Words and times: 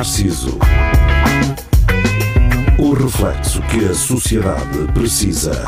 Narciso. 0.00 0.58
O 2.78 2.94
reflexo 2.94 3.60
que 3.64 3.84
a 3.84 3.92
sociedade 3.92 4.90
precisa. 4.94 5.62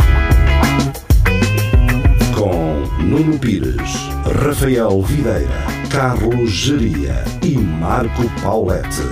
Com 2.35 2.81
Nuno 3.03 3.39
Pires, 3.39 3.93
Rafael 4.43 5.03
Videira, 5.03 5.51
Carlos 5.91 6.51
Geria 6.51 7.23
e 7.43 7.59
Marco 7.59 8.23
Paulette. 8.41 9.03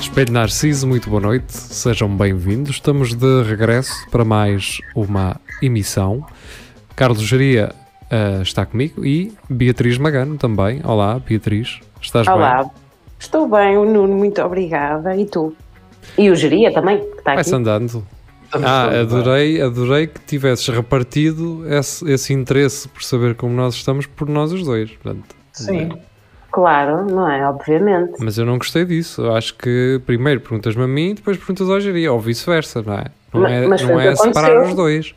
Espelho 0.00 0.32
Narciso, 0.32 0.88
muito 0.88 1.08
boa 1.08 1.22
noite, 1.22 1.52
sejam 1.52 2.08
bem-vindos. 2.16 2.74
Estamos 2.74 3.14
de 3.14 3.44
regresso 3.44 3.94
para 4.10 4.24
mais 4.24 4.78
uma 4.96 5.40
emissão. 5.62 6.26
Carlos 6.96 7.22
Geria 7.22 7.72
uh, 8.10 8.42
está 8.42 8.66
comigo 8.66 9.04
e 9.04 9.32
Beatriz 9.48 9.98
Magano 9.98 10.36
também. 10.36 10.80
Olá, 10.84 11.18
Beatriz, 11.18 11.80
estás 12.00 12.26
Olá. 12.28 12.62
bem? 12.62 12.70
Estou 13.18 13.48
bem, 13.48 13.76
o 13.76 13.84
Nuno, 13.84 14.14
muito 14.16 14.40
obrigada. 14.42 15.14
E 15.16 15.26
tu? 15.26 15.54
E 16.16 16.30
o 16.30 16.34
Geria 16.34 16.72
também, 16.72 16.98
que 16.98 17.18
está 17.18 17.34
Vai-se 17.34 17.54
andando. 17.54 18.06
Ah, 18.52 19.00
adorei, 19.02 19.60
adorei 19.60 20.06
que 20.08 20.18
tivesses 20.20 20.66
repartido 20.68 21.62
esse, 21.72 22.10
esse 22.10 22.32
interesse 22.32 22.88
por 22.88 23.02
saber 23.02 23.34
como 23.36 23.54
nós 23.54 23.74
estamos 23.74 24.06
por 24.06 24.28
nós 24.28 24.52
os 24.52 24.64
dois. 24.64 24.90
Portanto, 24.90 25.36
Sim. 25.52 25.90
Claro, 26.50 27.06
não 27.06 27.30
é? 27.30 27.46
Obviamente. 27.48 28.14
Mas 28.18 28.36
eu 28.38 28.44
não 28.44 28.58
gostei 28.58 28.84
disso. 28.84 29.22
Eu 29.22 29.36
acho 29.36 29.54
que 29.54 30.00
primeiro 30.04 30.40
perguntas-me 30.40 30.82
a 30.82 30.88
mim, 30.88 31.14
depois 31.14 31.36
perguntas 31.36 31.70
ao 31.70 31.78
Geria, 31.78 32.12
ou 32.12 32.18
vice-versa, 32.18 32.82
não 32.82 32.94
é? 32.94 33.04
Não 33.32 33.40
Ma- 33.42 33.50
é, 33.50 33.66
mas 33.68 33.82
não 33.82 34.00
é 34.00 34.16
separar 34.16 34.62
os 34.66 34.74
dois. 34.74 35.14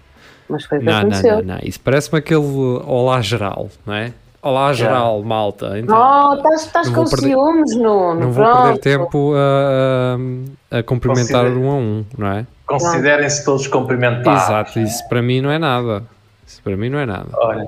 Mas 0.50 0.66
foi 0.66 0.78
o 0.78 0.82
que 0.82 0.86
Não, 0.86 0.94
não, 0.94 1.00
aconteceu. 1.02 1.38
não, 1.38 1.44
não. 1.56 1.60
Isso 1.64 1.80
parece-me 1.80 2.20
aquele 2.20 2.46
olá 2.86 3.22
geral, 3.22 3.70
não 3.86 3.94
é? 3.94 4.14
Olá 4.42 4.74
geral, 4.74 5.24
malta. 5.24 5.80
Então, 5.80 5.96
Oh, 5.98 6.34
estás, 6.36 6.66
estás 6.66 6.88
Não 6.88 6.94
com 6.96 7.02
vou 7.06 7.10
perder- 7.12 7.28
ciúmes, 7.30 7.76
Nuno. 7.78 8.16
não 8.20 8.32
vou 8.32 8.44
Pronto. 8.44 8.64
perder 8.64 8.80
tempo 8.80 9.34
a, 9.36 10.78
a, 10.80 10.84
cumprimentar 10.84 11.44
Considera- 11.46 11.60
um 11.66 11.70
a 11.72 11.76
um, 11.76 12.06
não 12.18 12.28
é? 12.28 12.46
Considerem-se 12.66 13.46
todos 13.46 13.68
cumprimentados. 13.68 14.44
Exato, 14.44 14.80
isso 14.80 15.08
para 15.08 15.22
mim 15.22 15.40
não 15.40 15.50
é 15.50 15.58
nada. 15.58 16.04
Isso 16.46 16.62
para 16.62 16.76
mim 16.76 16.90
não 16.90 17.00
é 17.00 17.06
nada. 17.06 17.28
Olha, 17.36 17.68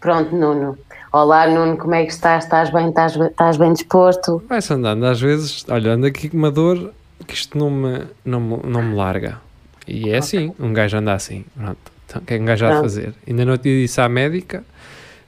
Pronto, 0.00 0.34
Nuno. 0.34 0.78
Olá, 1.12 1.46
Nuno, 1.46 1.76
como 1.76 1.94
é 1.94 2.04
que 2.04 2.12
estás? 2.12 2.44
Estás 2.44 2.70
bem? 2.70 2.88
Estás, 2.88 3.14
estás 3.16 3.56
bem 3.58 3.72
disposto? 3.72 4.42
Vai-se 4.48 4.72
andando, 4.72 5.04
às 5.06 5.20
vezes, 5.20 5.64
olha, 5.68 5.92
ando 5.92 6.06
aqui 6.06 6.28
com 6.28 6.36
uma 6.38 6.50
dor 6.50 6.90
que 7.26 7.34
isto 7.34 7.56
não 7.56 7.70
me, 7.70 8.00
não 8.24 8.40
me, 8.40 8.58
não 8.64 8.82
me 8.82 8.94
larga. 8.96 9.38
E 9.86 10.10
é 10.10 10.16
assim, 10.18 10.52
um 10.58 10.72
gajo 10.72 10.96
anda 10.96 11.12
assim. 11.12 11.44
Pronto. 11.56 11.92
Então, 12.06 12.22
o 12.22 12.24
que 12.24 12.34
é 12.34 12.38
de 12.38 12.44
Pronto. 12.58 12.82
fazer? 12.82 13.14
Ainda 13.26 13.44
não 13.44 13.56
te 13.56 13.82
disse 13.82 14.00
à 14.00 14.08
médica 14.08 14.62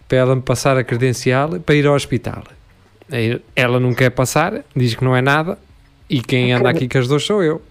para 0.09 0.19
ela 0.19 0.37
me 0.37 0.43
passar 0.43 0.77
a 0.77 0.85
credencial 0.85 1.59
para 1.61 1.75
ir 1.75 1.87
ao 1.87 1.95
hospital. 1.95 2.43
Ela 3.55 3.79
não 3.81 3.95
quer 3.95 4.11
passar, 4.11 4.63
diz 4.75 4.95
que 4.95 5.05
não 5.05 5.15
é 5.17 5.21
nada, 5.23 5.59
e 6.09 6.21
quem 6.21 6.53
anda 6.53 6.69
aqui 6.71 6.89
com 6.89 6.99
as 6.99 7.09
dores 7.09 7.25
sou 7.25 7.43
eu. 7.43 7.63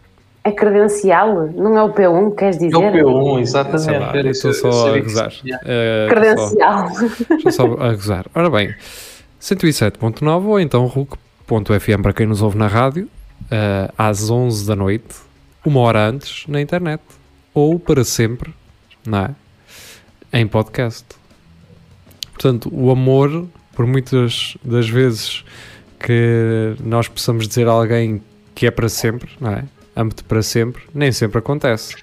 É 0.44 0.52
credencial? 0.52 1.48
Não 1.54 1.76
é 1.78 1.82
o 1.84 1.92
P1, 1.92 2.36
queres 2.36 2.58
dizer? 2.60 2.76
é 2.76 2.78
o 2.78 2.92
P1, 2.92 3.40
exatamente. 3.42 4.00
Lá, 4.00 4.16
Era 4.16 4.30
estou 4.30 4.52
eu 4.52 4.54
só 4.54 4.90
a 4.90 4.94
que 4.94 5.02
gozar. 5.02 5.34
Eh, 5.66 6.08
só- 6.08 6.16
Credencial. 6.16 6.90
Estou 7.38 7.52
só 7.52 7.64
a 7.82 7.94
gozar. 7.94 8.26
Ora 8.36 8.50
bem, 8.50 8.76
107.9 9.42 10.46
ou 10.46 10.60
então 10.60 10.86
RUC.fm 10.86 12.02
para 12.02 12.14
quem 12.14 12.28
nos 12.28 12.42
ouve 12.42 12.58
na 12.58 12.68
rádio, 12.68 13.08
eh, 13.50 13.90
às 13.98 14.30
11 14.30 14.68
da 14.68 14.76
noite, 14.76 15.16
uma 15.66 15.80
hora 15.82 16.08
antes, 16.10 16.46
na 16.48 16.62
internet. 16.62 17.02
Ou 17.54 17.80
para 17.80 18.04
sempre, 18.04 18.54
não 19.06 19.20
é? 19.20 19.36
Em 20.34 20.48
podcast. 20.48 21.06
Portanto, 22.34 22.70
o 22.74 22.92
amor, 22.92 23.48
por 23.74 23.86
muitas 23.86 24.58
das 24.64 24.90
vezes 24.90 25.44
que 26.00 26.76
nós 26.84 27.08
possamos 27.08 27.48
dizer 27.48 27.68
a 27.68 27.72
alguém 27.72 28.22
que 28.54 28.68
é 28.68 28.72
para 28.72 28.90
sempre, 28.90 29.30
não 29.40 29.52
é? 29.52 29.64
Amo-te 29.96 30.24
para 30.24 30.42
sempre, 30.44 30.84
nem 30.94 31.12
sempre 31.12 31.40
acontece. 31.40 31.96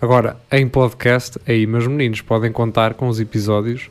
Agora, 0.00 0.36
em 0.50 0.66
podcast, 0.68 1.38
aí 1.46 1.66
meus 1.66 1.86
meninos 1.86 2.20
podem 2.20 2.52
contar 2.52 2.94
com 2.94 3.08
os 3.08 3.20
episódios 3.20 3.88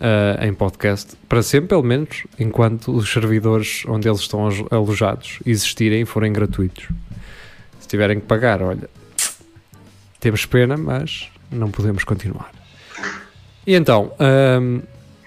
ah, 0.00 0.46
em 0.46 0.52
podcast 0.52 1.16
para 1.28 1.42
sempre, 1.42 1.68
pelo 1.68 1.82
menos, 1.82 2.24
enquanto 2.38 2.94
os 2.94 3.10
servidores 3.10 3.84
onde 3.86 4.08
eles 4.08 4.20
estão 4.20 4.46
alo- 4.46 4.68
alojados 4.70 5.38
existirem 5.46 6.02
e 6.02 6.04
forem 6.04 6.32
gratuitos. 6.32 6.88
Se 7.80 7.88
tiverem 7.88 8.20
que 8.20 8.26
pagar, 8.26 8.62
olha, 8.62 8.88
temos 10.20 10.46
pena, 10.46 10.76
mas 10.76 11.30
não 11.54 11.70
podemos 11.70 12.04
continuar. 12.04 12.50
E 13.66 13.74
então, 13.74 14.12
ahm, 14.18 14.80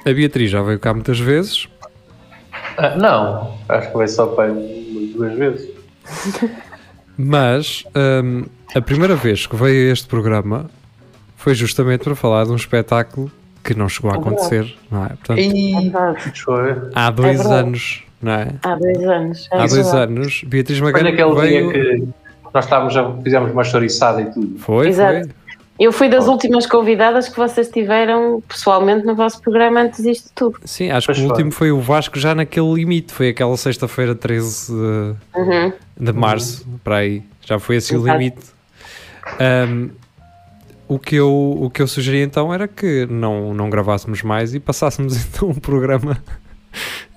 a 0.05 0.13
Beatriz 0.13 0.49
já 0.51 0.61
veio 0.61 0.79
cá 0.79 0.93
muitas 0.93 1.19
vezes, 1.19 1.67
Ah, 2.77 2.95
não, 2.95 3.57
acho 3.69 3.87
que 3.87 3.93
foi 3.93 4.07
só 4.07 4.27
para 4.27 4.51
duas 4.53 5.33
vezes. 5.35 5.69
mas 7.17 7.83
ahm, 7.95 8.43
a 8.75 8.81
primeira 8.81 9.15
vez 9.15 9.47
que 9.47 9.55
veio 9.55 9.89
a 9.89 9.93
este 9.93 10.07
programa 10.07 10.69
foi 11.35 11.55
justamente 11.55 12.03
para 12.03 12.15
falar 12.15 12.45
de 12.45 12.51
um 12.51 12.55
espetáculo 12.55 13.31
que 13.63 13.73
não 13.73 13.89
chegou 13.89 14.11
a 14.11 14.15
É 14.15 14.17
acontecer, 14.17 14.77
não 14.91 15.05
é? 15.05 15.09
Portanto, 15.09 15.39
É 15.39 15.41
E... 15.43 15.91
há 16.93 17.09
dois 17.11 17.37
verdade. 17.37 17.53
anos, 17.67 18.03
não 18.21 18.31
é? 18.31 18.47
Há 18.63 18.75
dois 18.75 19.03
anos. 19.03 19.47
É 19.51 19.55
Há 19.55 19.59
dois 19.59 19.73
verdade. 19.73 20.13
anos, 20.13 20.43
Beatriz 20.45 20.79
Foi 20.79 20.91
Magano 20.91 21.09
naquele 21.11 21.35
veio... 21.41 21.73
dia 21.73 21.81
que 21.99 22.07
nós 22.53 22.63
estávamos 22.65 22.95
a, 22.95 23.11
fizemos 23.21 23.51
uma 23.51 23.63
chouriçada 23.63 24.21
e 24.21 24.31
tudo. 24.31 24.57
Foi, 24.59 24.87
Exato. 24.87 25.19
foi. 25.27 25.29
Eu 25.79 25.91
fui 25.91 26.09
das 26.09 26.27
últimas 26.27 26.65
convidadas 26.65 27.29
que 27.29 27.37
vocês 27.37 27.69
tiveram 27.69 28.41
pessoalmente 28.47 29.05
no 29.05 29.15
vosso 29.15 29.39
programa 29.41 29.81
antes 29.81 30.01
disto 30.03 30.31
tudo. 30.33 30.59
Sim, 30.65 30.89
acho 30.89 31.05
Pois 31.07 31.17
que 31.19 31.23
o 31.23 31.27
último 31.29 31.51
foi 31.51 31.71
o 31.71 31.79
Vasco 31.79 32.17
já 32.19 32.33
naquele 32.33 32.73
limite, 32.73 33.13
foi 33.13 33.29
aquela 33.29 33.55
sexta-feira 33.57 34.15
13 34.15 34.71
de, 34.73 34.79
Uhum. 35.39 35.73
de 35.99 36.13
março, 36.13 36.65
para 36.83 36.97
aí. 36.97 37.21
Já 37.41 37.59
foi 37.59 37.77
assim 37.77 37.95
o 37.95 37.99
Exato. 37.99 38.17
limite. 38.17 38.39
Ahm, 39.39 39.89
o, 40.87 40.97
que 40.97 41.15
eu, 41.15 41.29
o 41.61 41.69
que 41.69 41.81
eu 41.81 41.87
sugeri 41.87 42.21
então 42.21 42.51
era 42.53 42.67
que 42.67 43.05
não, 43.09 43.53
não 43.53 43.69
gravássemos 43.69 44.23
mais 44.23 44.53
e 44.55 44.59
passássemos 44.59 45.15
então 45.27 45.49
um 45.49 45.53
programa 45.55 46.17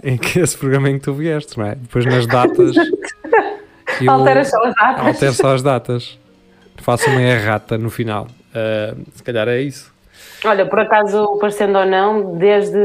em 0.03 0.16
que 0.19 0.38
esse 0.38 0.56
programa 0.59 0.91
em 0.91 0.99
que 0.99 1.04
tu 1.04 1.15
vieste, 1.15 1.56
não 1.59 1.66
é? 1.66 1.75
Depois 1.76 2.04
nas 2.04 2.26
datas. 2.26 2.75
eu 4.03 4.10
Altera 4.10 4.44
só 4.44 4.62
as 4.65 4.75
datas. 4.75 5.06
altero 5.06 5.32
só 5.34 5.54
as 5.54 5.62
datas. 5.62 6.19
Faço 6.78 7.09
uma 7.10 7.22
errata 7.22 7.76
no 7.78 7.91
final. 7.91 8.26
Ah, 8.55 8.94
se 9.15 9.22
calhar 9.22 9.49
é 9.49 9.61
isso. 9.61 9.93
Olha, 10.44 10.66
por 10.66 10.81
acaso, 10.81 11.37
parecendo 11.38 11.78
ou 11.78 11.87
não, 11.87 12.37
desde, 12.37 12.83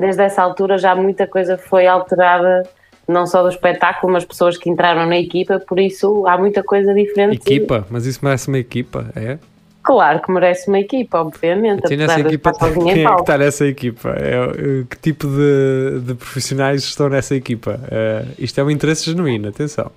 desde 0.00 0.22
essa 0.22 0.42
altura 0.42 0.78
já 0.78 0.94
muita 0.94 1.26
coisa 1.26 1.58
foi 1.58 1.86
alterada, 1.86 2.62
não 3.06 3.26
só 3.26 3.42
do 3.42 3.48
espetáculo, 3.48 4.12
mas 4.12 4.24
pessoas 4.24 4.56
que 4.56 4.70
entraram 4.70 5.06
na 5.06 5.18
equipa, 5.18 5.60
por 5.60 5.78
isso 5.78 6.26
há 6.26 6.38
muita 6.38 6.62
coisa 6.62 6.94
diferente. 6.94 7.36
Equipa, 7.36 7.86
mas 7.90 8.06
isso 8.06 8.20
merece 8.22 8.48
uma 8.48 8.58
equipa, 8.58 9.06
é? 9.14 9.38
Claro 9.82 10.20
que 10.20 10.32
merece 10.32 10.66
uma 10.66 10.80
equipa, 10.80 11.20
obviamente. 11.20 11.84
Apesar 11.84 11.96
nessa 11.96 12.20
equipa, 12.20 12.52
quem 12.58 12.88
em 12.88 13.04
é 13.04 13.06
que 13.06 13.20
está 13.20 13.38
nessa 13.38 13.66
equipa? 13.66 14.08
É, 14.18 14.44
uh, 14.44 14.86
que 14.86 14.98
tipo 14.98 15.28
de, 15.28 16.00
de 16.00 16.14
profissionais 16.14 16.82
estão 16.82 17.08
nessa 17.08 17.36
equipa? 17.36 17.78
Uh, 17.84 18.34
isto 18.36 18.60
é 18.60 18.64
um 18.64 18.70
interesse 18.70 19.04
genuíno, 19.04 19.48
atenção. 19.48 19.92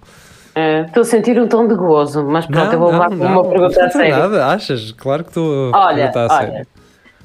Eh, 0.59 0.81
Estou 0.87 1.01
a 1.01 1.05
sentir 1.05 1.39
um 1.39 1.47
tom 1.47 1.67
de 1.67 1.75
gozo, 1.75 2.23
mas 2.25 2.45
pronto, 2.45 2.73
eu 2.73 2.79
vou 2.79 2.91
levar 2.91 3.09
com 3.09 3.15
uma 3.15 3.45
pergunta 3.45 3.79
a 3.79 3.83
não 3.85 3.91
sério. 3.91 4.17
nada, 4.17 4.47
achas? 4.47 4.91
Claro 4.91 5.23
que 5.23 5.29
estou 5.29 5.73
a 5.73 5.85
Olha, 5.87 5.95
perguntar 6.11 6.19
a 6.33 6.37
olha, 6.39 6.51
sério. 6.51 6.67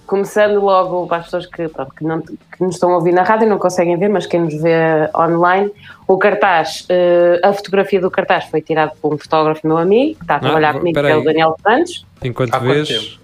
começando 0.06 0.60
logo 0.60 1.06
para 1.06 1.16
as 1.18 1.24
pessoas 1.24 1.46
que, 1.46 1.68
pronto, 1.68 1.94
que, 1.94 2.04
não, 2.04 2.20
que 2.20 2.36
nos 2.60 2.74
estão 2.74 2.90
a 2.92 2.96
ouvir 2.96 3.12
na 3.12 3.22
rádio 3.22 3.46
e 3.46 3.48
não 3.48 3.58
conseguem 3.58 3.96
ver, 3.98 4.08
mas 4.08 4.26
quem 4.26 4.40
nos 4.40 4.54
vê 4.60 4.76
online, 5.16 5.70
o 6.06 6.16
cartaz, 6.18 6.86
eh, 6.88 7.40
a 7.42 7.52
fotografia 7.52 8.00
do 8.00 8.10
cartaz 8.10 8.44
foi 8.44 8.60
tirada 8.60 8.92
por 9.00 9.14
um 9.14 9.18
fotógrafo 9.18 9.66
meu 9.66 9.78
amigo, 9.78 10.16
que 10.16 10.22
está 10.24 10.36
a 10.36 10.40
trabalhar 10.40 10.72
vou- 10.72 10.80
comigo, 10.80 11.00
que 11.00 11.06
Ah, 11.06 11.10
é 11.10 11.16
o. 11.16 11.24
Daniel 11.24 11.56
Santos. 11.62 12.06
Enquanto 12.22 12.58
vês... 12.60 13.18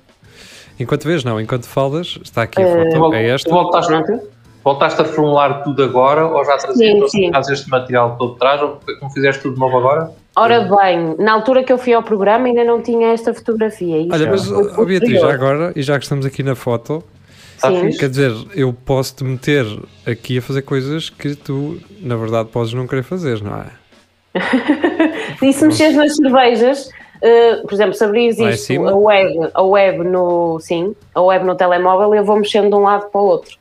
Enquanto 0.78 1.04
vês, 1.04 1.22
não. 1.22 1.38
Enquanto 1.38 1.66
falas, 1.66 2.18
está 2.24 2.42
aqui 2.42 2.60
a 2.62 2.64
Eh, 2.66 2.84
foto. 2.86 2.98
Vol- 2.98 3.14
É 3.14 3.28
esta? 3.28 3.50
Voltaste 4.64 5.00
a 5.00 5.04
formular 5.04 5.62
tudo 5.62 5.82
agora 5.82 6.26
ou 6.26 6.44
já 6.44 6.56
trazias 6.56 7.48
este 7.50 7.68
material 7.70 8.16
todo 8.16 8.34
de 8.34 8.38
trás 8.38 8.62
ou 8.62 8.78
como 8.98 9.12
fizeste 9.12 9.42
tudo 9.42 9.54
de 9.54 9.60
novo 9.60 9.78
agora? 9.78 10.10
Ora 10.36 10.60
bem, 10.60 11.16
na 11.18 11.32
altura 11.32 11.64
que 11.64 11.72
eu 11.72 11.78
fui 11.78 11.92
ao 11.92 12.02
programa 12.02 12.46
ainda 12.46 12.64
não 12.64 12.80
tinha 12.80 13.08
esta 13.12 13.34
fotografia. 13.34 13.98
Isto 13.98 14.14
Olha, 14.14 14.30
mas, 14.30 14.50
oh, 14.50 14.84
Beatriz, 14.84 15.20
já 15.20 15.32
agora, 15.32 15.72
e 15.74 15.82
já 15.82 15.98
que 15.98 16.04
estamos 16.04 16.24
aqui 16.24 16.42
na 16.42 16.54
foto, 16.54 17.02
Está 17.60 17.68
Sim. 17.68 17.90
quer 17.90 18.08
dizer, 18.08 18.32
eu 18.54 18.72
posso 18.72 19.16
te 19.16 19.24
meter 19.24 19.66
aqui 20.06 20.38
a 20.38 20.42
fazer 20.42 20.62
coisas 20.62 21.10
que 21.10 21.34
tu, 21.34 21.78
na 22.00 22.16
verdade, 22.16 22.48
podes 22.48 22.72
não 22.72 22.86
querer 22.86 23.02
fazer, 23.02 23.42
não 23.42 23.54
é? 23.54 23.66
E 25.42 25.52
se 25.52 25.66
mexeres 25.66 25.94
nas 25.94 26.16
cervejas, 26.16 26.90
eh, 27.20 27.56
por 27.56 27.74
exemplo, 27.74 27.94
se 27.94 28.04
abrires 28.04 28.38
isto, 28.38 28.88
a 28.88 28.96
web, 28.96 29.50
a 29.52 29.62
web 29.62 30.04
no. 30.04 30.58
Sim, 30.60 30.94
a 31.14 31.20
web 31.20 31.44
no 31.44 31.54
telemóvel, 31.54 32.14
eu 32.14 32.24
vou 32.24 32.36
mexendo 32.36 32.68
de 32.68 32.74
um 32.74 32.82
lado 32.82 33.10
para 33.10 33.20
o 33.20 33.24
outro. 33.24 33.59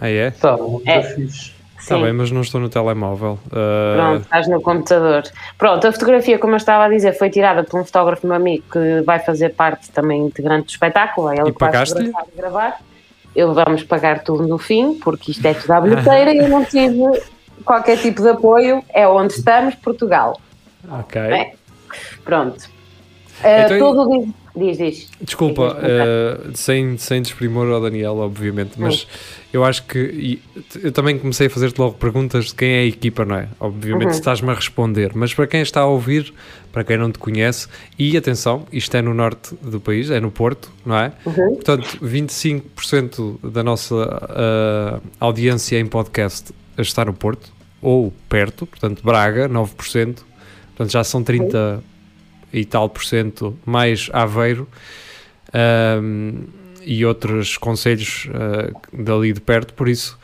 Ah, 0.00 0.08
é? 0.08 0.30
Tá, 0.30 0.56
muito 0.56 0.88
É. 0.88 1.02
fixe. 1.02 1.52
Está 1.78 1.96
Sim. 1.96 2.02
bem, 2.02 2.12
mas 2.12 2.30
não 2.30 2.42
estou 2.42 2.60
no 2.60 2.68
telemóvel. 2.68 3.38
Ah, 3.50 3.94
Pronto, 3.96 4.22
estás 4.22 4.48
no 4.48 4.60
computador. 4.60 5.22
Pronto, 5.56 5.86
a 5.86 5.92
fotografia, 5.92 6.38
como 6.38 6.52
eu 6.52 6.58
estava 6.58 6.84
a 6.84 6.88
dizer, 6.90 7.12
foi 7.16 7.30
tirada 7.30 7.64
por 7.64 7.80
um 7.80 7.84
fotógrafo 7.84 8.26
meu 8.26 8.36
amigo 8.36 8.64
que 8.70 9.00
vai 9.02 9.18
fazer 9.18 9.50
parte 9.50 9.90
também 9.90 10.20
integrante 10.26 10.66
do 10.66 10.70
espetáculo. 10.70 11.30
É 11.30 11.36
ele 11.38 11.48
E 11.48 11.52
que 11.52 11.58
vai 11.58 11.70
pagaste-lhe? 11.70 12.06
fotografar 12.12 12.28
e 12.34 12.36
gravar. 12.36 12.78
eu 13.34 13.54
vamos 13.54 13.82
pagar 13.84 14.22
tudo 14.22 14.46
no 14.46 14.58
fim, 14.58 14.94
porque 15.02 15.30
isto 15.30 15.46
é 15.46 15.54
tudo 15.54 15.70
à 15.70 15.80
bilheteira 15.80 16.34
e 16.34 16.38
eu 16.38 16.48
não 16.50 16.64
tive 16.66 17.02
qualquer 17.64 17.96
tipo 17.98 18.20
de 18.20 18.28
apoio. 18.28 18.84
É 18.92 19.08
onde 19.08 19.32
estamos, 19.34 19.74
Portugal. 19.76 20.38
Ok. 20.90 21.18
É. 21.20 21.52
Pronto. 22.24 22.58
Uh, 23.42 23.46
Então, 23.74 23.78
tudo 23.94 24.34
diz, 24.56 24.78
diz. 24.78 25.10
Desculpa, 25.20 25.78
eh, 25.82 26.50
sem, 26.54 26.96
sem 26.98 27.22
desprimor 27.22 27.68
ao 27.68 27.80
Daniel, 27.80 28.16
obviamente, 28.18 28.72
mas 28.78 29.06
eu 29.52 29.64
acho 29.64 29.84
que 29.84 29.98
e, 29.98 30.42
eu 30.82 30.92
também 30.92 31.18
comecei 31.18 31.46
a 31.46 31.50
fazer-te 31.50 31.78
logo 31.78 31.94
perguntas 31.94 32.46
de 32.46 32.54
quem 32.54 32.70
é 32.70 32.80
a 32.80 32.86
equipa, 32.86 33.24
não 33.24 33.36
é? 33.36 33.48
Obviamente 33.58 34.08
Uhum. 34.10 34.14
estás-me 34.14 34.50
a 34.50 34.54
responder, 34.54 35.12
mas 35.14 35.32
para 35.34 35.46
quem 35.46 35.60
está 35.60 35.80
a 35.80 35.86
ouvir, 35.86 36.32
para 36.72 36.84
quem 36.84 36.96
não 36.96 37.10
te 37.10 37.18
conhece, 37.18 37.68
e 37.98 38.16
atenção, 38.16 38.66
isto 38.72 38.96
é 38.96 39.02
no 39.02 39.12
norte 39.14 39.54
do 39.62 39.80
país, 39.80 40.10
é 40.10 40.20
no 40.20 40.30
Porto, 40.30 40.70
não 40.84 40.96
é? 40.96 41.12
Uhum. 41.26 41.54
Portanto, 41.54 41.98
25% 42.02 43.50
da 43.50 43.62
nossa 43.62 43.94
ah, 44.22 45.00
audiência 45.18 45.78
em 45.78 45.86
podcast 45.86 46.52
está 46.78 47.04
no 47.04 47.12
Porto, 47.12 47.52
ou 47.82 48.12
perto, 48.28 48.66
portanto, 48.66 49.02
Braga, 49.02 49.48
9%, 49.48 49.74
portanto, 49.74 50.90
já 50.90 51.02
são 51.02 51.22
30 51.22 51.82
e 52.52 52.64
tal 52.64 52.88
por 52.88 53.04
cento 53.04 53.56
mais 53.64 54.08
Aveiro 54.12 54.68
ahm, 55.52 56.44
e 56.82 57.04
outros 57.04 57.56
conselhos 57.58 58.28
ah, 58.34 58.70
dali 58.92 59.32
de 59.32 59.40
perto, 59.40 59.74
por 59.74 59.88
isso 59.88 60.18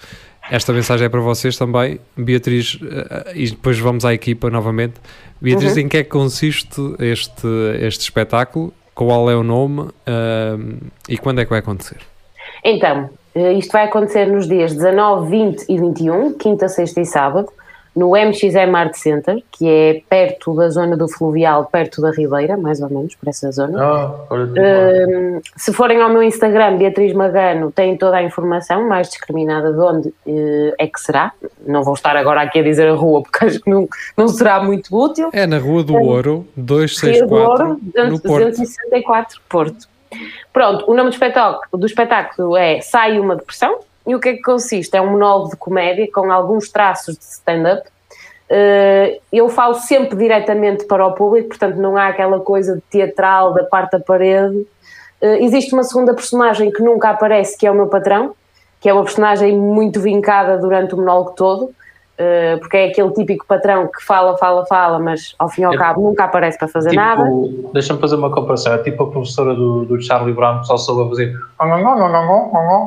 esta 0.50 0.73
mensagem 0.73 1.06
é 1.06 1.08
para 1.08 1.20
vocês 1.20 1.56
também, 1.58 1.99
Beatriz, 2.17 2.78
ah, 3.11 3.32
e 3.34 3.50
depois 3.50 3.78
vamos 3.78 4.05
à 4.05 4.14
equipa 4.14 4.49
novamente. 4.49 4.94
Beatriz, 5.40 5.75
Uhum. 5.75 5.81
em 5.82 5.88
que 5.88 5.96
é 5.99 6.02
que 6.05 6.08
consiste 6.11 6.81
este, 7.00 7.46
este 7.81 8.02
espetáculo? 8.02 8.73
Qual 8.94 9.31
é 9.31 9.37
o 9.37 9.43
nome 9.43 9.90
ahm, 10.06 10.78
e 11.08 11.19
quando 11.19 11.40
é 11.40 11.44
que 11.44 11.50
vai 11.50 11.58
acontecer? 11.58 11.99
Então, 12.64 13.11
eh, 13.34 13.52
isto 13.52 13.70
vai 13.73 13.84
acontecer 13.84 14.26
nos 14.26 14.49
dias 14.49 14.73
19, 14.73 15.28
20 15.31 15.64
e 15.69 15.78
21, 15.78 16.32
quinta, 16.38 16.69
sexta 16.69 17.00
e 17.00 17.05
sábado, 17.05 17.49
no 17.97 18.11
MXM 18.11 18.75
Art 18.75 18.95
Center, 18.95 19.43
que 19.51 19.67
é 19.67 20.03
perto 20.07 20.55
da 20.55 20.69
zona 20.69 20.97
do 20.99 21.09
Fluvial, 21.09 21.65
perto 21.65 22.03
da 22.03 22.11
Ribeira, 22.11 22.55
mais 22.55 22.83
ou 22.83 22.91
menos, 22.91 23.15
por 23.15 23.27
essa 23.27 23.51
zona. 23.51 23.83
Hum, 24.31 25.41
se 25.57 25.73
forem 25.73 26.03
ao 26.03 26.11
meu 26.11 26.23
Instagram, 26.23 26.77
Beatriz 26.77 27.15
Magano, 27.15 27.73
têm 27.73 27.97
toda 27.97 28.19
a 28.19 28.23
informação 28.23 28.87
mais 28.87 29.09
discriminada 29.09 29.73
de 29.73 29.81
onde 29.81 30.15
eh, 30.27 30.75
é 30.79 30.87
que 30.87 31.01
será. 31.01 31.33
Não 31.67 31.83
vou 31.83 31.95
estar 31.95 32.15
agora 32.17 32.43
aqui 32.43 32.59
a 32.59 32.63
dizer 32.63 32.87
a 32.87 32.95
rua, 32.95 33.23
porque 33.23 33.47
acho 33.47 33.61
que 33.61 33.71
não, 33.71 33.89
não 34.15 34.29
será 34.29 34.63
muito 34.63 34.95
útil. 34.95 35.31
É 35.33 35.47
na 35.47 35.59
Rua 35.59 35.83
do 35.83 35.95
Ouro, 35.95 36.05
Rio 36.05 36.13
do 36.13 36.21
Ouro, 36.21 36.49
264, 36.57 37.69
no 38.11 38.21
Porto. 38.21 38.51
264, 38.51 39.41
Porto. 39.49 39.89
Pronto, 40.53 40.91
o 40.91 40.95
nome 40.95 41.11
do 41.11 41.15
espetáculo, 41.15 41.63
do 41.73 41.87
espetáculo 41.87 42.57
é 42.57 42.81
Sai 42.81 43.19
uma 43.19 43.37
Depressão. 43.37 43.79
E 44.06 44.14
o 44.14 44.20
que 44.20 44.29
é 44.29 44.32
que 44.35 44.43
consiste? 44.43 44.97
É 44.97 45.00
um 45.00 45.12
monólogo 45.12 45.50
de 45.50 45.56
comédia 45.56 46.06
com 46.12 46.31
alguns 46.31 46.69
traços 46.70 47.17
de 47.17 47.25
stand-up. 47.25 47.88
Eh, 48.49 49.20
eu 49.32 49.49
falo 49.49 49.75
sempre 49.75 50.17
diretamente 50.17 50.85
para 50.85 51.05
o 51.05 51.12
público, 51.12 51.49
portanto 51.49 51.76
não 51.76 51.97
há 51.97 52.08
aquela 52.08 52.38
coisa 52.38 52.76
de 52.76 52.82
teatral 52.82 53.53
da 53.53 53.64
parte 53.64 53.93
da 53.93 54.00
parede. 54.00 54.67
Eh, 55.20 55.44
existe 55.44 55.73
uma 55.73 55.82
segunda 55.82 56.14
personagem 56.14 56.70
que 56.70 56.82
nunca 56.82 57.11
aparece, 57.11 57.58
que 57.58 57.67
é 57.67 57.70
o 57.70 57.75
meu 57.75 57.88
patrão, 57.88 58.35
que 58.81 58.88
é 58.88 58.93
uma 58.93 59.03
personagem 59.03 59.56
muito 59.56 60.00
vincada 60.00 60.56
durante 60.59 60.94
o 60.94 60.99
monólogo 60.99 61.32
todo, 61.32 61.75
eh, 62.19 62.57
porque 62.59 62.77
é 62.77 62.87
aquele 62.87 63.13
típico 63.13 63.45
patrão 63.47 63.87
que 63.89 64.03
fala, 64.05 64.37
fala, 64.39 64.65
fala, 64.67 64.99
mas 64.99 65.35
ao 65.39 65.49
fim 65.49 65.63
e 65.63 65.65
ao 65.65 65.75
É- 65.75 65.77
cabo 65.77 66.01
nunca 66.03 66.25
aparece 66.25 66.59
para 66.59 66.69
fazer 66.69 66.93
nada. 66.95 67.23
tipo, 67.25 67.71
deixa-me 67.75 68.01
fazer 68.01 68.17
uma 68.17 68.31
comparação. 68.31 68.73
É 68.75 68.79
tipo 68.79 69.03
a 69.05 69.11
professora 69.11 69.55
do, 69.55 69.85
do 69.85 70.01
Charlie 70.01 70.33
Brown 70.35 70.61
que 70.61 70.67
só 70.67 70.77
soube 70.77 71.03
a 71.07 71.09
fazer. 71.11 71.35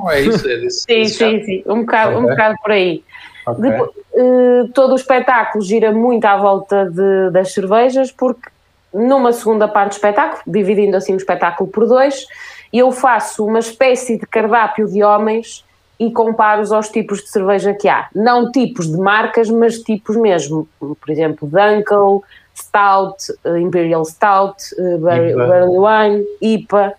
É 0.09 0.21
isso? 0.21 0.47
É 0.49 0.57
desse, 0.57 0.81
Sim, 0.81 1.01
desse 1.01 1.17
sim, 1.17 1.43
sim, 1.43 1.63
um 1.67 1.81
bocado, 1.81 2.17
um 2.17 2.23
Ok. 2.23 2.29
bocado 2.31 2.55
por 2.63 2.71
aí. 2.71 3.03
Ok. 3.45 3.61
Depois, 3.69 3.89
eh, 4.15 4.63
todo 4.73 4.91
o 4.93 4.95
espetáculo 4.95 5.63
gira 5.63 5.91
muito 5.91 6.25
à 6.25 6.37
volta 6.37 6.85
de- 6.89 7.29
das 7.31 7.53
cervejas, 7.53 8.11
porque 8.11 8.49
numa 8.93 9.31
segunda 9.31 9.67
parte 9.67 9.91
do 9.91 9.93
espetáculo, 9.93 10.41
dividindo 10.47 10.97
assim 10.97 11.13
o 11.13 11.17
espetáculo 11.17 11.69
por 11.69 11.85
dois, 11.87 12.25
eu 12.73 12.91
faço 12.91 13.45
uma 13.45 13.59
espécie 13.59 14.17
de 14.19 14.25
cardápio 14.25 14.87
de 14.87 15.03
homens 15.03 15.63
e 15.99 16.11
comparo-os 16.11 16.71
aos 16.71 16.89
tipos 16.89 17.19
de 17.21 17.29
cerveja 17.29 17.73
que 17.73 17.89
há. 17.89 18.07
Não 18.15 18.51
tipos 18.51 18.89
de 18.89 18.97
marcas, 18.97 19.49
mas 19.49 19.79
tipos 19.79 20.15
mesmo. 20.15 20.67
Por 20.79 21.09
exemplo, 21.09 21.47
Dunkel, 21.47 22.23
Stout, 22.55 23.33
eh, 23.43 23.59
Imperial 23.59 24.05
Stout, 24.05 24.63
eh, 24.77 24.97
Barley 24.97 25.77
Wine, 25.77 26.25
IPA. 26.41 26.93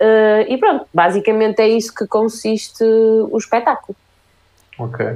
eh, 0.00 0.46
e 0.48 0.56
pronto, 0.58 0.86
basicamente 0.92 1.60
é 1.60 1.68
isso 1.68 1.94
que 1.94 2.06
consiste 2.06 2.82
o 2.84 3.36
espetáculo. 3.38 3.94
Ok. 4.78 5.06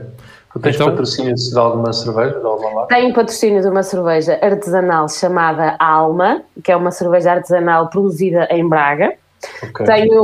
Tu 0.53 0.61
tens 0.61 0.75
Então- 0.77 0.91
patrocínios 0.91 1.51
de 1.51 1.59
alguma 1.59 1.93
cerveja, 1.93 2.39
de 2.39 2.47
alguma 2.47 2.71
marca? 2.71 2.95
Tenho 2.95 3.13
patrocínio 3.15 3.61
de 3.63 3.69
uma 3.69 3.83
cerveja 3.83 4.39
artesanal 4.41 5.09
chamada 5.09 5.75
Alma, 5.81 6.43
que 6.63 6.71
é 6.71 6.77
uma 6.77 6.93
cerveja 6.93 7.33
artesanal 7.33 7.89
produzida 7.89 8.47
em 8.51 8.69
Braga. 8.69 9.15
Ok. 9.63 9.87
Tenho 9.87 10.23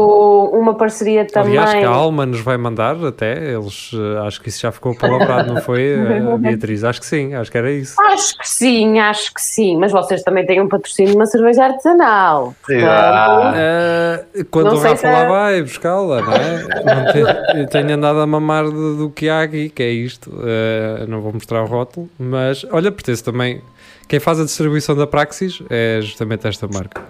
uma 0.53 0.75
parceria 0.75 1.25
também. 1.25 1.57
Aliás, 1.59 1.79
que 1.79 1.85
a 1.85 1.89
Alma 1.91 2.25
nos 2.27 2.41
vai 2.41 2.57
mandar 2.57 2.97
até, 3.05 3.53
eles, 3.53 3.91
eh, 3.95 4.27
acho 4.27 4.41
que 4.41 4.49
isso 4.49 4.61
já 4.61 4.71
ficou 4.73 4.95
palavrado, 4.97 5.53
não 5.55 5.61
foi, 5.63 5.83
eh, 5.95 6.39
Beatriz? 6.39 6.85
Acho 6.85 7.01
que 7.01 7.07
sim, 7.07 7.35
acho 7.35 7.51
que 7.51 7.59
era 7.59 7.71
isso. 7.71 7.95
Acho 8.03 8.37
que 8.39 8.49
sim, 8.49 8.99
acho 8.99 9.33
que 9.35 9.41
sim. 9.43 9.77
Mas 9.79 9.93
vocês 9.93 10.23
também 10.23 10.45
têm 10.47 10.61
um 10.61 10.69
patrocínio 10.69 11.13
de 11.13 11.17
uma 11.17 11.27
cerveja 11.27 11.65
artesanal. 11.65 12.55
Portanto, 12.67 12.87
Ah. 12.89 13.53
Eh, 13.57 14.45
quando 14.51 14.73
o 14.73 14.79
Rafa 14.79 14.97
se 14.97 15.07
lá 15.07 15.19
é- 15.25 15.29
vai 15.29 15.63
buscá-la, 15.63 16.21
não 16.23 16.33
é? 16.33 16.63
Não 16.85 17.13
te- 17.13 17.59
eu 17.61 17.67
tenho 17.69 17.95
andado 17.95 18.21
a 18.21 18.27
mamar 18.27 18.65
de- 18.65 18.97
do 18.97 19.11
que 19.15 19.29
há 19.29 19.43
aqui, 19.43 19.69
que 19.71 19.83
é 19.83 19.91
isto. 19.91 20.31
Eh, 20.45 21.05
não 21.09 21.21
vou 21.21 21.33
mostrar 21.33 21.63
o 21.63 21.67
rótulo, 21.67 22.09
mas 22.19 22.65
olha, 22.71 22.91
pertence 22.93 23.23
também. 23.23 23.61
Quem 24.09 24.19
faz 24.19 24.41
a 24.41 24.45
distribuição 24.45 24.97
da 24.97 25.07
Praxis 25.07 25.63
é 25.71 26.01
justamente 26.03 26.47
esta 26.49 26.67
marca 26.67 27.01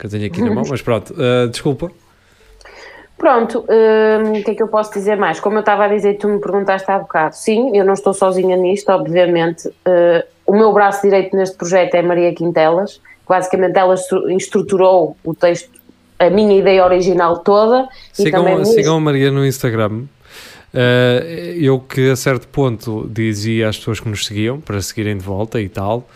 que 0.00 0.06
eu 0.06 0.10
tenho 0.10 0.26
aqui 0.26 0.40
na 0.42 0.50
mão, 0.52 0.64
mas 0.68 0.80
pronto, 0.82 1.14
eh, 1.16 1.46
desculpa. 1.48 1.90
Pronto, 3.16 3.66
hum, 3.68 4.38
o 4.40 4.42
que 4.42 4.52
é 4.52 4.54
que 4.54 4.62
eu 4.62 4.68
posso 4.68 4.92
dizer 4.94 5.16
mais? 5.16 5.38
Como 5.38 5.56
eu 5.56 5.60
estava 5.60 5.84
a 5.84 5.88
dizer, 5.88 6.14
tu 6.16 6.26
me 6.26 6.40
perguntaste 6.40 6.90
há 6.90 6.98
bocado. 6.98 7.36
Sim, 7.36 7.76
eu 7.76 7.84
não 7.84 7.92
estou 7.92 8.14
sozinha 8.14 8.56
nisto, 8.56 8.88
obviamente. 8.88 9.68
Uh, 9.68 10.24
o 10.46 10.56
meu 10.56 10.72
braço 10.72 11.02
direito 11.02 11.36
neste 11.36 11.54
projeto 11.56 11.94
é 11.96 12.02
Maria 12.02 12.34
Quintelas. 12.34 12.98
Basicamente, 13.28 13.76
ela 13.78 13.94
estru- 13.94 14.30
estruturou 14.30 15.16
o 15.22 15.34
texto, 15.34 15.68
a 16.18 16.30
minha 16.30 16.58
ideia 16.58 16.82
original 16.82 17.38
toda. 17.40 17.86
e 18.18 18.30
também 18.30 18.56
Sigam, 18.56 18.64
sigam 18.64 18.96
a 18.96 19.00
Maria 19.00 19.30
no 19.30 19.44
Instagram. 19.46 20.04
Eh, 20.72 21.56
eu 21.60 21.78
que 21.78 22.10
a 22.10 22.16
certo 22.16 22.48
ponto 22.48 23.06
dizia 23.10 23.68
às 23.68 23.76
pessoas 23.76 24.00
que 24.00 24.08
nos 24.08 24.24
seguiam 24.24 24.60
para 24.60 24.80
seguirem 24.80 25.18
de 25.18 25.24
volta 25.24 25.60
e 25.60 25.68
tal. 25.68 26.08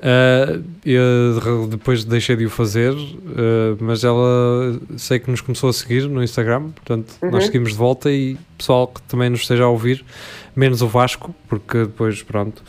Eh, 0.00 0.60
eu 0.84 1.66
depois 1.66 2.04
deixei 2.04 2.36
de 2.36 2.44
o 2.44 2.50
fazer, 2.50 2.92
eh, 2.92 3.76
mas 3.80 4.04
ela 4.04 4.78
sei 4.96 5.18
que 5.18 5.30
nos 5.30 5.40
começou 5.40 5.70
a 5.70 5.72
seguir 5.72 6.06
no 6.08 6.22
Instagram, 6.22 6.70
portanto 6.70 7.14
Uhum. 7.22 7.30
nós 7.30 7.44
seguimos 7.44 7.70
de 7.70 7.76
volta 7.76 8.10
e 8.10 8.36
pessoal 8.58 8.88
que 8.88 9.00
também 9.02 9.30
nos 9.30 9.40
esteja 9.40 9.64
a 9.64 9.68
ouvir, 9.68 10.04
menos 10.54 10.82
o 10.82 10.88
Vasco, 10.88 11.34
porque 11.48 11.78
depois 11.78 12.22
pronto. 12.22 12.62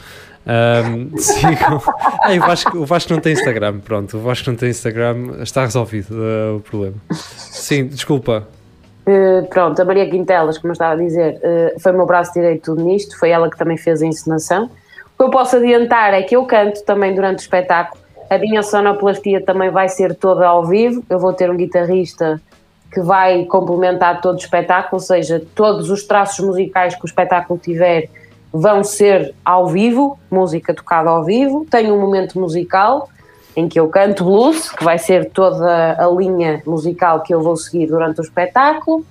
Ahm, 0.46 1.10
sigam. 1.20 1.82
Ai, 2.24 2.40
o, 2.40 2.42
Vasco, 2.42 2.78
o 2.78 2.86
Vasco 2.86 3.12
não 3.12 3.20
tem 3.20 3.34
Instagram, 3.34 3.80
pronto. 3.80 4.16
O 4.16 4.22
Vasco 4.22 4.50
não 4.50 4.58
tem 4.58 4.70
Instagram, 4.70 5.42
está 5.42 5.64
resolvido 5.66 6.16
eh, 6.16 6.56
o 6.56 6.62
problema. 6.62 6.96
Sim, 7.12 7.88
desculpa. 7.88 8.48
Uh, 9.06 9.46
pronto, 9.48 9.82
a 9.82 9.86
Maria 9.86 10.10
Quintelas, 10.10 10.58
como 10.58 10.72
eu 10.72 10.74
estava 10.74 10.94
a 10.94 10.98
dizer, 10.98 11.36
uh, 11.36 11.80
foi 11.80 11.92
o 11.92 11.96
meu 11.96 12.06
braço 12.06 12.34
direito 12.34 12.76
nisto, 12.76 13.18
foi 13.18 13.30
ela 13.30 13.50
que 13.50 13.58
também 13.58 13.78
fez 13.78 14.02
a 14.02 14.06
encenação. 14.06 14.70
O 15.18 15.24
que 15.24 15.24
eu 15.24 15.30
posso 15.32 15.56
adiantar 15.56 16.14
é 16.14 16.22
que 16.22 16.36
eu 16.36 16.46
canto 16.46 16.84
também 16.84 17.16
durante 17.16 17.40
o 17.40 17.42
espetáculo, 17.42 18.00
a 18.30 18.38
minha 18.38 18.62
sonoplastia 18.62 19.44
também 19.44 19.72
vai 19.72 19.90
ser 19.90 20.14
toda 20.14 20.46
ao 20.46 20.64
vivo, 20.64 21.04
eu 21.10 21.18
vou 21.18 21.34
ter 21.34 21.50
um 21.50 21.58
guitarrista 21.58 22.40
que 22.94 23.02
vai 23.02 23.44
complementar 23.46 24.22
todo 24.22 24.36
o 24.36 24.40
espetáculo, 24.40 24.90
ou 24.94 25.00
seja, 25.00 25.42
todos 25.56 25.90
os 25.90 26.04
traços 26.04 26.46
musicais 26.46 26.94
que 26.94 27.04
o 27.04 27.08
espetáculo 27.08 27.60
tiver 27.60 28.10
vão 28.54 28.84
ser 28.84 29.34
ao 29.44 29.66
vivo, 29.66 30.20
música 30.30 30.72
tocada 30.72 31.10
ao 31.10 31.24
vivo. 31.24 31.66
Tenho 31.68 31.96
um 31.96 32.00
momento 32.00 32.40
musical 32.40 33.10
em 33.56 33.68
que 33.68 33.80
eu 33.80 33.90
canto 33.90 34.24
blues, 34.24 34.70
que 34.70 34.84
vai 34.84 35.00
ser 35.00 35.32
toda 35.32 35.98
a 35.98 36.08
linha 36.10 36.62
musical 36.64 37.22
que 37.22 37.34
eu 37.34 37.42
vou 37.42 37.58
seguir 37.58 37.88
durante 37.88 38.22
o 38.22 38.24
espetáculo. 38.24 39.04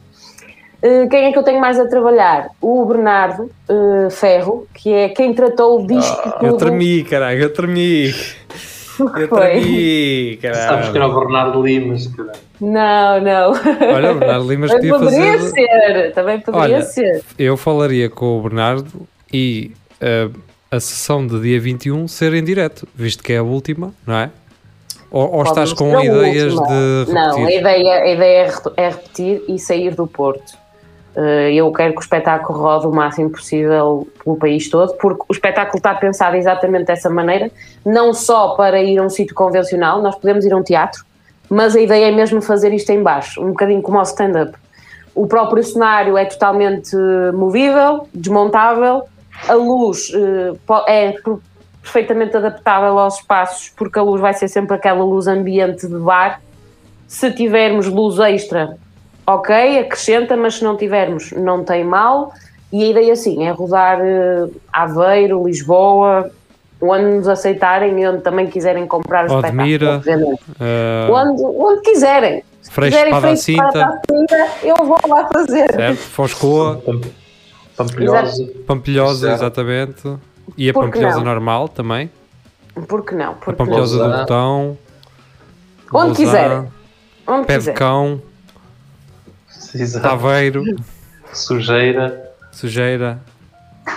Uh, 0.82 1.08
quem 1.08 1.26
é 1.26 1.32
que 1.32 1.38
eu 1.38 1.42
tenho 1.42 1.60
mais 1.60 1.78
a 1.80 1.86
trabalhar? 1.88 2.48
O 2.60 2.84
Bernardo 2.84 3.50
uh, 3.68 4.10
Ferro, 4.10 4.66
que 4.74 4.92
é 4.92 5.08
quem 5.08 5.32
tratou 5.34 5.86
disto 5.86 6.20
Ah, 6.24 6.38
Eu 6.42 6.50
tudo. 6.52 6.56
tremi, 6.58 7.02
caralho, 7.04 7.42
eu 7.42 7.52
tremi. 7.52 8.14
Eu 8.98 9.28
Foi. 9.28 9.40
tremi, 9.50 10.38
Sabes 10.40 10.88
que 10.88 10.96
era 10.96 11.06
caralho. 11.06 11.12
o 11.12 11.20
Bernardo 11.20 11.62
Limas, 11.62 12.06
caralho. 12.06 12.38
Não, 12.58 13.20
não. 13.20 13.50
Olha, 13.94 14.12
o 14.12 14.14
Bernardo 14.18 14.48
Limas 14.48 14.70
Também 14.72 14.90
podia 14.90 14.98
poderia 15.10 15.38
fazer. 15.38 15.50
ser, 15.50 16.12
também 16.14 16.40
poderia 16.40 16.76
Olha, 16.76 16.82
ser. 16.82 17.22
Eu 17.38 17.56
falaria 17.58 18.08
com 18.08 18.38
o 18.38 18.42
Bernardo 18.42 19.06
e 19.30 19.70
eh, 20.00 20.30
a 20.70 20.80
sessão 20.80 21.26
de 21.26 21.38
dia 21.42 21.60
21 21.60 22.08
ser 22.08 22.32
em 22.32 22.42
direto, 22.42 22.88
visto 22.94 23.22
que 23.22 23.34
é 23.34 23.36
a 23.38 23.42
última, 23.42 23.92
não 24.06 24.14
é? 24.16 24.30
Ou, 25.10 25.30
ou 25.30 25.42
estás 25.42 25.74
com 25.74 26.00
ideias 26.00 26.54
última. 26.54 26.66
de 27.06 27.12
Não, 27.12 27.20
a 27.22 27.34
repetir? 27.36 27.60
ideia, 27.60 27.94
a 28.02 28.08
ideia 28.10 28.46
é 28.76 28.82
é 28.82 28.88
repetir 28.88 29.42
e 29.46 29.58
sair 29.58 29.94
do 29.94 30.06
Porto. 30.06 30.56
Eh, 31.16 31.54
Eu 31.54 31.72
quero 31.72 31.92
que 31.94 31.98
o 32.00 32.02
espetáculo 32.02 32.58
rode 32.58 32.86
o 32.86 32.90
máximo 32.92 33.30
possível 33.30 34.06
pelo 34.22 34.36
país 34.36 34.68
todo, 34.68 34.94
porque 34.98 35.24
o 35.28 35.32
espetáculo 35.32 35.78
está 35.78 35.94
pensado 35.94 36.36
exatamente 36.36 36.84
dessa 36.86 37.08
maneira, 37.08 37.50
não 37.84 38.12
só 38.12 38.54
para 38.54 38.82
ir 38.82 38.98
a 38.98 39.02
um 39.02 39.08
sítio 39.08 39.34
convencional, 39.34 40.02
nós 40.02 40.14
podemos 40.16 40.44
ir 40.44 40.52
a 40.52 40.56
um 40.56 40.62
teatro, 40.62 41.04
mas 41.48 41.74
a 41.74 41.80
ideia 41.80 42.08
é 42.08 42.12
mesmo 42.12 42.42
fazer 42.42 42.72
isto 42.74 42.90
em 42.90 43.02
baixo, 43.02 43.42
um 43.42 43.48
bocadinho 43.48 43.80
como 43.80 43.96
ao 43.96 44.02
stand-up. 44.04 44.52
O 45.14 45.26
próprio 45.26 45.62
cenário 45.64 46.18
é 46.18 46.26
totalmente 46.26 46.94
movível, 47.32 48.06
desmontável, 48.12 49.04
a 49.48 49.54
luz 49.54 50.12
eh, 50.14 50.52
é 50.88 51.12
per- 51.12 51.38
perfeitamente 51.80 52.36
adaptável 52.36 52.98
aos 52.98 53.16
espaços, 53.20 53.72
porque 53.76 53.98
a 53.98 54.02
luz 54.02 54.20
vai 54.20 54.34
ser 54.34 54.48
sempre 54.48 54.74
aquela 54.76 55.02
luz 55.04 55.26
ambiente 55.26 55.86
de 55.86 55.96
bar. 55.96 56.42
Se 57.06 57.30
tivermos 57.30 57.86
luz 57.86 58.18
extra, 58.18 58.76
ok, 59.26 59.78
acrescenta, 59.80 60.36
mas 60.36 60.54
se 60.56 60.64
não 60.64 60.76
tivermos, 60.76 61.32
não 61.32 61.64
tem 61.64 61.84
mal. 61.84 62.32
E 62.72 62.82
a 62.82 62.86
ideia, 62.88 63.16
sim, 63.16 63.44
é 63.46 63.50
rodar 63.50 63.98
eh, 64.00 64.48
Aveiro, 64.72 65.44
Lisboa, 65.46 66.30
onde 66.80 67.04
nos 67.04 67.28
aceitarem 67.28 67.98
e 68.00 68.06
onde 68.06 68.22
também 68.22 68.46
quiserem 68.48 68.86
comprar 68.86 69.30
o 69.30 69.34
Odmira. 69.38 70.02
Uh, 70.06 71.12
Onde, 71.12 71.42
onde 71.42 71.80
quiserem. 71.82 72.42
Se 72.60 72.70
Freixo 72.70 72.96
quiserem 72.96 73.12
Espada 73.14 73.26
à 73.26 73.30
Freixo 73.30 73.50
Espada 73.52 74.02
Cinta, 74.10 74.48
eu 74.64 74.76
vou 74.84 74.98
lá 75.08 75.28
fazer. 75.32 75.72
certo? 75.72 75.96
Foscoa, 75.98 76.82
Pam- 76.84 77.00
Pampilhosa. 77.76 78.44
Pampilhosa, 78.66 79.32
exatamente. 79.32 80.16
E 80.56 80.68
a 80.68 80.74
Pampilhosa 80.74 81.18
não? 81.18 81.24
normal 81.24 81.68
também. 81.68 82.10
Por 82.88 83.04
que 83.04 83.14
não? 83.14 83.30
A 83.30 83.34
Por 83.34 83.54
que 83.54 83.60
não? 83.60 83.66
Pampilhosa 83.66 84.08
do. 84.08 84.18
Botão. 84.18 84.78
Onde 85.94 86.16
quiserem. 86.16 86.66
Onde 87.26 87.46
Pé 87.46 87.52
de 87.54 87.58
quiserem. 87.58 87.78
cão, 87.78 88.20
Exato. 89.80 90.08
Taveiro, 90.08 90.64
Sujeira. 91.32 92.30
sujeira. 92.52 93.18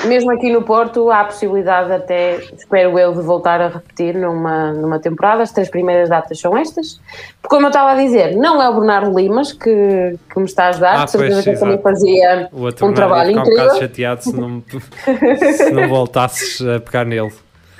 Mesmo 0.05 0.31
aqui 0.31 0.51
no 0.51 0.61
Porto 0.61 1.09
há 1.09 1.21
a 1.21 1.25
possibilidade 1.25 1.91
até, 1.91 2.35
espero 2.55 2.97
eu, 2.99 3.11
de 3.11 3.21
voltar 3.23 3.59
a 3.59 3.69
repetir 3.69 4.13
numa, 4.13 4.71
numa 4.71 4.99
temporada. 4.99 5.41
As 5.41 5.51
três 5.51 5.67
primeiras 5.67 6.09
datas 6.09 6.39
são 6.39 6.55
estas. 6.55 7.01
Porque 7.41 7.55
como 7.55 7.65
eu 7.65 7.69
estava 7.69 7.93
a 7.93 7.95
dizer, 7.95 8.35
não 8.35 8.61
é 8.61 8.69
o 8.69 8.75
Bernardo 8.75 9.17
Limas 9.19 9.51
que, 9.51 10.15
que 10.31 10.39
me 10.39 10.45
está 10.45 10.65
a 10.65 10.69
ajudar, 10.69 11.01
Ah, 11.01 11.05
de 11.05 11.11
certeza 11.11 11.41
pois, 11.43 11.55
que 11.57 11.59
também 11.59 11.81
fazia 11.81 12.49
O 12.53 12.61
outro 12.61 12.85
um 12.85 12.93
trabalho 12.93 13.31
ia 13.31 13.37
ficar 13.39 13.41
um 13.41 13.49
bocado 13.49 13.67
incrível. 13.67 13.81
chateado 13.81 14.23
se 14.23 14.33
não, 14.35 14.63
se 15.57 15.71
não 15.71 15.89
voltasses 15.89 16.61
a 16.67 16.79
pegar 16.79 17.05
nele. 17.05 17.33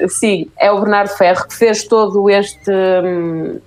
Sim, 0.07 0.49
é 0.57 0.71
o 0.71 0.79
Bernardo 0.79 1.09
Ferro 1.09 1.47
que 1.47 1.53
fez 1.53 1.83
todo 1.83 2.27
este. 2.29 2.71
hum, 2.71 3.59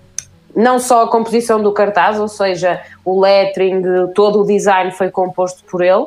Não 0.55 0.79
só 0.79 1.05
a 1.05 1.09
composição 1.09 1.63
do 1.63 1.73
cartaz, 1.73 2.19
ou 2.21 2.29
seja, 2.29 2.81
o 3.05 3.21
lettering, 3.21 3.83
todo 4.15 4.41
o 4.43 4.47
design 4.47 4.91
foi 4.91 5.11
composto 5.11 5.65
por 5.65 5.83
ele 5.83 6.05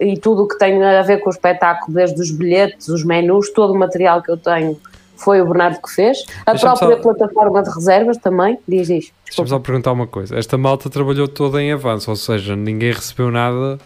e 0.00 0.16
tudo 0.16 0.44
o 0.44 0.48
que 0.48 0.56
tem 0.58 0.82
a 0.84 1.02
ver 1.02 1.18
com 1.18 1.28
o 1.28 1.32
espetáculo, 1.32 1.92
desde 1.94 2.20
os 2.20 2.30
bilhetes, 2.30 2.88
os 2.88 3.04
menus, 3.04 3.50
todo 3.50 3.72
o 3.72 3.78
material 3.78 4.22
que 4.22 4.30
eu 4.30 4.36
tenho 4.36 4.78
foi 5.16 5.40
o 5.40 5.46
Bernardo 5.46 5.82
que 5.82 5.90
fez. 5.92 6.24
A 6.46 6.54
própria 6.54 6.96
só- 6.96 7.02
plataforma 7.02 7.60
de 7.62 7.70
reservas 7.70 8.16
também, 8.18 8.56
diz 8.68 8.88
isto. 8.88 9.12
Deixa-me 9.26 9.48
só 9.48 9.58
perguntar 9.58 9.90
uma 9.90 10.06
coisa. 10.06 10.38
Esta 10.38 10.56
malta 10.56 10.88
trabalhou 10.88 11.26
toda 11.26 11.60
em 11.60 11.72
avanço, 11.72 12.08
ou 12.10 12.16
seja, 12.16 12.54
ninguém 12.54 12.92
recebeu 12.92 13.28
nada 13.32 13.78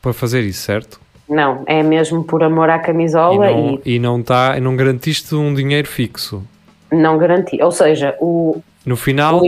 para 0.00 0.12
fazer 0.12 0.42
isso, 0.42 0.62
certo? 0.62 1.00
Não, 1.28 1.64
é 1.66 1.82
mesmo 1.82 2.22
por 2.22 2.44
amor 2.44 2.70
à 2.70 2.76
E 2.76 2.78
camisola 2.78 3.50
não, 3.50 3.80
e 3.84 3.98
não, 3.98 4.22
tá, 4.22 4.60
não 4.60 4.76
garantiste 4.76 5.34
um 5.34 5.52
dinheiro 5.52 5.88
fixo. 5.88 6.40
e 6.92 6.94
não 6.94 7.18
garanti. 7.18 7.60
Ou 7.60 7.72
seja, 7.72 8.14
o, 8.20 8.62
No 8.86 8.96
final, 8.96 9.40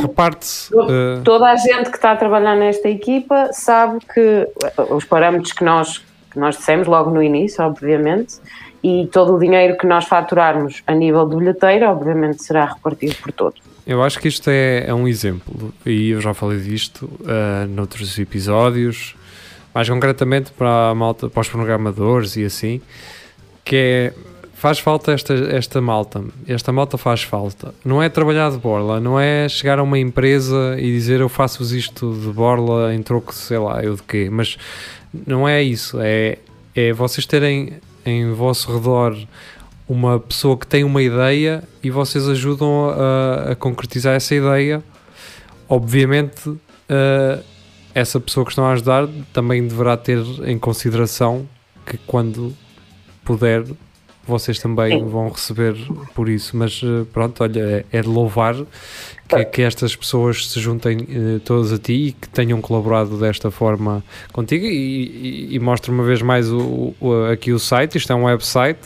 reparte-se. 0.00 0.72
Eh, 0.72 1.20
Toda 1.24 1.50
a 1.50 1.56
gente 1.56 1.90
que 1.90 1.96
está 1.96 2.12
a 2.12 2.16
trabalhar 2.16 2.54
nesta 2.54 2.88
equipa 2.88 3.50
sabe 3.52 3.98
que 4.14 4.48
os 4.88 5.04
parâmetros 5.04 5.52
que 5.52 5.64
nós, 5.64 5.98
que 6.30 6.38
nós 6.38 6.56
dissemos 6.56 6.86
logo 6.86 7.10
no 7.10 7.20
início, 7.20 7.64
obviamente, 7.64 8.36
e 8.84 9.08
todo 9.10 9.34
o 9.34 9.38
dinheiro 9.40 9.76
que 9.76 9.84
nós 9.84 10.04
faturarmos 10.04 10.82
a 10.86 10.94
nível 10.94 11.28
de 11.28 11.34
bilheteira, 11.34 11.90
obviamente 11.90 12.44
será 12.44 12.66
repartido 12.66 13.16
por 13.16 13.32
todos. 13.32 13.60
Eu 13.84 14.00
acho 14.00 14.20
que 14.20 14.28
isto 14.28 14.48
é, 14.48 14.84
é 14.86 14.94
um 14.94 15.08
exemplo, 15.08 15.74
e 15.84 16.10
eu 16.10 16.20
já 16.20 16.32
falei 16.32 16.60
disto 16.60 17.06
uh, 17.22 17.66
noutros 17.68 18.16
episódios, 18.18 19.16
mais 19.74 19.88
concretamente 19.88 20.52
para 20.52 20.90
a 20.90 20.94
malta, 20.94 21.28
para 21.28 21.40
os 21.40 21.48
programadores 21.48 22.36
e 22.36 22.44
assim, 22.44 22.80
que 23.64 23.76
é, 23.76 24.12
faz 24.64 24.78
falta 24.78 25.12
esta, 25.12 25.34
esta 25.34 25.78
malta, 25.78 26.24
esta 26.48 26.72
malta 26.72 26.96
faz 26.96 27.22
falta. 27.22 27.74
Não 27.84 28.02
é 28.02 28.08
trabalhar 28.08 28.50
de 28.50 28.56
borla, 28.56 28.98
não 28.98 29.20
é 29.20 29.46
chegar 29.46 29.78
a 29.78 29.82
uma 29.82 29.98
empresa 29.98 30.76
e 30.78 30.90
dizer 30.90 31.20
eu 31.20 31.28
faço-vos 31.28 31.70
isto 31.70 32.14
de 32.14 32.28
borla 32.28 32.94
em 32.94 33.02
troco, 33.02 33.34
sei 33.34 33.58
lá, 33.58 33.84
eu 33.84 33.94
de 33.94 34.02
quê, 34.02 34.30
mas 34.32 34.56
não 35.26 35.46
é 35.46 35.62
isso, 35.62 35.98
é, 36.00 36.38
é 36.74 36.94
vocês 36.94 37.26
terem 37.26 37.74
em 38.06 38.32
vosso 38.32 38.72
redor 38.72 39.14
uma 39.86 40.18
pessoa 40.18 40.56
que 40.56 40.66
tem 40.66 40.82
uma 40.82 41.02
ideia 41.02 41.62
e 41.82 41.90
vocês 41.90 42.26
ajudam 42.26 42.88
a, 42.88 43.50
a 43.50 43.54
concretizar 43.54 44.14
essa 44.14 44.34
ideia. 44.34 44.82
Obviamente, 45.68 46.56
eh, 46.88 47.38
essa 47.94 48.18
pessoa 48.18 48.46
que 48.46 48.52
estão 48.52 48.64
a 48.64 48.72
ajudar 48.72 49.06
também 49.30 49.68
deverá 49.68 49.94
ter 49.94 50.24
em 50.46 50.58
consideração 50.58 51.46
que 51.84 51.98
quando 52.06 52.54
puder, 53.26 53.62
vocês 54.26 54.58
também 54.58 54.98
Sim. 54.98 55.06
vão 55.06 55.28
receber 55.28 55.74
por 56.14 56.28
isso. 56.28 56.56
Mas 56.56 56.80
eh, 56.82 57.04
pronto, 57.12 57.42
olha, 57.42 57.84
é, 57.92 57.98
é 57.98 58.00
de 58.02 58.08
louvar 58.08 58.54
que, 59.28 59.44
que 59.46 59.62
estas 59.62 59.94
pessoas 59.96 60.48
se 60.48 60.60
juntem 60.60 61.06
eh, 61.10 61.40
todas 61.44 61.72
a 61.72 61.78
ti 61.78 61.92
e 62.08 62.12
que 62.12 62.28
tenham 62.28 62.60
colaborado 62.60 63.18
desta 63.18 63.50
forma 63.50 64.02
contigo 64.32 64.64
e, 64.66 64.68
e, 65.50 65.54
e 65.54 65.58
mostra 65.58 65.90
uma 65.92 66.04
vez 66.04 66.22
mais 66.22 66.50
o, 66.50 66.94
o- 67.00 67.24
aqui 67.32 67.52
o 67.52 67.58
site, 67.58 67.98
isto 67.98 68.12
é 68.12 68.16
um 68.16 68.24
website 68.24 68.80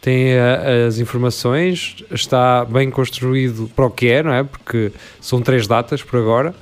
tem 0.00 0.34
eh, 0.34 0.84
as 0.86 0.98
informações, 1.00 1.96
está 2.12 2.64
bem 2.64 2.90
construído 2.90 3.68
para 3.74 3.86
o 3.86 3.90
que 3.90 4.08
é, 4.08 4.22
não 4.22 4.32
é? 4.32 4.44
Porque 4.44 4.92
são 5.20 5.40
três 5.42 5.66
datas 5.66 6.00
por 6.00 6.18
agora. 6.20 6.54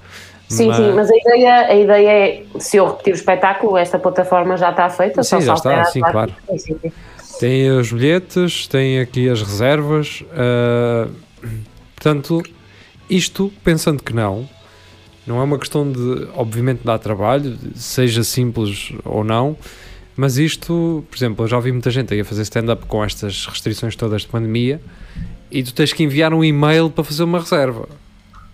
Sim, 0.48 0.72
sim, 0.72 0.92
mas 0.94 1.10
a 1.10 1.14
ideia, 1.16 1.54
a 1.66 1.74
ideia 1.74 2.08
é, 2.08 2.44
se 2.58 2.76
eu 2.78 2.86
repetir 2.86 3.12
o 3.12 3.16
espetáculo, 3.16 3.76
esta 3.76 3.98
plataforma 3.98 4.56
já 4.56 4.70
está 4.70 4.88
feita, 4.88 5.22
Sim, 5.22 5.40
só 5.40 5.40
já 5.40 5.54
está, 5.54 5.84
sim, 5.84 6.00
claro. 6.00 6.32
Sim, 6.50 6.58
sim, 6.58 6.78
sim. 6.80 6.92
Tem 7.40 7.70
os 7.70 7.92
bilhetes, 7.92 8.66
tem 8.68 9.00
aqui 9.00 9.28
as 9.28 9.42
reservas. 9.42 10.22
ah, 10.32 11.08
portanto, 11.96 12.42
isto, 13.10 13.52
pensando 13.62 14.02
que 14.02 14.14
não, 14.14 14.48
não 15.26 15.40
é 15.40 15.44
uma 15.44 15.58
questão 15.58 15.90
de, 15.90 16.28
obviamente, 16.34 16.80
dar 16.84 16.98
trabalho, 16.98 17.56
seja 17.74 18.22
simples 18.24 18.92
ou 19.04 19.24
não, 19.24 19.56
mas 20.16 20.38
isto, 20.38 21.04
por 21.10 21.16
exemplo, 21.16 21.44
eu 21.44 21.48
já 21.48 21.58
vi 21.58 21.72
muita 21.72 21.90
gente 21.90 22.14
aí 22.14 22.20
a 22.20 22.24
fazer 22.24 22.42
stand-up 22.42 22.86
com 22.86 23.02
estas 23.04 23.46
restrições 23.46 23.96
todas 23.96 24.22
de 24.22 24.28
pandemia 24.28 24.80
e 25.50 25.62
tu 25.62 25.74
tens 25.74 25.92
que 25.92 26.02
enviar 26.04 26.32
um 26.32 26.44
e-mail 26.44 26.88
para 26.88 27.02
fazer 27.04 27.24
uma 27.24 27.40
reserva. 27.40 27.88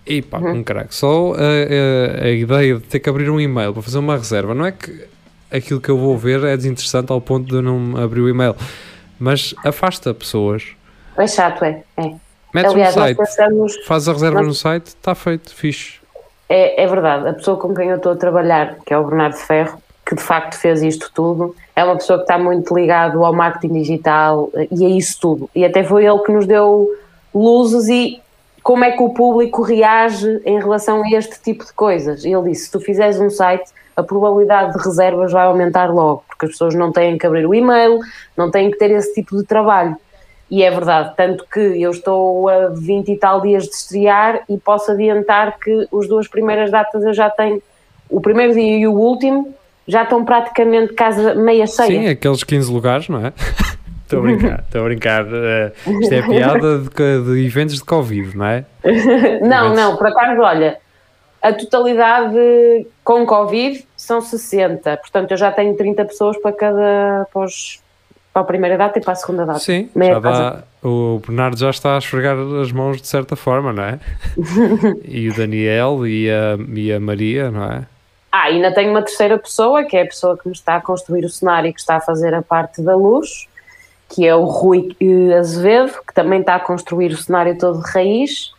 E 0.07 0.23
pá, 0.23 0.39
Uhum. 0.39 0.59
um 0.59 0.63
caraca. 0.65 0.89
Só 0.91 1.35
a, 1.35 1.39
a- 1.39 2.25
a 2.25 2.31
ideia 2.31 2.75
de 2.77 2.81
ter 2.81 2.99
que 2.99 3.09
abrir 3.11 3.29
um 3.31 3.39
e-mail 3.41 3.73
para 3.75 3.83
fazer 3.83 3.99
uma 3.99 4.17
reserva, 4.17 4.55
não 4.55 4.65
é 4.65 4.73
que 4.73 5.05
aquilo 5.52 5.80
que 5.80 5.88
eu 5.88 5.99
vou 5.99 6.16
ver 6.16 6.42
é 6.45 6.57
desinteressante 6.57 7.12
ao 7.12 7.21
ponto 7.21 7.47
de 7.47 7.54
eu 7.54 7.62
não 7.62 7.97
abrir 7.97 8.21
o 8.21 8.28
e-mail, 8.28 8.54
mas 9.19 9.54
afasta 9.64 10.12
pessoas. 10.14 10.69
É 11.16 11.26
chato, 11.26 11.64
é. 11.64 11.83
é. 11.97 12.14
Metes 12.54 12.73
Aliás, 12.73 12.97
no 12.97 13.02
site, 13.02 13.16
pensamos, 13.16 13.76
faz 13.87 14.09
a 14.09 14.12
reserva 14.12 14.38
nós- 14.38 14.47
no 14.47 14.54
site, 14.54 14.87
está 14.87 15.14
feito, 15.14 15.54
fixe. 15.54 16.00
É, 16.49 16.83
é 16.83 16.87
verdade, 16.87 17.28
a 17.28 17.33
pessoa 17.33 17.57
com 17.57 17.73
quem 17.73 17.88
eu 17.88 17.97
estou 17.97 18.12
a 18.12 18.16
trabalhar, 18.16 18.76
que 18.85 18.92
é 18.92 18.99
o 18.99 19.04
Bernardo 19.04 19.37
Ferro, 19.37 19.80
que 20.04 20.16
de 20.16 20.23
facto 20.23 20.54
fez 20.54 20.83
isto 20.83 21.11
tudo, 21.14 21.54
é 21.76 21.85
uma 21.85 21.95
pessoa 21.95 22.19
que 22.19 22.25
está 22.25 22.37
muito 22.37 22.75
ligado 22.75 23.25
ao 23.25 23.33
marketing 23.33 23.75
digital 23.75 24.50
eh, 24.54 24.66
e 24.73 24.85
a 24.85 24.88
isso 24.88 25.21
tudo. 25.21 25.49
E 25.54 25.64
até 25.64 25.85
foi 25.85 26.04
ele 26.04 26.19
que 26.21 26.33
nos 26.33 26.47
deu 26.47 26.88
luzes 27.33 27.88
e 27.88 28.21
como 28.64 28.83
é 28.85 28.90
que 28.90 29.02
o 29.02 29.11
público 29.11 29.62
reage 29.62 30.40
em 30.45 30.59
relação 30.59 31.04
a 31.04 31.11
este 31.12 31.40
tipo 31.40 31.64
de 31.64 31.73
coisas. 31.73 32.25
E 32.25 32.33
ele 32.33 32.50
disse: 32.50 32.64
se 32.64 32.73
tu 32.73 32.80
fizeres 32.80 33.21
um 33.21 33.30
site, 33.30 33.71
a 34.00 34.04
probabilidade 34.04 34.73
de 34.76 34.83
reservas 34.85 35.33
vai 35.33 35.47
aumentar 35.47 35.87
logo, 35.92 36.25
porque 36.28 36.47
as 36.47 36.52
pessoas 36.52 36.75
não 36.75 36.90
têm 36.92 37.16
que 37.19 37.26
abrir 37.26 37.47
o 37.47 37.54
e-mail, 37.54 38.00
não 38.37 38.50
têm 38.50 38.71
que 38.71 38.78
ter 38.78 38.90
esse 38.90 39.14
tipo 39.14 39.37
de 39.37 39.45
trabalho. 39.45 39.97
E 40.50 40.62
é 40.64 40.71
verdade, 40.71 41.12
tanto 41.16 41.45
que 41.52 41.61
eu 41.80 41.90
estou 41.92 42.49
a 42.49 42.69
20 42.69 43.12
e 43.12 43.16
tal 43.16 43.40
dias 43.40 43.64
de 43.64 43.71
estrear 43.75 44.40
e 44.49 44.59
posso 44.59 44.90
adiantar 44.90 45.57
que 45.59 45.87
as 45.97 46.09
duas 46.09 46.26
primeiras 46.26 46.71
datas 46.73 47.04
eu 47.04 47.14
já 47.14 47.30
tenho, 47.30 47.62
o 48.09 48.21
primeiro 48.21 48.52
dia 48.54 48.78
e 48.78 48.87
o 48.88 48.92
último, 48.92 49.54
já 49.87 50.02
estão 50.02 50.25
praticamente 50.25 50.92
casa 50.95 51.35
meia 51.37 51.66
Sim, 51.69 51.87
cheia. 51.87 52.11
aqueles 52.11 52.42
15 52.42 52.73
lugares, 52.73 53.09
não 53.09 53.25
é? 53.26 53.33
Estou 54.11 54.19
a 54.19 54.23
brincar, 54.23 54.64
estou 54.66 54.80
a 54.80 54.85
brincar. 54.85 55.25
eh, 55.33 55.73
isto 56.00 56.12
é 56.12 56.23
piada 56.23 56.78
de, 56.78 56.88
de 56.88 57.47
eventos 57.47 57.76
de 57.76 57.85
Covid, 57.85 58.37
não 58.37 58.45
é? 58.45 58.64
não, 59.40 59.69
mas- 59.69 59.78
não, 59.78 59.97
por 59.97 60.09
acaso, 60.09 60.40
olha, 60.40 60.78
a 61.42 61.52
totalidade 61.52 62.87
com 63.04 63.25
Covid 63.26 63.85
são 63.97 64.20
60, 64.20 64.97
portanto 64.99 65.30
eu 65.30 65.37
já 65.37 65.50
tenho 65.50 65.76
30 65.76 66.04
pessoas 66.04 66.37
para 66.38 66.52
cada, 66.52 67.26
para, 67.32 67.42
os- 67.44 67.80
para 68.32 68.42
a 68.42 68.44
primeira 68.44 68.76
data 68.76 68.99
e 68.99 69.02
para 69.02 69.12
a 69.12 69.16
segunda 69.16 69.47
data. 69.47 69.59
Sim, 69.59 69.88
Meia 69.94 70.20
dá, 70.20 70.62
o 70.82 71.20
Bernardo 71.26 71.59
já 71.59 71.70
está 71.70 71.94
a 71.94 71.99
esfregar 71.99 72.37
as 72.62 72.70
mãos 72.73 73.00
de 73.00 73.09
certa 73.09 73.37
forma, 73.37 73.73
não 73.73 73.82
é? 73.82 73.99
e 75.04 75.28
o 75.28 75.35
Daniel 75.35 76.06
e 76.06 76.30
a, 76.30 76.56
e 76.75 76.92
a 76.92 77.00
Maria, 77.00 77.50
não 77.50 77.64
é? 77.64 77.82
Ah, 78.32 78.44
ainda 78.44 78.73
tenho 78.73 78.90
uma 78.90 79.02
terceira 79.02 79.37
pessoa, 79.38 79.82
que 79.85 79.97
é 79.97 80.02
a 80.02 80.06
pessoa 80.06 80.38
que 80.38 80.47
me 80.47 80.52
está 80.54 80.76
a 80.76 80.80
construir 80.80 81.25
o 81.25 81.28
cenário 81.28 81.68
e 81.68 81.73
que 81.73 81.80
está 81.80 81.97
a 81.97 82.00
fazer 82.00 82.32
a 82.32 82.40
parte 82.42 82.80
da 82.80 82.94
luz, 82.94 83.49
que 84.09 84.25
é 84.26 84.35
o 84.37 84.44
Rui 84.44 84.97
Azevedo, 85.38 85.94
que 86.06 86.14
também 86.14 86.40
está 86.40 86.54
a 86.54 86.61
construir 86.61 87.11
o 87.12 87.16
cenário 87.16 87.59
todo 87.59 87.82
de 87.82 87.90
raiz. 87.90 88.52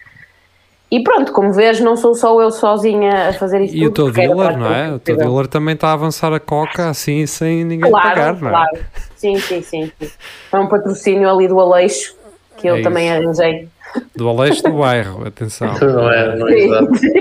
E 0.91 1.01
pronto, 1.03 1.31
como 1.31 1.53
vês, 1.53 1.79
não 1.79 1.95
sou 1.95 2.13
só 2.13 2.39
eu 2.41 2.51
sozinha 2.51 3.29
a 3.29 3.33
fazer 3.33 3.61
isto 3.61 3.77
E 3.77 3.87
o 3.87 3.91
teu 3.91 4.11
dealer, 4.11 4.57
não 4.57 4.73
é? 4.73 4.91
O 4.93 4.99
teu 4.99 5.15
dealer 5.15 5.47
também 5.47 5.73
está 5.73 5.87
a 5.89 5.93
avançar 5.93 6.33
a 6.33 6.39
coca 6.39 6.89
assim, 6.89 7.25
sem 7.25 7.63
ninguém 7.63 7.89
Claro, 7.89 8.09
pagar, 8.09 8.35
não 8.41 8.47
é? 8.49 8.51
claro. 8.51 8.79
Sim, 9.15 9.39
sim, 9.39 9.61
sim, 9.61 9.91
sim. 9.97 10.11
É 10.51 10.59
um 10.59 10.67
patrocínio 10.67 11.29
ali 11.29 11.47
do 11.47 11.59
Aleixo, 11.61 12.13
que 12.57 12.67
eu 12.67 12.75
É 12.75 12.81
também 12.81 13.09
isso. 13.09 13.23
arranjei. 13.23 13.69
Do 14.17 14.27
Aleixo 14.27 14.63
do 14.63 14.73
bairro, 14.73 15.25
atenção. 15.25 15.77
Não 15.79 16.11
é, 16.11 16.35
não 16.37 16.47
é. 16.49 16.57
Sim, 16.59 16.69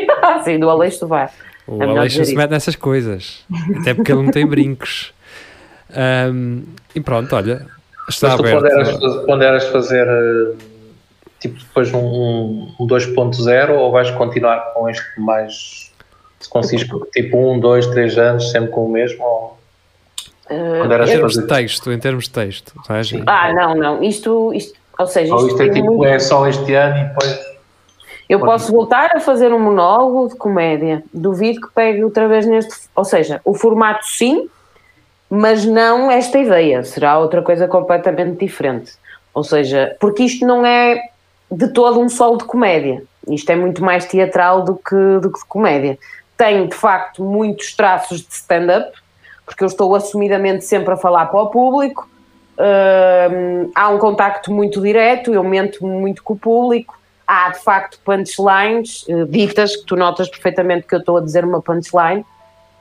sim, 0.44 0.58
do 0.58 0.68
Aleixo 0.68 1.00
do 1.00 1.06
Bar. 1.06 1.30
O 1.68 1.80
É 1.80 1.86
Aleixo 1.86 2.16
se 2.16 2.22
isso. 2.32 2.36
mete 2.36 2.50
nessas 2.50 2.74
coisas. 2.74 3.44
Até 3.80 3.94
porque 3.94 4.10
ele 4.10 4.22
não 4.22 4.32
tem 4.32 4.44
brincos. 4.46 5.12
Ahm, 5.94 6.62
e 6.94 7.00
pronto, 7.00 7.34
olha, 7.36 7.66
está 8.08 8.28
Mas 8.28 8.36
tu 8.36 8.40
aberto. 8.40 8.62
ponderas, 8.62 8.90
faz- 9.00 9.16
ponderas 9.26 9.64
fazer 9.68 10.06
eh, 10.08 10.54
tipo 11.40 11.58
depois 11.58 11.92
um, 11.92 12.68
um 12.78 12.86
2.0 12.86 13.70
ou 13.70 13.90
vais 13.90 14.10
continuar 14.12 14.72
com 14.74 14.88
este 14.88 15.18
mais 15.18 15.90
se 16.38 16.48
consegues 16.48 16.86
tipo 17.12 17.36
um, 17.36 17.58
dois, 17.58 17.86
três 17.88 18.16
anos 18.16 18.50
sempre 18.50 18.70
com 18.70 18.86
o 18.86 18.88
mesmo 18.88 19.24
ou 19.24 19.58
ponderas 20.48 21.08
Em 21.08 21.12
termos 21.12 21.32
de 21.34 21.40
fazer 21.42 21.54
texto, 21.54 21.92
em 21.92 21.98
termos 21.98 22.24
de 22.24 22.30
texto, 22.30 22.72
sabes? 22.86 23.08
Sim. 23.08 23.22
Ah, 23.26 23.52
não, 23.52 23.74
não. 23.74 24.02
Isto, 24.02 24.52
isto 24.52 24.78
ou 24.98 25.06
seja, 25.06 25.32
ou 25.34 25.46
isto 25.46 25.50
isto 25.52 25.62
é 25.62 25.68
tipo 25.70 25.86
muito- 25.86 26.04
é 26.04 26.18
só 26.18 26.46
este 26.46 26.74
ano 26.74 26.98
e 26.98 27.04
depois 27.04 27.40
Eu 28.28 28.40
posso 28.40 28.70
voltar 28.70 29.16
a 29.16 29.20
fazer 29.20 29.52
um 29.52 29.58
monólogo 29.58 30.28
de 30.28 30.36
comédia. 30.36 31.02
Duvido 31.12 31.60
que 31.62 31.68
pegue 31.74 32.04
outra 32.04 32.28
vez 32.28 32.46
neste. 32.46 32.88
Ou 32.94 33.04
seja, 33.04 33.40
o 33.44 33.54
formato 33.54 34.04
sim, 34.06 34.48
mas 35.28 35.64
não 35.64 36.10
esta 36.10 36.38
ideia. 36.38 36.84
Será 36.84 37.18
outra 37.18 37.42
coisa 37.42 37.66
completamente 37.66 38.38
diferente. 38.44 38.92
Ou 39.34 39.42
seja, 39.42 39.96
porque 39.98 40.22
isto 40.24 40.46
não 40.46 40.64
é 40.64 41.00
de 41.50 41.68
todo 41.68 42.00
um 42.00 42.08
solo 42.08 42.38
de 42.38 42.44
comédia. 42.44 43.02
Isto 43.28 43.50
é 43.50 43.56
muito 43.56 43.82
mais 43.84 44.06
teatral 44.06 44.62
do 44.62 44.76
que, 44.76 45.18
do 45.20 45.30
que 45.30 45.40
de 45.40 45.46
comédia. 45.46 45.98
Tem, 46.36 46.66
de 46.66 46.74
facto, 46.74 47.22
muitos 47.22 47.74
traços 47.74 48.20
de 48.22 48.32
stand-up, 48.32 48.92
porque 49.44 49.64
eu 49.64 49.66
estou 49.66 49.94
assumidamente 49.94 50.64
sempre 50.64 50.94
a 50.94 50.96
falar 50.96 51.26
para 51.26 51.40
o 51.40 51.50
público. 51.50 52.08
Hum, 52.58 53.70
há 53.74 53.88
um 53.88 53.98
contacto 53.98 54.52
muito 54.52 54.80
direto, 54.80 55.32
eu 55.32 55.42
mento 55.42 55.84
muito 55.84 56.22
com 56.22 56.34
o 56.34 56.38
público. 56.38 56.98
Há, 57.26 57.50
de 57.50 57.60
facto, 57.60 57.98
punchlines 58.04 59.04
eh, 59.08 59.24
ditas, 59.28 59.76
que 59.76 59.86
tu 59.86 59.94
notas 59.94 60.28
perfeitamente 60.28 60.86
que 60.86 60.94
eu 60.94 60.98
estou 60.98 61.16
a 61.16 61.20
dizer 61.20 61.44
uma 61.44 61.62
punchline. 61.62 62.24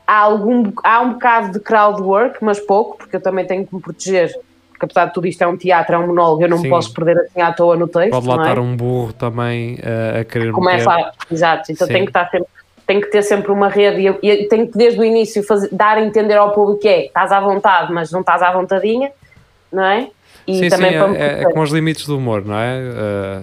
Há, 0.08 0.18
algum, 0.22 0.72
há 0.84 1.02
um 1.02 1.14
bocado 1.14 1.52
de 1.52 1.60
crowd 1.60 2.02
work, 2.02 2.44
mas 2.44 2.60
pouco, 2.60 2.98
porque 2.98 3.16
eu 3.16 3.22
também 3.22 3.46
tenho 3.46 3.66
que 3.66 3.76
me 3.76 3.80
proteger, 3.80 4.34
porque 4.80 4.86
apesar 4.86 5.08
de 5.08 5.14
tudo 5.14 5.28
isto 5.28 5.42
é 5.42 5.48
um 5.48 5.58
teatro, 5.58 5.94
é 5.94 6.00
um 6.00 6.08
monólogo, 6.08 6.42
eu 6.44 6.48
não 6.48 6.58
Sim. 6.58 6.64
me 6.64 6.70
posso 6.70 6.94
perder 6.94 7.18
assim 7.18 7.42
à 7.42 7.52
toa 7.52 7.76
no 7.76 7.86
texto. 7.88 8.12
Pode 8.12 8.28
lá 8.28 8.38
não 8.38 8.44
é? 8.44 8.48
estar 8.48 8.62
um 8.62 8.78
burro 8.78 9.12
também 9.12 9.78
eh, 9.84 10.22
a 10.22 10.24
querer 10.24 10.54
Começa 10.54 10.90
meter. 10.90 11.06
a, 11.06 11.12
exato, 11.30 11.72
então 11.72 11.86
Sim. 11.86 11.94
tem 11.94 12.04
que 12.06 12.10
estar 12.10 12.30
sempre 12.30 12.48
tem 12.88 13.00
que 13.00 13.08
ter 13.12 13.22
sempre 13.22 13.52
uma 13.52 13.68
rede 13.68 14.02
e 14.24 14.28
e 14.28 14.48
tenho 14.48 14.68
que 14.72 14.76
desde 14.76 15.00
o 15.00 15.04
início 15.04 15.44
fazer, 15.44 15.70
dar 15.72 15.98
a 15.98 16.02
entender 16.02 16.36
ao 16.38 16.52
público 16.54 16.82
que 16.82 16.88
é, 16.88 17.06
estás 17.06 17.32
à 17.32 17.40
vontade, 17.40 17.94
mas 17.94 18.10
não 18.12 18.22
estás 18.22 18.42
à 18.42 18.52
vontadinha, 18.52 19.12
não 19.72 19.84
é? 19.84 20.10
E 20.48 20.56
Sim, 20.56 20.64
sim, 20.64 20.70
também 20.70 20.98
para 20.98 21.08
me 21.10 21.18
é, 21.18 21.22
é, 21.22 21.44
é 21.44 21.60
os 21.60 21.72
limites 21.72 22.08
do 22.08 22.18
humor, 22.18 22.44
não 22.44 22.56
é? 22.58 22.80
Eh, 22.80 23.42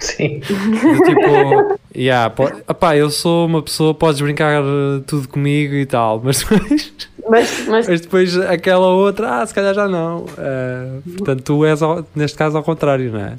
sim 0.00 0.40
tipo, 0.40 1.78
yeah, 1.94 2.28
po- 2.30 2.50
opá, 2.68 2.96
eu 2.96 3.08
sou 3.10 3.46
uma 3.46 3.62
pessoa, 3.62 3.94
podes 3.94 4.20
brincar 4.20 4.62
eh, 4.62 5.02
tudo 5.06 5.28
comigo 5.28 5.74
e 5.74 5.86
tal, 5.86 6.20
mas 6.24 6.42
depois, 6.42 6.92
mas, 7.30 7.66
mas 7.68 7.88
mas 7.88 8.00
depois 8.00 8.36
aquela 8.38 8.88
outra, 8.88 9.40
ah, 9.40 9.46
se 9.46 9.54
calhar 9.54 9.72
já 9.74 9.88
não. 9.88 10.24
Eh, 10.36 10.98
portanto, 11.16 11.42
tu 11.42 11.64
és, 11.64 11.80
ao- 11.82 12.04
neste 12.14 12.36
caso, 12.36 12.56
ao 12.56 12.62
contrário, 12.62 13.10
não 13.12 13.20
é? 13.20 13.34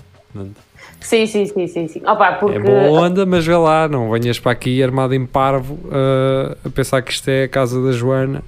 Sim, 1.00 1.26
sim, 1.26 1.46
sim, 1.46 1.68
sim, 1.68 1.88
sim. 1.88 2.02
Opa, 2.06 2.34
porque 2.34 2.58
É 2.58 2.60
boa 2.60 3.02
onda, 3.06 3.26
mas 3.26 3.46
vê 3.46 3.56
lá, 3.56 3.88
não 3.88 4.10
venhas 4.12 4.40
para 4.40 4.52
aqui 4.52 4.82
armado 4.84 5.14
em 5.14 5.26
parvo 5.26 5.78
eh, 5.92 6.58
a 6.66 6.70
pensar 6.70 7.02
que 7.02 7.12
isto 7.12 7.28
é 7.30 7.44
a 7.44 7.50
casa 7.50 7.84
da 7.84 7.92
Joana. 7.92 8.44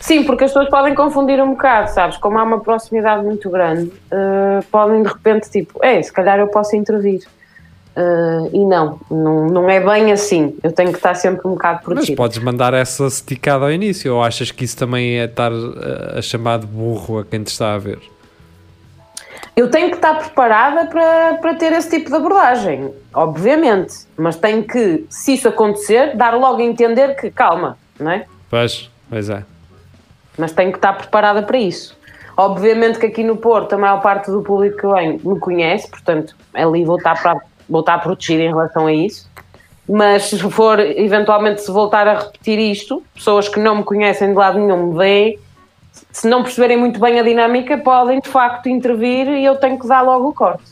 Sim, 0.00 0.22
porque 0.22 0.44
as 0.44 0.50
pessoas 0.52 0.68
podem 0.70 0.94
confundir 0.94 1.42
um 1.42 1.50
bocado, 1.50 1.90
sabes? 1.90 2.16
Como 2.18 2.38
há 2.38 2.42
uma 2.44 2.60
proximidade 2.60 3.24
muito 3.24 3.50
grande, 3.50 3.90
eh, 4.10 4.60
podem 4.70 5.02
de 5.02 5.08
repente, 5.08 5.50
tipo, 5.50 5.82
é, 5.84 6.00
se 6.02 6.12
calhar 6.12 6.38
eu 6.38 6.46
posso 6.48 6.76
intervir. 6.76 7.20
Eh, 7.98 8.50
e 8.52 8.64
não, 8.64 9.00
não, 9.10 9.46
não 9.46 9.68
é 9.68 9.80
bem 9.80 10.12
assim. 10.12 10.56
Eu 10.62 10.70
tenho 10.70 10.90
que 10.92 10.98
estar 10.98 11.16
sempre 11.16 11.48
um 11.48 11.54
bocado 11.54 11.78
Mas 11.78 11.84
protegida. 11.84 12.16
podes 12.16 12.38
mandar 12.38 12.72
essa 12.72 13.06
esticada 13.08 13.64
ao 13.64 13.72
início, 13.72 14.14
ou 14.14 14.22
achas 14.22 14.52
que 14.52 14.64
isso 14.64 14.76
também 14.76 15.18
é 15.18 15.24
estar 15.24 15.50
eh, 15.50 16.18
a 16.18 16.22
chamar 16.22 16.60
de 16.60 16.66
burro 16.66 17.18
a 17.18 17.24
quem 17.24 17.42
te 17.42 17.48
está 17.48 17.74
a 17.74 17.78
ver? 17.78 17.98
Eu 19.56 19.68
tenho 19.68 19.90
que 19.90 19.96
estar 19.96 20.14
preparada 20.14 20.86
para, 20.86 21.38
para 21.40 21.54
ter 21.54 21.72
esse 21.72 21.90
tipo 21.90 22.08
de 22.08 22.14
abordagem, 22.14 22.94
obviamente. 23.12 23.96
Mas 24.16 24.36
tenho 24.36 24.62
que, 24.62 25.04
se 25.10 25.34
isso 25.34 25.48
acontecer, 25.48 26.16
dar 26.16 26.36
logo 26.38 26.60
a 26.60 26.64
entender 26.64 27.16
que, 27.16 27.32
calma, 27.32 27.76
não 27.98 28.12
é? 28.12 28.26
Pois, 28.48 28.88
pois 29.10 29.28
é. 29.28 29.42
Mas 30.38 30.52
tenho 30.52 30.70
que 30.70 30.78
estar 30.78 30.92
preparada 30.92 31.42
para 31.42 31.58
isso. 31.58 31.98
Obviamente 32.36 33.00
que 33.00 33.06
aqui 33.06 33.24
no 33.24 33.36
Porto 33.36 33.72
a 33.72 33.78
maior 33.78 34.00
parte 34.00 34.30
do 34.30 34.40
público 34.42 34.76
que 34.76 34.86
vem 34.86 35.18
me 35.24 35.40
conhece, 35.40 35.90
portanto, 35.90 36.36
ali 36.54 36.84
vou 36.84 36.96
estar, 36.96 37.20
para, 37.20 37.40
vou 37.68 37.80
estar 37.80 37.98
protegida 37.98 38.42
em 38.42 38.48
relação 38.48 38.86
a 38.86 38.92
isso. 38.92 39.28
Mas 39.88 40.24
se 40.24 40.38
for, 40.50 40.78
eventualmente, 40.78 41.62
se 41.62 41.70
voltar 41.70 42.06
a 42.06 42.18
repetir 42.18 42.58
isto, 42.58 43.02
pessoas 43.14 43.48
que 43.48 43.58
não 43.58 43.76
me 43.76 43.84
conhecem 43.84 44.28
de 44.28 44.34
lado 44.34 44.58
nenhum 44.58 44.88
me 44.88 44.98
veem, 44.98 45.38
se 46.12 46.28
não 46.28 46.42
perceberem 46.42 46.76
muito 46.76 47.00
bem 47.00 47.18
a 47.18 47.22
dinâmica, 47.22 47.78
podem 47.78 48.20
de 48.20 48.28
facto 48.28 48.68
intervir 48.68 49.28
e 49.28 49.44
eu 49.44 49.56
tenho 49.56 49.78
que 49.78 49.88
dar 49.88 50.02
logo 50.02 50.28
o 50.28 50.34
corte. 50.34 50.64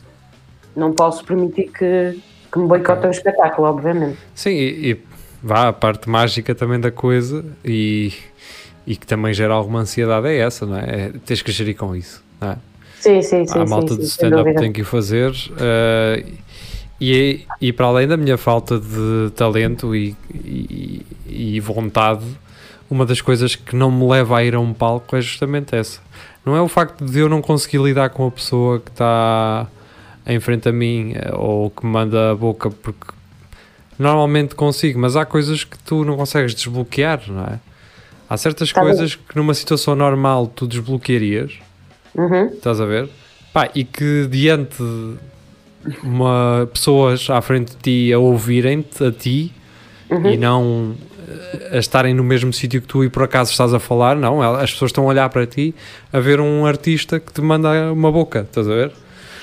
Não 0.75 0.93
posso 0.93 1.23
permitir 1.25 1.71
que, 1.71 2.19
que 2.51 2.59
me 2.59 2.67
boicotem 2.67 3.09
o 3.09 3.11
espetáculo, 3.11 3.67
obviamente. 3.67 4.19
Sim, 4.35 4.51
e, 4.51 4.91
e 4.91 5.01
vá, 5.41 5.69
a 5.69 5.73
parte 5.73 6.07
mágica 6.07 6.53
também 6.53 6.79
da 6.79 6.91
coisa 6.91 7.43
e, 7.65 8.13
e 8.85 8.95
que 8.95 9.07
também 9.07 9.33
gera 9.33 9.53
alguma 9.53 9.79
ansiedade 9.79 10.27
é 10.27 10.37
essa, 10.37 10.65
não 10.65 10.77
é? 10.77 10.83
é 10.83 11.11
tens 11.25 11.41
que 11.41 11.51
gerir 11.51 11.75
com 11.75 11.95
isso, 11.95 12.23
não 12.39 12.51
é? 12.51 12.57
Sim, 12.99 13.21
sim, 13.21 13.45
sim. 13.45 13.53
Sim, 13.53 13.69
malta 13.69 13.93
sim, 13.93 13.99
de 13.99 14.05
stand-up 14.05 14.55
tem 14.55 14.71
que 14.71 14.81
o 14.81 14.85
fazer 14.85 15.31
eh, 15.59 16.25
e, 16.99 17.45
e 17.61 17.71
para 17.71 17.85
além 17.85 18.07
da 18.07 18.17
minha 18.17 18.37
falta 18.37 18.79
de 18.79 19.31
talento 19.35 19.95
e, 19.95 20.15
e, 20.33 21.05
e 21.27 21.59
vontade, 21.59 22.25
uma 22.89 23.05
das 23.05 23.21
coisas 23.21 23.55
que 23.55 23.75
não 23.75 23.91
me 23.91 24.07
leva 24.07 24.37
a 24.37 24.43
ir 24.43 24.55
a 24.55 24.59
um 24.59 24.73
palco 24.73 25.15
é 25.15 25.21
justamente 25.21 25.75
essa. 25.75 25.99
Não 26.45 26.55
é 26.55 26.61
o 26.61 26.67
facto 26.67 27.03
de 27.03 27.19
eu 27.19 27.27
não 27.27 27.41
conseguir 27.41 27.79
lidar 27.79 28.09
com 28.09 28.25
a 28.25 28.31
pessoa 28.31 28.79
que 28.79 28.89
está 28.89 29.67
em 30.25 30.39
frente 30.39 30.69
a 30.69 30.71
mim 30.71 31.13
eh, 31.15 31.31
ou 31.33 31.69
que 31.69 31.85
me 31.85 31.91
manda 31.91 32.31
a 32.31 32.35
boca 32.35 32.69
porque 32.69 33.13
normalmente 33.99 34.55
consigo, 34.55 34.99
mas 34.99 35.15
há 35.15 35.25
coisas 35.25 35.63
que 35.63 35.77
tu 35.79 36.05
não 36.05 36.15
consegues 36.15 36.53
desbloquear, 36.53 37.21
não 37.27 37.43
é? 37.43 37.59
Há 38.29 38.37
certas 38.37 38.71
Tá 38.71 38.81
coisas 38.81 39.15
que 39.15 39.35
numa 39.35 39.53
situação 39.53 39.95
normal 39.95 40.47
tu 40.47 40.67
desbloquearias 40.67 41.59
Uhum. 42.17 42.47
Estás 42.47 42.81
a 42.81 42.85
ver? 42.85 43.07
Pá, 43.53 43.69
e 43.75 43.83
que 43.83 44.27
diante 44.29 44.77
de 44.77 45.15
uma, 46.03 46.67
pessoas 46.71 47.29
à 47.29 47.41
frente 47.41 47.71
de 47.71 47.77
ti 47.77 48.13
a 48.13 48.19
ouvirem-te 48.19 49.03
a 49.03 49.11
ti 49.11 49.53
Uhum. 50.09 50.29
e 50.29 50.37
não 50.37 50.95
eh, 51.27 51.71
a 51.73 51.77
estarem 51.79 52.13
no 52.13 52.23
mesmo 52.23 52.53
sítio 52.53 52.81
que 52.81 52.87
tu 52.87 53.03
e 53.03 53.09
por 53.09 53.23
acaso 53.23 53.51
estás 53.51 53.73
a 53.73 53.79
falar, 53.79 54.15
não, 54.15 54.41
as 54.41 54.71
pessoas 54.71 54.89
estão 54.89 55.03
a 55.03 55.07
olhar 55.07 55.27
para 55.29 55.45
ti 55.45 55.75
a 56.13 56.19
ver 56.21 56.39
um 56.39 56.65
artista 56.65 57.19
que 57.19 57.33
te 57.33 57.41
manda 57.41 57.91
uma 57.91 58.09
boca, 58.09 58.39
estás 58.39 58.69
a 58.69 58.73
ver? 58.73 58.91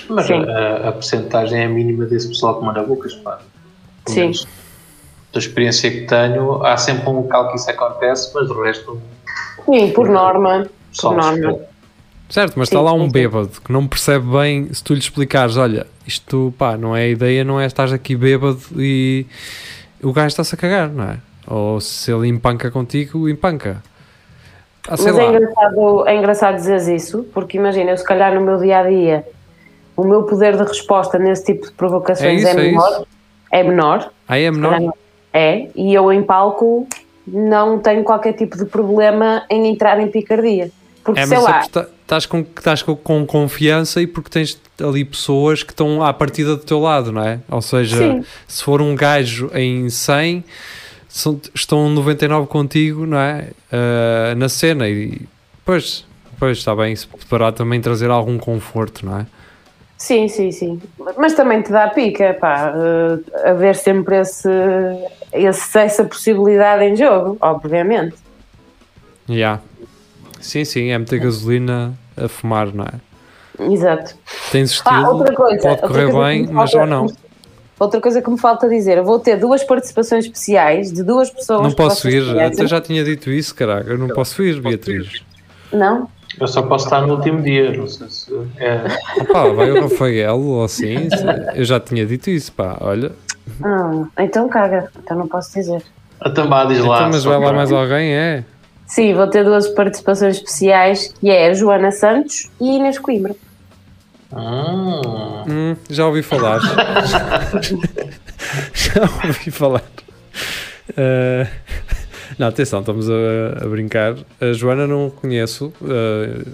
mas 0.09 0.27
Sim. 0.27 0.42
a, 0.42 0.88
a 0.88 0.92
percentagem 0.92 1.61
é 1.61 1.68
mínima 1.68 2.07
desse 2.07 2.29
pessoal 2.29 2.59
que 2.59 2.64
manda 2.64 2.83
bocas 2.83 3.14
pá. 3.14 3.40
Sim. 4.07 4.20
menos 4.20 4.47
da 5.35 5.38
experiência 5.38 5.90
que 5.90 6.03
tenho 6.03 6.64
há 6.64 6.77
sempre 6.79 7.09
um 7.11 7.16
local 7.16 7.51
que 7.51 7.57
isso 7.57 7.70
acontece 7.70 8.31
mas 8.35 8.49
o 8.51 8.62
resto 8.62 9.03
Sim, 9.66 9.90
por 9.92 10.09
norma. 10.09 10.66
Por 10.99 11.16
norma. 11.16 11.59
Certo, 12.28 12.54
mas 12.58 12.68
Sim, 12.68 12.76
está 12.76 12.80
lá 12.80 12.92
um 12.94 13.04
sim. 13.06 13.12
bêbado 13.12 13.50
que 13.64 13.70
não 13.72 13.87
percebe 13.87 14.26
bem 14.32 14.72
se 14.72 14.82
tu 14.82 14.92
lhe 14.94 14.98
explicares, 14.98 15.56
olha, 15.56 15.87
isto 16.06 16.52
pá, 16.58 16.76
não 16.76 16.96
é 16.96 17.02
a 17.02 17.08
ideia, 17.08 17.44
não 17.44 17.60
é 17.60 17.66
estás 17.66 17.92
aqui 17.92 18.16
bêbado 18.16 18.60
e 18.76 19.26
o 20.02 20.12
gajo 20.12 20.28
está-se 20.28 20.54
a 20.54 20.58
cagar, 20.58 20.88
não 20.88 21.04
é? 21.04 21.16
Ou 21.46 21.80
se 21.80 22.10
ele 22.10 22.26
empanca 22.28 22.70
contigo, 22.70 23.28
empanca. 23.28 23.82
Ah, 24.88 24.92
Mas 24.98 25.06
é 25.06 25.12
lá. 25.12 25.24
engraçado, 25.26 26.08
é 26.08 26.16
engraçado 26.16 26.54
dizeres 26.56 26.88
isso, 26.88 27.24
porque 27.32 27.56
imagina, 27.58 27.90
eu 27.90 27.96
se 27.96 28.04
calhar 28.04 28.34
no 28.34 28.40
meu 28.40 28.58
dia 28.58 28.78
a 28.80 28.88
dia, 28.88 29.24
o 29.96 30.04
meu 30.04 30.24
poder 30.24 30.56
de 30.56 30.62
resposta 30.64 31.18
nesse 31.18 31.44
tipo 31.44 31.66
de 31.66 31.72
provocações 31.72 32.44
É 32.44 32.48
é, 32.48 32.50
isso, 32.50 32.58
é 32.58 32.62
menor. 32.62 32.90
isso. 32.90 33.06
É 33.52 33.62
menor. 33.62 34.10
Aí 34.26 34.44
é 34.44 34.52
se 34.52 34.58
menor. 34.58 34.92
É, 35.32 35.68
e 35.74 35.94
eu 35.94 36.12
em 36.12 36.22
palco 36.22 36.87
não 37.26 37.78
tenho 37.78 38.02
qualquer 38.04 38.32
tipo 38.32 38.56
de 38.56 38.64
problema 38.66 39.44
em 39.50 39.68
entrar 39.68 39.98
em 40.00 40.08
picardia. 40.08 40.70
Porque 41.04 41.20
É, 41.20 41.26
sei 41.26 41.36
mas 41.36 41.46
é 41.46 41.48
lá, 41.50 41.58
porque 41.58 41.72
tá- 41.72 41.86
estás 42.02 42.26
com, 42.26 42.38
estás 42.40 42.82
com, 42.82 42.96
com 42.96 43.26
confiança 43.26 44.00
e 44.00 44.06
porque 44.06 44.30
tens 44.30 44.58
ali 44.82 45.04
pessoas 45.04 45.62
que 45.62 45.72
estão 45.72 46.02
à 46.02 46.12
partida 46.12 46.56
do 46.56 46.62
teu 46.64 46.80
lado, 46.80 47.12
não 47.12 47.22
é? 47.22 47.40
Ou 47.48 47.60
seja, 47.62 47.96
Sim. 47.98 48.24
se 48.48 48.62
for 48.64 48.80
um 48.80 48.94
gajo 48.96 49.50
em 49.54 49.88
100, 49.90 50.42
são, 51.08 51.40
estão 51.54 51.88
99 51.90 52.46
contigo, 52.48 53.06
não 53.06 53.18
é? 53.18 53.50
Ah, 53.70 54.34
na 54.36 54.48
cena 54.48 54.88
e 54.88 55.20
pois, 55.64 56.04
pois 56.38 56.58
está 56.58 56.74
bem, 56.74 56.92
isso 56.92 57.08
poderá 57.28 57.52
também 57.52 57.80
trazer 57.80 58.10
algum 58.10 58.38
conforto, 58.38 59.04
não 59.06 59.20
é? 59.20 59.26
Sim, 59.96 60.26
sim, 60.28 60.50
sim. 60.50 60.82
Mas 61.16 61.34
também 61.34 61.62
te 61.62 61.70
dá 61.70 61.88
pica, 61.88 62.34
pá, 62.34 62.72
uh, 62.74 63.48
haver 63.48 63.76
sempre 63.76 64.16
esse, 64.20 64.48
esse, 65.32 65.78
essa 65.78 66.04
possibilidade 66.04 66.84
em 66.84 66.96
jogo, 66.96 67.38
obviamente. 67.40 68.16
Yeah. 69.28 69.62
Sim, 70.40 70.64
sim, 70.64 70.90
é 70.90 70.99
meter 70.99 71.20
gasolina 71.20 71.94
a 72.16 72.29
fumar, 72.29 72.73
não 72.75 72.85
é? 72.85 73.73
Exato. 73.73 74.14
Tens 74.51 74.73
estilo, 74.73 74.94
Ah, 74.97 75.11
outra 75.11 75.35
coisa. 75.35 75.59
pode 75.62 75.68
outra 75.75 75.88
correr 75.88 76.11
coisa 76.11 76.29
bem, 76.29 76.47
mas 76.51 76.70
falta- 76.73 76.79
ou 76.79 76.87
não. 77.07 77.12
Outra 77.79 78.01
coisa 78.01 78.23
que 78.23 78.31
me 78.31 78.38
falta 78.38 78.68
dizer, 78.68 78.99
eu 78.99 79.05
vou 79.05 79.18
ter 79.18 79.37
duas 79.37 79.64
participações 79.64 80.25
especiais 80.25 80.92
de 80.92 81.03
duas 81.03 81.29
pessoas 81.31 81.62
Não 81.62 81.73
posso 81.73 82.09
ir, 82.09 82.23
até 82.40 82.66
já 82.66 82.81
tinha 82.81 83.03
dito 83.05 83.31
isso, 83.31 83.55
caraca, 83.55 83.90
eu 83.90 83.99
não 83.99 84.09
posso 84.09 84.42
ir, 84.42 84.61
Beatriz. 84.61 85.23
Não? 85.73 86.09
Eu 86.40 86.47
só 86.49 86.62
posso 86.62 86.87
estar 86.87 87.03
no 87.07 87.14
último 87.14 87.42
dia, 87.42 87.73
não 87.77 87.87
sei 87.88 88.09
se 88.11 88.33
é. 88.59 88.79
Pá, 89.33 89.49
vai 89.49 89.70
o 89.73 89.83
Rafael 89.83 90.40
ou 90.40 90.64
assim, 90.64 91.09
eu 91.55 91.64
já 91.64 91.79
tinha 91.81 92.05
dito 92.07 92.29
isso, 92.31 92.53
pá, 92.53 92.77
olha. 92.81 93.12
Ah, 93.62 94.05
então 94.18 94.49
caga, 94.49 94.90
então 95.03 95.16
não 95.16 95.29
posso 95.29 95.53
dizer. 95.55 95.83
A 96.20 96.31
tambá 96.31 96.64
diz 96.64 96.79
lá. 96.79 96.97
Então, 96.99 97.11
mas 97.11 97.25
vai 97.25 97.38
lá 97.38 97.53
mais 97.53 97.70
alguém, 97.73 98.12
é? 98.14 98.44
Sim, 98.87 99.14
vou 99.14 99.27
ter 99.27 99.44
duas 99.44 99.66
participações 99.68 100.37
especiais, 100.37 101.12
que 101.20 101.31
é 101.31 101.49
a 101.49 101.55
Joana 101.55 101.90
Santos 101.90 102.49
e 102.61 102.77
Inês 102.77 102.99
Coimbra. 102.99 103.35
Hum, 104.33 105.44
Hum, 105.49 105.77
já 105.90 106.07
ouvi 106.07 106.23
falar. 106.23 106.61
já 108.75 109.03
ouvi 109.27 109.51
falar. 109.51 109.83
Uh, 110.90 111.47
não, 112.38 112.49
atenção, 112.49 112.81
estamos 112.81 113.09
a, 113.11 113.64
a 113.64 113.68
brincar. 113.68 114.14
A 114.40 114.53
Joana 114.53 114.87
não 114.87 115.11
conheço, 115.11 115.73
uh, 115.81 116.47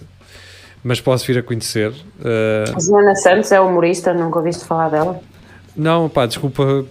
mas 0.84 1.00
posso 1.00 1.26
vir 1.26 1.38
a 1.38 1.42
conhecer. 1.42 1.90
Uh, 1.90 2.76
A 2.76 2.80
Joana 2.80 3.14
Santos 3.14 3.50
é 3.52 3.60
humorista, 3.60 4.12
nunca 4.12 4.38
ouviste 4.38 4.64
falar 4.64 4.88
dela? 4.90 5.20
não, 5.76 6.08
pá, 6.08 6.26
desculpa 6.26 6.84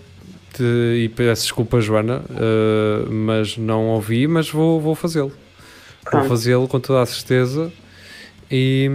te- 0.53 1.03
e 1.03 1.09
peço 1.15 1.43
desculpa, 1.43 1.79
Joana, 1.81 2.21
uh, 2.29 3.11
mas 3.11 3.57
não 3.57 3.87
ouvi, 3.87 4.27
mas 4.27 4.49
vou, 4.49 4.79
vou 4.81 4.95
fazê-lo. 4.95 5.31
Vou 6.11 6.23
fazê-lo 6.25 6.67
com 6.67 6.79
toda 6.79 7.01
a 7.01 7.05
certeza. 7.05 7.71
E 8.51 8.89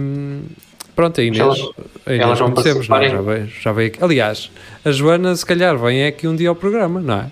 pronto, 0.95 1.19
a 1.21 1.23
Inês, 1.23 1.39
Elas- 1.41 1.59
a 2.05 2.13
Inês 2.13 2.21
elas 2.21 2.41
conhecemos, 2.41 2.89
não 2.89 2.97
é? 2.97 3.09
já, 3.09 3.21
veio, 3.21 3.47
já 3.61 3.71
veio 3.71 3.87
aqui. 3.87 4.03
Aliás, 4.03 4.51
a 4.83 4.91
Joana, 4.91 5.35
se 5.35 5.45
calhar, 5.45 5.77
vem 5.77 6.05
aqui 6.05 6.27
um 6.27 6.35
dia 6.35 6.49
ao 6.49 6.55
programa, 6.55 6.99
não 6.99 7.13
é? 7.15 7.31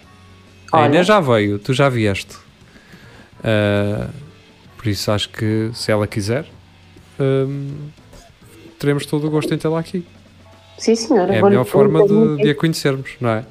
A 0.71 0.79
Olha. 0.79 0.86
Inês 0.88 1.07
já 1.07 1.19
veio, 1.19 1.59
tu 1.59 1.73
já 1.73 1.89
vieste. 1.89 2.36
Uh, 3.39 4.09
por 4.77 4.88
isso 4.88 5.12
acho 5.12 5.29
que 5.29 5.69
se 5.73 5.91
ela 5.91 6.07
quiser, 6.07 6.45
hum, 7.19 7.89
teremos 8.79 9.05
todo 9.05 9.27
o 9.27 9.29
gosto 9.29 9.53
em 9.53 9.57
tê-la 9.57 9.79
aqui. 9.79 10.05
Sim, 10.77 10.95
senhora. 10.95 11.33
É 11.36 11.39
a 11.39 11.43
melhor 11.43 11.65
forma 11.65 12.05
de, 12.07 12.38
de 12.43 12.49
a 12.49 12.55
conhecermos, 12.55 13.12
não 13.21 13.29
é? 13.29 13.45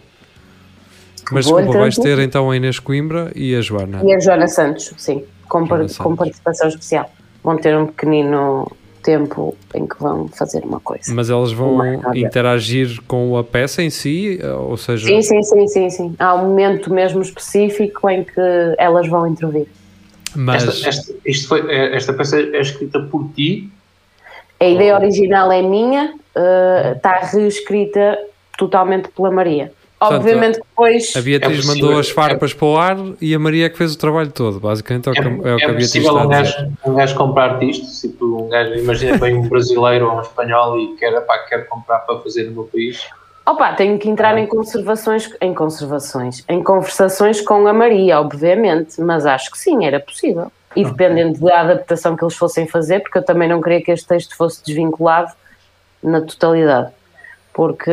Mas 1.31 1.45
Vou-lhe 1.47 1.63
desculpa, 1.65 1.79
vais 1.81 1.95
ter 1.95 2.03
transmitir. 2.03 2.25
então 2.29 2.51
a 2.51 2.57
Inês 2.57 2.79
Coimbra 2.79 3.31
e 3.35 3.55
a 3.55 3.61
Joana. 3.61 4.01
E 4.05 4.13
a 4.15 4.19
Joana 4.21 4.49
Santos, 4.49 4.93
sim, 4.97 5.25
com, 5.49 5.67
par- 5.67 5.79
Joana 5.79 5.89
com 5.89 5.89
Santos. 6.05 6.17
participação 6.19 6.69
especial. 6.69 7.11
Vão 7.45 7.57
ter 7.57 7.77
um 7.77 7.87
pequenino 7.87 8.71
tempo 9.03 9.57
em 9.75 9.87
que 9.87 9.99
vão 10.01 10.29
fazer 10.29 10.63
uma 10.65 10.79
coisa. 10.81 11.13
Mas 11.15 11.29
elas 11.29 11.53
vão 11.53 11.79
interagir 12.15 13.01
com 13.09 13.37
a 13.37 13.43
peça 13.43 13.83
em 13.83 13.91
si, 13.91 14.39
ou 14.69 14.77
seja, 14.77 15.07
Sim, 15.09 15.23
sim, 15.23 15.43
sim, 15.43 15.69
sim, 15.69 15.91
sim. 15.91 16.15
Há 16.19 16.35
um 16.37 16.49
momento 16.49 16.93
mesmo 16.93 17.21
específico 17.21 18.09
em 18.09 18.23
que 18.23 18.41
elas 18.79 19.09
vão 19.09 19.27
intervir. 19.27 19.67
mas 20.37 20.63
esta, 20.67 20.89
esta, 20.89 21.13
isto 21.27 21.49
foi, 21.49 21.69
é- 21.69 21.97
esta 21.97 22.13
peça 22.13 22.39
é 22.41 22.61
escrita 22.61 23.01
por 23.01 23.29
ti. 23.35 23.69
A 24.61 24.67
ideia 24.67 24.95
original 24.97 25.51
é 25.51 25.61
minha, 25.63 26.15
eh, 26.37 26.93
está 26.97 27.19
reescrita 27.33 28.17
totalmente 28.57 29.09
pela 29.09 29.31
Maria. 29.33 29.73
Obviamente 30.03 30.61
que 30.61 30.67
depois. 30.69 31.13
a 31.17 31.21
Beatriz 31.21 31.65
é 31.65 31.69
mandou 31.69 31.99
as 31.99 32.11
farpas 32.11 32.53
para 32.53 32.67
o 32.67 32.77
ar 32.77 32.97
e 33.21 33.35
a 33.35 33.39
Maria 33.39 33.67
é 33.67 33.69
que 33.69 33.79
fez 33.79 33.95
o 33.95 33.99
trabalho 33.99 34.31
todo. 34.31 34.61
Basicamente 34.61 35.09
é 35.09 35.13
o 35.13 35.15
que, 35.15 35.21
É, 35.21 35.25
é 35.25 35.29
o 35.29 35.41
que 35.41 35.49
é 35.49 35.53
a 35.53 35.57
Beatriz 35.57 35.87
possível 35.89 36.09
está 36.11 36.27
um 36.27 36.31
a 36.31 36.43
dizer. 36.43 36.57
gajo, 36.57 36.73
um 36.87 36.95
gajo 36.95 37.15
comprar-te 37.17 37.71
isto? 37.71 38.09
Tipo, 38.09 38.45
um 38.45 38.49
gajo, 38.49 38.75
imagina 38.75 39.19
bem 39.19 39.37
um 39.37 39.49
brasileiro 39.49 40.11
ou 40.11 40.17
um 40.17 40.21
espanhol 40.21 40.79
e 40.79 40.97
quer, 40.97 41.21
pá, 41.21 41.39
quer 41.49 41.69
comprar 41.69 41.99
para 42.01 42.19
fazer 42.21 42.45
no 42.45 42.53
meu 42.53 42.65
país. 42.65 43.07
Opa, 43.45 43.73
tenho 43.73 43.99
que 43.99 44.09
entrar 44.09 44.39
em 44.39 44.47
conservações, 44.47 45.29
em 45.41 45.53
conservações, 45.53 46.45
em 46.49 46.63
conversações 46.63 47.41
com 47.41 47.67
a 47.67 47.73
Maria, 47.73 48.21
obviamente, 48.21 49.01
mas 49.01 49.27
acho 49.27 49.51
que 49.51 49.59
sim, 49.59 49.85
era 49.85 49.99
possível. 49.99 50.51
E 50.77 50.85
dependendo 50.85 51.41
da 51.41 51.61
adaptação 51.61 52.17
que 52.17 52.25
eles 52.25 52.37
fossem 52.37 52.69
fazer, 52.69 53.01
porque 53.01 53.19
eu 53.19 53.25
também 53.25 53.49
não 53.49 53.61
queria 53.61 53.83
que 53.83 53.91
este 53.91 54.07
texto 54.07 54.37
fosse 54.37 54.65
desvinculado 54.65 55.33
na 56.03 56.21
totalidade. 56.21 56.93
Porque 57.55 57.91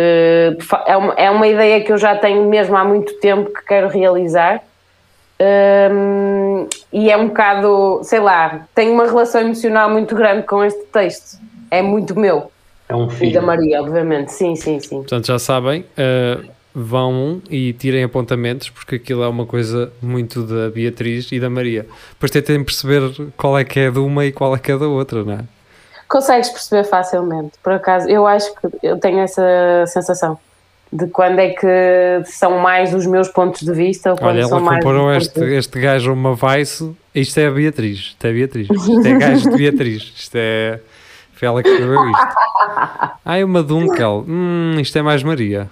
é 0.86 0.96
uma, 0.96 1.14
é 1.14 1.30
uma 1.30 1.48
ideia 1.48 1.84
que 1.84 1.92
eu 1.92 1.98
já 1.98 2.16
tenho 2.16 2.48
mesmo 2.48 2.76
há 2.78 2.84
muito 2.86 3.14
tempo 3.20 3.52
que 3.54 3.66
quero 3.66 3.90
realizar. 3.90 4.62
Hum, 5.42 6.68
e 6.92 7.10
é 7.10 7.18
um 7.18 7.28
bocado, 7.28 8.02
sei 8.04 8.20
lá, 8.20 8.68
tenho 8.76 8.94
uma 8.94 9.06
relação 9.06 9.42
emocional 9.42 9.90
muito 9.90 10.16
grande 10.16 10.44
com 10.44 10.64
este 10.64 10.84
texto. 10.92 11.40
É 11.72 11.82
muito 11.82 12.18
meu. 12.20 12.52
É 12.88 12.96
um 12.96 13.06
E 13.06 13.08
da 13.08 13.14
filho. 13.14 13.44
Maria, 13.44 13.82
obviamente. 13.82 14.32
Sim, 14.32 14.56
sim, 14.56 14.80
sim. 14.80 14.98
Portanto, 14.98 15.28
já 15.28 15.38
sabem, 15.38 15.86
eh, 15.96 16.40
vão 16.74 17.42
e 17.50 17.74
tirem 17.74 18.04
apontamentos, 18.04 18.70
porque 18.70 18.96
aquilo 18.96 19.24
é 19.24 19.28
uma 19.28 19.46
coisa 19.46 19.92
muito 20.02 20.44
da 20.44 20.70
Beatriz 20.70 21.32
e 21.32 21.40
da 21.40 21.50
Maria. 21.50 21.86
Depois 22.12 22.32
tentem 22.32 22.64
perceber 22.64 23.12
qual 23.38 23.58
é 23.58 23.64
que 23.64 23.80
é 23.80 23.92
de 23.92 24.00
uma 24.00 24.26
e 24.26 24.32
qual 24.32 24.56
é 24.56 24.60
que 24.60 24.72
é 24.72 24.78
da 24.78 24.88
outra, 24.88 25.24
não 25.24 25.34
é? 25.34 25.40
Consegues 26.10 26.50
perceber 26.50 26.84
facilmente, 26.86 27.54
por 27.64 27.72
acaso. 27.72 28.10
Eu 28.10 28.26
acho 28.26 28.52
que 28.56 28.68
eu 28.82 28.98
tenho 28.98 29.20
essa 29.20 29.86
sensação 29.88 30.40
de 30.92 31.06
quando 31.08 31.38
é 31.38 31.50
que 31.50 32.24
são 32.26 32.58
mais 32.58 32.96
os 32.96 33.06
meus 33.06 33.28
pontos 33.28 33.62
de 33.62 33.72
vista 33.72 34.10
ou 34.12 34.18
quando 34.18 34.38
Olha, 34.38 34.48
são 34.48 34.58
ela 34.58 34.66
mais. 34.66 34.84
comparou 34.84 35.14
este, 35.14 35.40
este 35.40 35.80
gajo 35.80 36.10
a 36.10 36.14
uma 36.14 36.36
Vice. 36.36 36.92
Isto 37.14 37.40
é 37.40 37.48
a 37.48 37.52
Beatriz. 37.52 38.00
Isto 38.00 38.26
é 38.26 38.30
a 38.30 38.34
Beatriz. 38.34 38.68
Isto 38.74 39.08
é 39.08 39.18
gajo 39.18 39.50
de 39.52 39.56
Beatriz. 39.58 40.14
Isto 40.18 40.36
é. 40.36 40.80
Foi 41.34 41.48
ela 41.48 41.64
que 41.64 41.70
escreveu 41.70 42.10
isto. 42.10 42.28
Ai, 43.24 43.44
uma 43.46 43.64
Dunkel. 43.64 44.26
Hum, 44.28 44.76
isto 44.80 44.98
é 44.98 45.02
mais 45.02 45.24
Maria. 45.24 45.70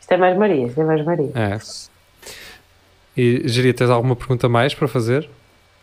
Isto 0.00 0.12
é 0.12 0.16
mais 0.16 0.38
Maria, 0.38 0.66
isto 0.66 0.80
é 0.80 0.84
mais 0.84 1.04
Maria. 1.04 1.30
É. 1.34 1.58
E, 3.14 3.42
Geria, 3.46 3.74
tens 3.74 3.90
alguma 3.90 4.16
pergunta 4.16 4.48
mais 4.48 4.72
para 4.72 4.88
fazer? 4.88 5.28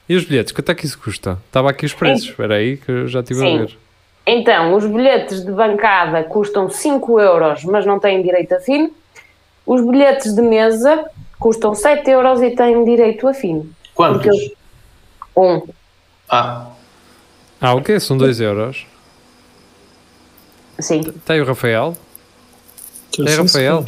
E 0.07 0.15
os 0.15 0.25
bilhetes? 0.25 0.51
Quanto 0.51 0.71
é 0.71 0.73
que 0.73 0.83
isso 0.85 0.97
custa? 0.97 1.37
Estava 1.45 1.69
aqui 1.69 1.85
os 1.85 1.93
preços. 1.93 2.29
Espera 2.29 2.55
aí 2.55 2.77
que 2.77 2.89
eu 2.91 3.07
já 3.07 3.19
estive 3.19 3.39
a 3.39 3.43
Sim. 3.43 3.57
ver. 3.59 3.77
Então, 4.31 4.75
os 4.75 4.85
bilhetes 4.85 5.43
de 5.43 5.51
bancada 5.51 6.23
custam 6.23 6.69
5 6.69 7.19
euros, 7.19 7.63
mas 7.63 7.83
não 7.85 7.99
têm 7.99 8.21
direito 8.21 8.53
a 8.53 8.59
fino. 8.59 8.91
Os 9.65 9.81
bilhetes 9.83 10.35
de 10.35 10.41
mesa 10.43 11.05
custam 11.39 11.73
7 11.73 12.07
euros 12.11 12.39
e 12.41 12.51
têm 12.51 12.83
direito 12.85 13.27
a 13.27 13.33
fino. 13.33 13.67
Quantos? 13.95 14.27
Eu- 14.27 14.51
Um. 15.43 15.61
Ah, 16.29 16.67
Ah, 17.61 17.73
o 17.73 17.81
quê? 17.81 17.99
São 17.99 18.17
2 18.17 18.39
euros. 18.39 18.85
Sim. 20.79 21.01
Tem 21.25 21.41
o 21.41 21.45
Rafael? 21.45 21.97
Tem 23.15 23.27
sim, 23.27 23.35
Rafael? 23.41 23.85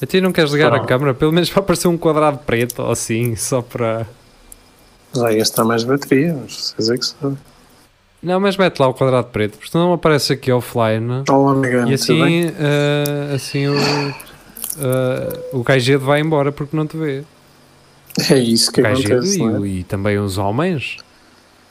A 0.00 0.06
ti 0.06 0.20
não 0.20 0.32
queres 0.32 0.52
ligar 0.52 0.72
a 0.74 0.80
câmera? 0.80 1.12
Pelo 1.14 1.32
menos 1.32 1.48
para 1.50 1.60
aparecer 1.60 1.88
um 1.88 1.98
quadrado 1.98 2.38
preto 2.38 2.82
ou 2.82 2.90
assim, 2.92 3.34
só 3.36 3.60
para. 3.60 4.06
Vai 5.14 5.36
gastar 5.36 5.64
mais 5.64 5.82
bateria, 5.84 6.34
mas 6.40 6.74
vocês 6.76 6.90
é 6.90 6.96
que 6.96 7.04
sabem. 7.06 7.38
Não, 8.26 8.40
mas 8.40 8.56
mete 8.56 8.80
lá 8.80 8.88
o 8.88 8.94
quadrado 8.94 9.28
preto, 9.28 9.56
porque 9.56 9.70
senão 9.70 9.92
aparece 9.92 10.32
aqui 10.32 10.50
offline 10.50 11.22
Olá, 11.30 11.52
amiga. 11.52 11.84
e 11.88 11.96
tudo 11.96 12.24
bem? 12.24 12.46
assim, 12.48 12.54
eh, 12.58 13.34
assim 13.34 13.66
o, 13.68 13.74
eh, 14.80 15.40
o 15.52 15.62
Gajedo 15.62 16.04
vai 16.04 16.20
embora 16.20 16.50
porque 16.50 16.76
não 16.76 16.86
te 16.88 16.96
vê. 16.96 17.22
É 18.28 18.36
isso 18.36 18.72
que 18.72 18.80
O 18.80 18.86
acontece, 18.86 19.36
e, 19.40 19.46
não 19.46 19.64
é? 19.64 19.68
e 19.68 19.84
também 19.84 20.18
os 20.18 20.38
homens. 20.38 20.96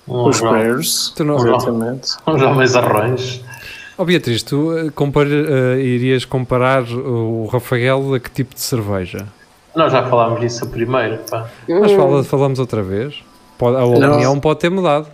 Os 0.07 0.39
Bears, 0.39 1.13
não- 1.19 1.35
exatamente. 1.35 2.11
uns 2.25 2.41
homens 2.41 2.75
arrões. 2.75 3.43
Oh 3.97 4.05
Beatriz, 4.05 4.41
tu 4.41 4.77
eh, 4.77 4.89
compar- 4.91 5.27
eh, 5.27 5.81
irias 5.81 6.23
comparar 6.23 6.83
o 6.83 7.47
Rafael 7.51 8.13
a 8.13 8.19
que 8.19 8.29
tipo 8.31 8.55
de 8.55 8.61
cerveja? 8.61 9.25
Nós 9.75 9.91
já 9.91 10.05
falámos 10.07 10.39
disso 10.39 10.63
a 10.63 10.67
primeiro, 10.67 11.17
pá. 11.29 11.49
Mas 11.67 11.91
Hum, 11.91 11.97
fala, 11.97 12.23
falamos 12.23 12.59
outra 12.59 12.81
vez. 12.81 13.21
Pode- 13.57 13.75
a 13.75 13.83
opinião 13.83 14.39
pode 14.39 14.59
ter 14.61 14.69
mudado. 14.69 15.07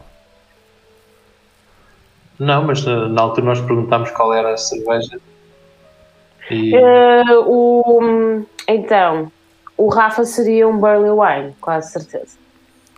Não, 2.41 2.63
mas 2.63 2.83
na, 2.83 3.07
na 3.07 3.21
altura 3.21 3.45
nós 3.45 3.61
perguntámos 3.61 4.09
qual 4.09 4.33
era 4.33 4.51
a 4.51 4.57
cerveja. 4.57 5.19
E 6.49 6.75
eh, 6.75 7.37
o, 7.45 8.41
então, 8.67 9.31
o 9.77 9.89
Rafa 9.89 10.25
seria 10.25 10.67
um 10.67 10.75
Burley 10.75 11.11
Wine, 11.11 11.55
quase 11.61 11.91
certeza. 11.91 12.35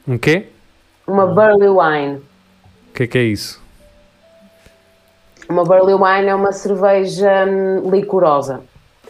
Um 0.07 0.17
quê? 0.17 0.47
Uma 1.05 1.27
Burley 1.27 1.67
Wine. 1.67 2.21
O 2.89 2.93
que 2.93 3.03
é 3.03 3.07
que 3.07 3.17
é 3.17 3.23
isso? 3.23 3.61
Uma 5.49 5.65
Burley 5.65 5.95
Wine 5.95 6.29
é 6.29 6.35
uma 6.35 6.53
cerveja 6.53 7.45
hum, 7.45 7.91
licorosa 7.91 8.61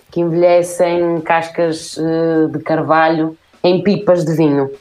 que 0.09 0.19
envelhece 0.19 0.83
em 0.83 1.21
cascas 1.21 1.95
eh, 1.99 2.47
de 2.47 2.57
carvalho 2.57 3.37
em 3.63 3.83
pipas 3.83 4.25
de 4.25 4.33
vinho. 4.35 4.71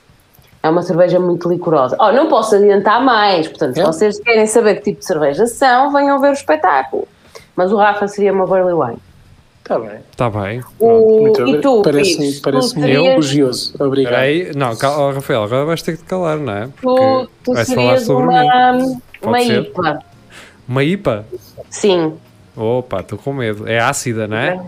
É 0.62 0.68
uma 0.68 0.82
cerveja 0.82 1.18
muito 1.18 1.48
licorosa. 1.48 1.96
Oh, 1.98 2.12
não 2.12 2.28
posso 2.28 2.54
adiantar 2.54 3.02
mais, 3.04 3.48
portanto, 3.48 3.74
se 3.74 3.80
É? 3.80 3.84
vocês 3.84 4.20
querem 4.20 4.46
saber 4.46 4.76
que 4.76 4.82
tipo 4.82 5.00
de 5.00 5.06
cerveja 5.06 5.46
são, 5.46 5.92
venham 5.92 6.20
ver 6.20 6.30
o 6.30 6.32
espetáculo. 6.32 7.08
Mas 7.56 7.72
o 7.72 7.76
Rafa 7.76 8.06
seria 8.06 8.32
uma 8.32 8.46
Barley 8.46 8.72
Wine. 8.74 8.98
Está 9.60 9.78
bem. 9.78 9.98
Está 10.10 10.30
bem. 10.30 10.62
O, 10.78 11.20
Muito 11.22 11.40
e 11.40 11.42
obrigado. 11.42 11.62
tu, 11.62 11.82
Parece-me 11.82 12.40
parece 12.40 12.74
tu 12.74 12.80
muito 12.80 12.92
serias, 12.94 13.12
elogioso. 13.12 13.74
Obrigado. 13.78 14.12
Peraí, 14.12 14.52
não, 14.56 14.76
cal- 14.76 15.00
oh, 15.00 15.12
Rafael, 15.12 15.42
agora 15.44 15.64
vais 15.64 15.82
ter 15.82 15.92
que 15.92 15.98
te 15.98 16.04
calar, 16.04 16.36
não 16.38 16.52
é? 16.52 16.66
tu, 16.66 16.72
Porque 16.80 17.28
tu 17.44 17.52
vais 17.54 17.68
falar 17.72 17.82
serias 17.98 18.02
sobre 18.04 18.26
mim. 18.26 18.34
uma, 18.34 18.72
uma 19.22 19.40
ser. 19.40 19.60
IPA. 19.62 19.98
Uma 20.68 20.84
IPA? 20.84 21.24
Sim. 21.70 22.14
Opa, 22.56 23.00
estou 23.00 23.18
com 23.18 23.32
medo. 23.32 23.68
É 23.68 23.78
ácida, 23.78 24.26
não 24.26 24.36
é? 24.36 24.60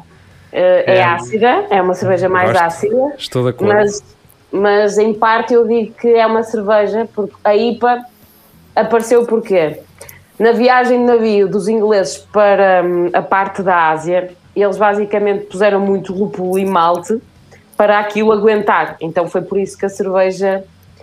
Eh, 0.53 0.85
é, 0.87 0.97
É. 0.99 1.05
ácida, 1.05 1.67
é 1.71 1.83
uma 1.83 1.95
cerveja 1.95 2.29
mais 2.29 2.51
Gosto. 2.53 2.63
ácida. 2.65 3.15
Estou 3.19 3.43
de 3.43 3.51
acordo. 3.51 3.73
Mas, 3.75 4.03
mas 4.55 4.99
em 4.99 5.13
parte 5.13 5.53
eu 5.53 5.67
digo 5.67 5.95
que 5.95 6.15
é 6.15 6.25
uma 6.25 6.45
cerveja, 6.45 7.09
porque 7.13 7.35
a 7.43 7.57
IPA 7.57 8.05
apareceu 8.77 9.27
porquê? 9.27 9.81
Na 10.39 10.53
viagem 10.53 10.99
de 10.99 11.05
navio 11.05 11.49
dos 11.49 11.67
ingleses 11.67 12.19
para 12.19 12.85
hum, 12.85 13.11
a 13.13 13.21
parte 13.21 13.63
da 13.63 13.91
Ásia, 13.91 14.31
eles 14.55 14.77
basicamente 14.77 15.47
puseram 15.47 15.81
muito 15.81 16.15
lúpulo 16.15 16.57
e 16.57 16.65
malte 16.65 17.21
para 17.77 17.99
aquilo 17.99 18.31
aguentar. 18.31 18.97
Então 19.01 19.27
foi 19.27 19.43
por 19.43 19.59
isso 19.59 19.77
que 19.77 19.87
a 19.87 19.89
cerveja 19.89 20.63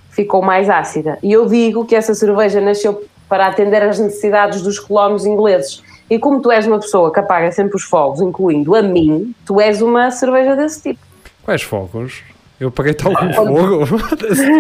ficou 0.10 0.42
mais 0.42 0.70
ácida. 0.70 1.20
E 1.22 1.34
eu 1.34 1.46
digo 1.46 1.86
que 1.86 1.94
essa 1.94 2.14
cerveja 2.14 2.62
nasceu 2.62 3.04
para 3.28 3.48
atender 3.48 3.84
às 3.84 4.00
necessidades 4.00 4.62
dos 4.62 4.80
colonos 4.80 5.26
ingleses. 5.26 5.84
E 6.10 6.18
como 6.18 6.42
tu 6.42 6.50
és 6.52 6.66
uma 6.66 6.80
pessoa 6.80 7.12
que 7.12 7.20
apaga 7.20 7.52
sempre 7.52 7.76
os 7.76 7.84
fogos, 7.84 8.22
incluindo 8.22 8.76
a 8.76 8.82
mim, 8.82 9.36
tu 9.46 9.60
és 9.60 9.82
uma 9.82 10.10
cerveja 10.10 10.56
desse 10.56 10.82
tipo. 10.82 11.00
Quais 11.44 11.62
fogos? 11.62 12.24
Eu 12.62 12.70
paguei-te 12.72 13.06
algum 13.08 13.34
fogo? 13.34 13.86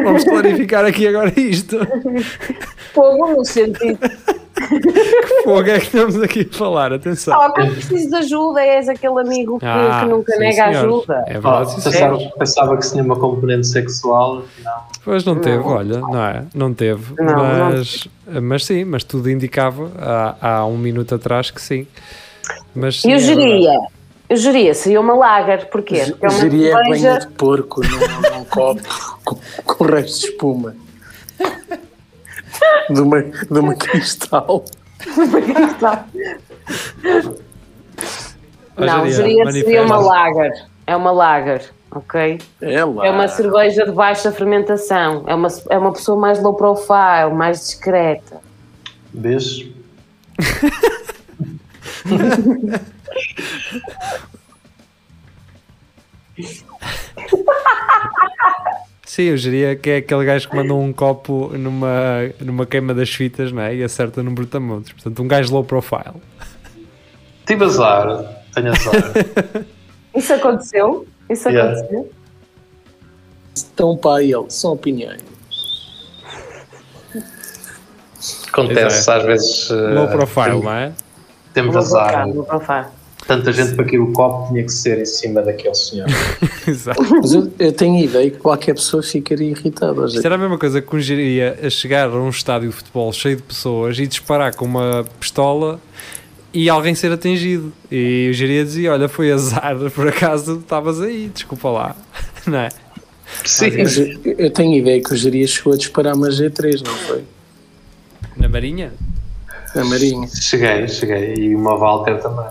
Vamos 0.03 0.23
clarificar 0.23 0.83
aqui 0.85 1.07
agora 1.07 1.31
isto. 1.39 1.77
Fogo 2.93 3.27
no 3.27 3.45
sentido. 3.45 3.99
Que 4.53 5.43
fogo 5.43 5.61
é 5.69 5.79
que 5.79 5.85
estamos 5.85 6.21
aqui 6.21 6.47
a 6.51 6.55
falar? 6.55 6.93
Atenção. 6.93 7.35
Oh, 7.35 7.51
quando 7.53 7.73
preciso 7.73 8.09
de 8.09 8.15
ajuda, 8.17 8.61
és 8.61 8.87
aquele 8.89 9.19
amigo 9.19 9.57
que, 9.57 9.65
Ah, 9.65 10.01
que 10.03 10.09
nunca 10.09 10.33
sim, 10.33 10.39
nega 10.39 10.65
senhor. 10.65 10.75
ajuda. 10.77 11.23
É 11.25 11.37
Oh, 11.37 11.41
verdade, 11.41 11.71
senhor. 11.71 11.83
pensava, 11.83 12.17
pensava 12.37 12.77
que 12.77 12.85
se 12.85 12.91
tinha 12.91 13.03
uma 13.03 13.15
componente 13.15 13.65
sexual, 13.65 14.39
afinal. 14.39 14.87
Pois 15.03 15.23
não 15.25 15.35
teve, 15.39 15.63
olha, 15.63 15.99
não 16.01 16.23
é? 16.23 16.43
Não 16.53 16.73
teve. 16.73 17.13
Não, 17.17 17.25
não. 17.25 17.69
mas, 17.71 18.07
mas 18.41 18.65
sim, 18.65 18.83
mas 18.83 19.03
tudo 19.03 19.31
indicava 19.31 19.89
há, 19.97 20.35
há 20.57 20.65
um 20.65 20.77
minuto 20.77 21.15
atrás 21.15 21.49
que 21.49 21.61
sim. 21.61 21.87
Mas, 22.75 23.01
sim, 23.01 23.09
E 23.09 23.13
eu 23.13 23.17
é 23.17 23.21
verdade. 23.21 23.87
Geria. 24.35 24.35
Eu 24.35 24.37
geria, 24.37 24.73
seria 24.73 25.01
uma 25.01 25.13
lager. 25.13 25.69
Porquê? 25.69 26.05
Porque 26.07 26.25
é 26.25 26.29
uma 26.29 26.39
Geria 26.39 26.73
banha 26.73 26.95
cerveja. 26.95 27.19
de 27.19 27.27
porco 27.33 27.81
num, 27.81 28.37
num 28.37 28.45
copo 28.45 28.81
com, 29.25 29.37
com 29.65 29.83
resto 29.85 30.19
de 30.21 30.25
espuma. 30.27 30.75
De 32.89 33.01
uma, 33.01 33.21
de 33.23 33.59
uma 33.59 33.75
cristal. 33.75 34.45
Ó, 34.47 34.61
Não, 38.77 39.09
Geria, 39.09 39.45
geria 39.45 39.63
seria 39.63 39.83
uma 39.83 39.95
manifesta. 40.01 40.09
lager. 40.09 40.65
É 40.87 40.95
uma 40.95 41.11
lager, 41.11 41.69
ok? 41.91 42.39
É 42.61 42.83
lá. 42.83 43.05
É 43.07 43.11
uma 43.11 43.27
cerveja 43.27 43.85
de 43.85 43.91
baixa 43.91 44.31
fermentação. 44.31 45.23
É 45.27 45.35
uma, 45.35 45.47
é 45.69 45.77
uma 45.77 45.91
pessoa 45.93 46.19
mais 46.19 46.41
low 46.41 46.53
profile, 46.55 47.33
mais 47.33 47.59
discreta. 47.59 48.41
Vês? 49.13 49.65
Sim, 59.05 59.23
eu 59.23 59.35
diria 59.35 59.75
que 59.75 59.89
é 59.89 59.97
aquele 59.97 60.23
gajo 60.23 60.49
que 60.49 60.55
mandou 60.55 60.81
um 60.81 60.93
copo 60.93 61.51
numa, 61.57 62.29
numa 62.39 62.65
queima 62.65 62.93
das 62.93 63.09
fitas 63.09 63.51
não 63.51 63.61
é? 63.61 63.75
e 63.75 63.83
acerta 63.83 64.23
num 64.23 64.33
brutamontes. 64.33 64.93
Portanto, 64.93 65.21
um 65.21 65.27
gajo 65.27 65.51
low 65.53 65.63
profile. 65.65 66.13
Tive 67.45 67.65
azar. 67.65 68.23
Tenho 68.53 68.69
azar. 68.71 68.93
Isso 70.15 70.33
aconteceu? 70.33 71.05
Isso 71.29 71.49
Yeah. 71.49 71.73
aconteceu? 71.73 72.11
Então, 73.73 73.97
pá, 73.97 74.21
ele, 74.23 74.45
são 74.49 74.73
opiniões. 74.73 75.21
Acontece 78.47 79.05
Pois 79.05 79.09
às 79.09 79.23
vezes. 79.25 79.71
eh, 79.71 79.73
Low 79.93 80.07
profile, 80.09 80.51
tem- 80.51 80.61
não 80.63 80.71
é? 80.73 80.91
Temos 81.53 81.75
azar. 81.75 82.27
Tanta 83.27 83.53
gente 83.53 83.75
para 83.75 83.85
que 83.85 83.99
o 83.99 84.11
copo 84.11 84.47
tinha 84.51 84.63
que 84.63 84.71
ser 84.71 84.99
em 84.99 85.05
cima 85.05 85.41
daquele 85.41 85.75
senhor. 85.75 86.07
Exato. 86.67 87.01
Mas 87.21 87.33
eu, 87.33 87.51
eu 87.59 87.71
tenho 87.71 88.03
ideia 88.03 88.31
que 88.31 88.37
qualquer 88.37 88.73
pessoa 88.73 89.03
ficaria 89.03 89.51
irritada. 89.51 90.05
Isto 90.05 90.25
era 90.25 90.35
a 90.35 90.37
mesma 90.37 90.57
coisa 90.57 90.81
que 90.81 90.95
um 90.95 90.99
geria 90.99 91.57
a 91.61 91.69
chegar 91.69 92.09
a 92.09 92.15
um 92.15 92.29
estádio 92.29 92.69
de 92.69 92.75
futebol 92.75 93.13
cheio 93.13 93.37
de 93.37 93.43
pessoas 93.43 93.97
e 93.99 94.07
disparar 94.07 94.55
com 94.55 94.65
uma 94.65 95.05
pistola 95.19 95.79
e 96.53 96.67
alguém 96.67 96.95
ser 96.95 97.11
atingido. 97.11 97.71
E 97.91 98.29
o 98.31 98.33
geria 98.33 98.63
dizia: 98.63 98.91
Olha, 98.91 99.07
foi 99.07 99.31
azar, 99.31 99.77
por 99.93 100.07
acaso 100.07 100.59
estavas 100.59 100.99
aí, 100.99 101.29
desculpa 101.33 101.69
lá. 101.69 101.95
Não 102.47 102.57
é? 102.57 102.69
Sim. 103.45 103.67
Eu, 103.67 104.35
eu 104.37 104.51
tenho 104.51 104.75
ideia 104.75 105.01
que 105.01 105.13
o 105.13 105.15
Jeria 105.15 105.47
chegou 105.47 105.73
a 105.73 105.77
disparar 105.77 106.15
uma 106.15 106.27
G3, 106.27 106.85
não 106.85 106.93
foi? 106.93 107.23
Na 108.35 108.49
Marinha? 108.49 108.91
A 109.75 109.83
Marinha. 109.83 110.27
Cheguei, 110.27 110.87
cheguei. 110.87 111.33
E 111.35 111.55
uma 111.55 111.77
Walter 111.77 112.19
também. 112.21 112.45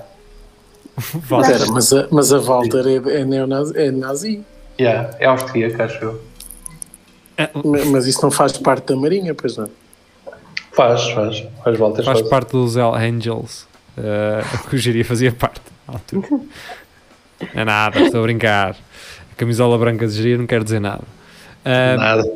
Walter. 1.29 1.71
Mas 1.71 1.93
a, 1.93 2.09
mas 2.11 2.33
a 2.33 2.39
Walter 2.39 2.85
é, 2.87 3.21
é, 3.21 3.25
neonazi, 3.25 3.73
é 3.77 3.91
nazi. 3.91 4.45
Yeah, 4.81 5.11
é 5.19 5.27
austríaca, 5.27 5.85
acho 5.85 6.03
eu. 6.05 6.23
Ma- 7.65 7.85
Mas 7.87 8.07
isso 8.07 8.23
não 8.23 8.31
faz 8.31 8.57
parte 8.59 8.87
da 8.87 8.97
Marinha, 8.97 9.35
pois 9.35 9.57
não? 9.57 9.69
Faz, 10.73 11.09
faz. 11.11 11.45
Faz 11.65 11.79
Walters. 11.79 12.07
Faz 12.07 12.19
faz. 12.21 12.31
parte 12.31 12.53
dos 12.53 12.77
Hell 12.77 12.95
Angels. 12.95 13.67
eh, 13.99 14.43
que 14.69 14.77
o 14.77 14.79
geria 14.79 15.05
fazia 15.05 15.33
parte. 15.33 15.61
na 15.89 15.95
altura. 15.95 16.29
Não 16.31 17.49
é 17.55 17.65
nada, 17.65 18.01
estou 18.01 18.21
a 18.21 18.23
brincar. 18.23 18.77
A 19.33 19.35
camisola 19.37 19.77
branca 19.79 20.07
de 20.07 20.13
geria 20.15 20.37
não 20.39 20.47
quer 20.47 20.63
dizer 20.63 20.81
nada. 20.81 21.03
Ah, 21.65 21.97
Nada. 21.97 22.33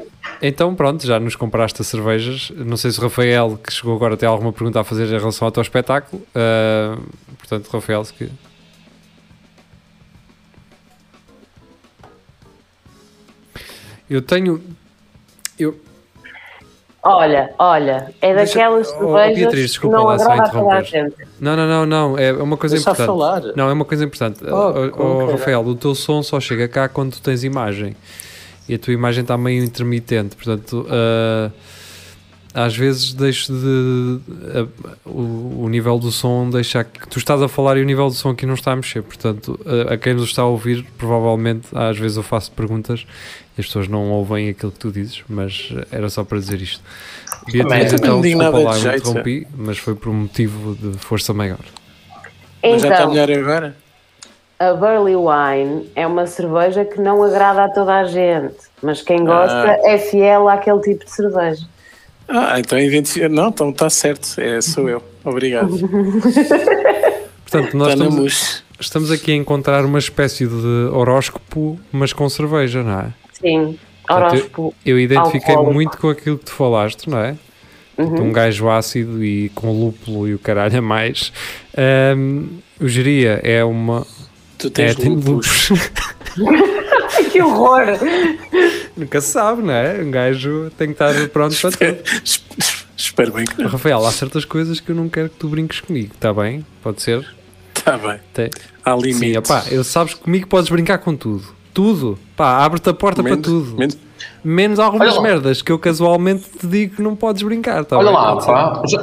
Então, 0.47 0.75
pronto, 0.75 1.07
já 1.07 1.19
nos 1.19 1.35
compraste 1.37 1.81
as 1.81 1.87
cervejas. 1.89 2.53
Não 2.55 2.77
sei 2.77 2.91
se 2.91 2.99
o 2.99 3.03
Rafael, 3.05 3.59
que 3.63 3.73
chegou 3.73 3.95
agora, 3.97 4.15
tem 4.15 4.29
alguma 4.29 4.53
pergunta 4.53 4.79
a 4.79 4.85
fazer 4.85 5.07
em 5.07 5.19
relação 5.19 5.47
ao 5.47 5.53
teu 5.53 5.63
espetáculo. 5.63 6.21
Ah, 6.35 6.99
portanto, 7.39 7.69
Rafael, 7.73 8.05
se 8.05 8.13
que... 8.13 8.31
Eu 14.09 14.21
tenho. 14.23 14.63
Eu, 15.59 15.79
Olha, 17.07 17.53
olha, 17.59 18.15
é 18.23 18.35
Deixa- 18.35 18.55
daquelas 18.55 18.89
Oh, 18.89 18.99
cervejas 18.99 19.37
Beatriz, 19.39 19.61
que 19.61 19.67
desculpa 19.67 19.97
não 19.99 20.05
lá, 20.05 20.19
só 20.19 20.35
interromper. 20.37 21.13
não, 21.39 21.55
não, 21.55 21.69
não, 21.69 21.87
não. 21.87 22.19
É 22.19 22.33
uma 22.33 22.57
coisa 22.57 22.77
Deixa 22.77 22.91
importante. 22.91 23.07
falar. 23.07 23.43
Não, 23.55 23.69
é 23.69 23.73
uma 23.75 23.85
coisa 23.85 24.05
importante. 24.05 24.41
Oh, 24.43 24.91
Oh, 24.99 25.03
oh? 25.25 25.31
Rafael, 25.33 25.61
o 25.67 25.75
teu 25.75 25.95
som 25.95 26.23
só 26.23 26.41
chega 26.41 26.67
cá 26.67 26.89
quando 26.89 27.13
tu 27.13 27.21
tens 27.23 27.45
imagem. 27.45 27.95
E 28.69 28.75
a 28.75 28.79
tua 28.79 28.95
imagem 28.95 29.23
está 29.23 29.37
meio 29.37 29.63
intermitente. 29.63 30.37
Portanto, 30.37 30.87
ah, 30.89 31.51
às 32.55 32.77
vezes 32.77 33.13
deixo 33.13 33.53
de. 33.53 34.21
ah, 34.55 34.67
o, 35.05 35.65
o 35.65 35.69
nível 35.69 35.99
do 35.99 36.11
som 36.11 36.49
deixa. 36.49 36.85
que 36.85 37.09
Tu 37.09 37.19
estás 37.19 37.43
a 37.43 37.49
falar 37.49 37.77
e 37.77 37.83
o 37.83 37.85
nível 37.85 38.07
do 38.09 38.15
som 38.15 38.31
aqui 38.31 38.47
não 38.47 38.55
está 38.55 38.73
a 38.73 38.77
mexer. 38.77 39.03
Portanto, 39.03 39.59
ah, 39.67 39.95
a 39.95 39.97
quem 39.97 40.15
nos 40.15 40.31
está 40.31 40.43
a 40.43 40.47
ouvir, 40.47 40.85
provavelmente, 40.97 41.67
às 41.75 41.99
vezes 41.99 42.17
eu 42.17 42.23
faço 42.23 42.53
perguntas 42.53 43.07
e 43.57 43.61
as 43.61 43.67
pessoas 43.67 43.87
não 43.89 44.11
ouvem 44.11 44.49
aquilo 44.49 44.73
que 44.73 44.79
tu 44.79 44.91
dizes, 44.91 45.23
mas 45.29 45.73
era 45.91 46.09
só 46.09 46.25
para 46.25 46.39
dizer 46.39 46.61
isto. 46.63 46.83
Beatriz, 47.53 47.63
Também 47.63 47.87
então, 47.87 48.21
desculpa 48.23 48.59
lá, 48.59 48.79
eu 48.79 48.97
interrompi, 48.97 49.47
mas 49.57 49.77
foi 49.79 49.95
por 49.95 50.09
um 50.09 50.15
motivo 50.15 50.75
de 50.75 50.99
força 50.99 51.35
maior. 51.35 51.59
Mas 52.63 52.81
já 52.81 52.89
está 52.89 53.03
Então, 53.03 53.11
melhor 53.13 53.31
agora? 53.31 53.77
A 54.59 54.73
Burley 54.75 55.17
Wine 55.17 55.91
é 55.95 56.07
uma 56.07 56.27
cerveja 56.27 56.85
que 56.85 57.01
não 57.01 57.23
agrada 57.23 57.65
a 57.65 57.69
toda 57.69 57.95
a 57.95 58.05
gente, 58.05 58.55
mas 58.83 59.03
quem 59.03 59.25
gosta 59.25 59.55
Ah. 59.85 59.91
é 59.91 59.99
fiel 59.99 60.49
àquele 60.49 60.81
tipo 60.81 61.05
de 61.05 61.11
cerveja. 61.11 61.67
Ah, 62.29 62.59
então 62.59 62.79
identifica. 62.79 63.29
Não, 63.29 63.49
então 63.49 63.71
está 63.71 63.91
certo. 63.91 64.41
É, 64.41 64.61
sou 64.61 64.89
eu. 64.89 65.03
Obrigado. 65.25 65.69
Portanto, 67.45 67.77
nós 67.77 67.95
na 67.95 68.07
estamos, 68.07 68.65
estamos 68.81 69.11
aqui 69.11 69.33
a 69.33 69.37
encontrar 69.37 69.85
uma 69.85 69.99
espécie 69.99 70.47
de 70.47 70.89
horóscopo, 70.93 71.79
mas 71.93 72.13
com 72.13 72.29
cerveja, 72.29 72.83
não 72.83 73.01
é? 73.01 73.07
Sim, 73.33 73.79
Portanto, 74.07 74.33
horóscopo. 74.33 74.75
Eu 74.85 74.99
identifiquei 74.99 75.51
Alcoólico. 75.55 75.75
muito 75.75 75.99
com 75.99 76.09
aquilo 76.09 76.39
que 76.39 76.47
tu 76.47 76.53
falaste, 76.53 77.09
não 77.09 77.19
é? 77.19 77.37
Tipo, 77.97 78.23
Um 78.23 78.33
gajo 78.33 78.69
ácido 78.69 79.23
e 79.25 79.51
com 79.51 79.71
lúpulo 79.71 80.27
e 80.27 80.35
o 80.35 80.39
caralho 80.39 80.79
a 80.79 80.83
mais. 80.83 81.33
Ahm, 81.77 82.47
o 82.81 82.89
geria 82.89 83.41
é 83.45 83.63
uma. 83.63 84.05
Tu 84.71 84.81
É, 84.81 84.87
tens 84.87 84.97
tem 84.97 85.09
lupus. 85.15 85.69
Que 87.31 87.41
horror! 87.43 87.85
Nunca 88.97 89.21
se 89.21 89.29
sabe, 89.33 89.63
não 89.63 89.73
é? 89.73 90.01
Um 90.03 90.11
gajo 90.11 90.71
tem 90.77 90.89
que 90.89 90.95
estar 90.95 91.13
pronto 91.29 91.57
para 91.61 91.71
tudo. 91.71 91.97
Espero- 92.97 93.33
bem 93.33 93.45
que 93.45 93.61
não. 93.63 93.69
Rafael, 93.69 94.05
há 94.07 94.11
certas 94.13 94.45
coisas 94.45 94.81
que 94.81 94.91
eu 94.91 94.97
não 94.97 95.09
quero 95.09 95.29
que 95.29 95.37
tu 95.37 95.49
brinques 95.49 95.81
comigo, 95.81 96.13
está 96.15 96.33
bem? 96.33 96.65
Pode 96.83 97.03
ser? 97.03 97.27
Está 97.77 97.97
bem. 97.99 98.19
Tem. 98.33 98.51
Há 98.85 98.97
Sim, 98.97 99.03
limites. 99.03 99.37
opá, 99.51 99.65
eu 99.71 99.85
sabes 99.85 100.15
que 100.15 100.21
comigo 100.21 100.47
podes 100.49 100.71
brincar 100.71 100.99
com 100.99 101.15
tudo. 101.17 101.45
Tudo. 101.73 102.19
Pá, 102.37 102.65
abre-te 102.65 102.89
a 102.89 102.95
porta 102.95 103.23
Menos- 103.23 103.39
para 103.41 103.45
tudo. 103.51 103.77
menos- 103.77 103.99
Menos 104.43 104.79
algumas 104.79 105.19
merdas 105.21 105.61
que 105.61 105.71
eu 105.73 105.79
casualmente 105.79 106.45
te 106.59 106.67
digo 106.67 106.97
que 106.97 107.03
não 107.03 107.15
podes 107.15 107.43
brincar. 107.43 107.85
Tá 107.85 107.99
Olha 107.99 108.07
bem? 108.07 108.15
lá, 108.15 108.37
pá, 108.37 108.83
já, 108.89 109.03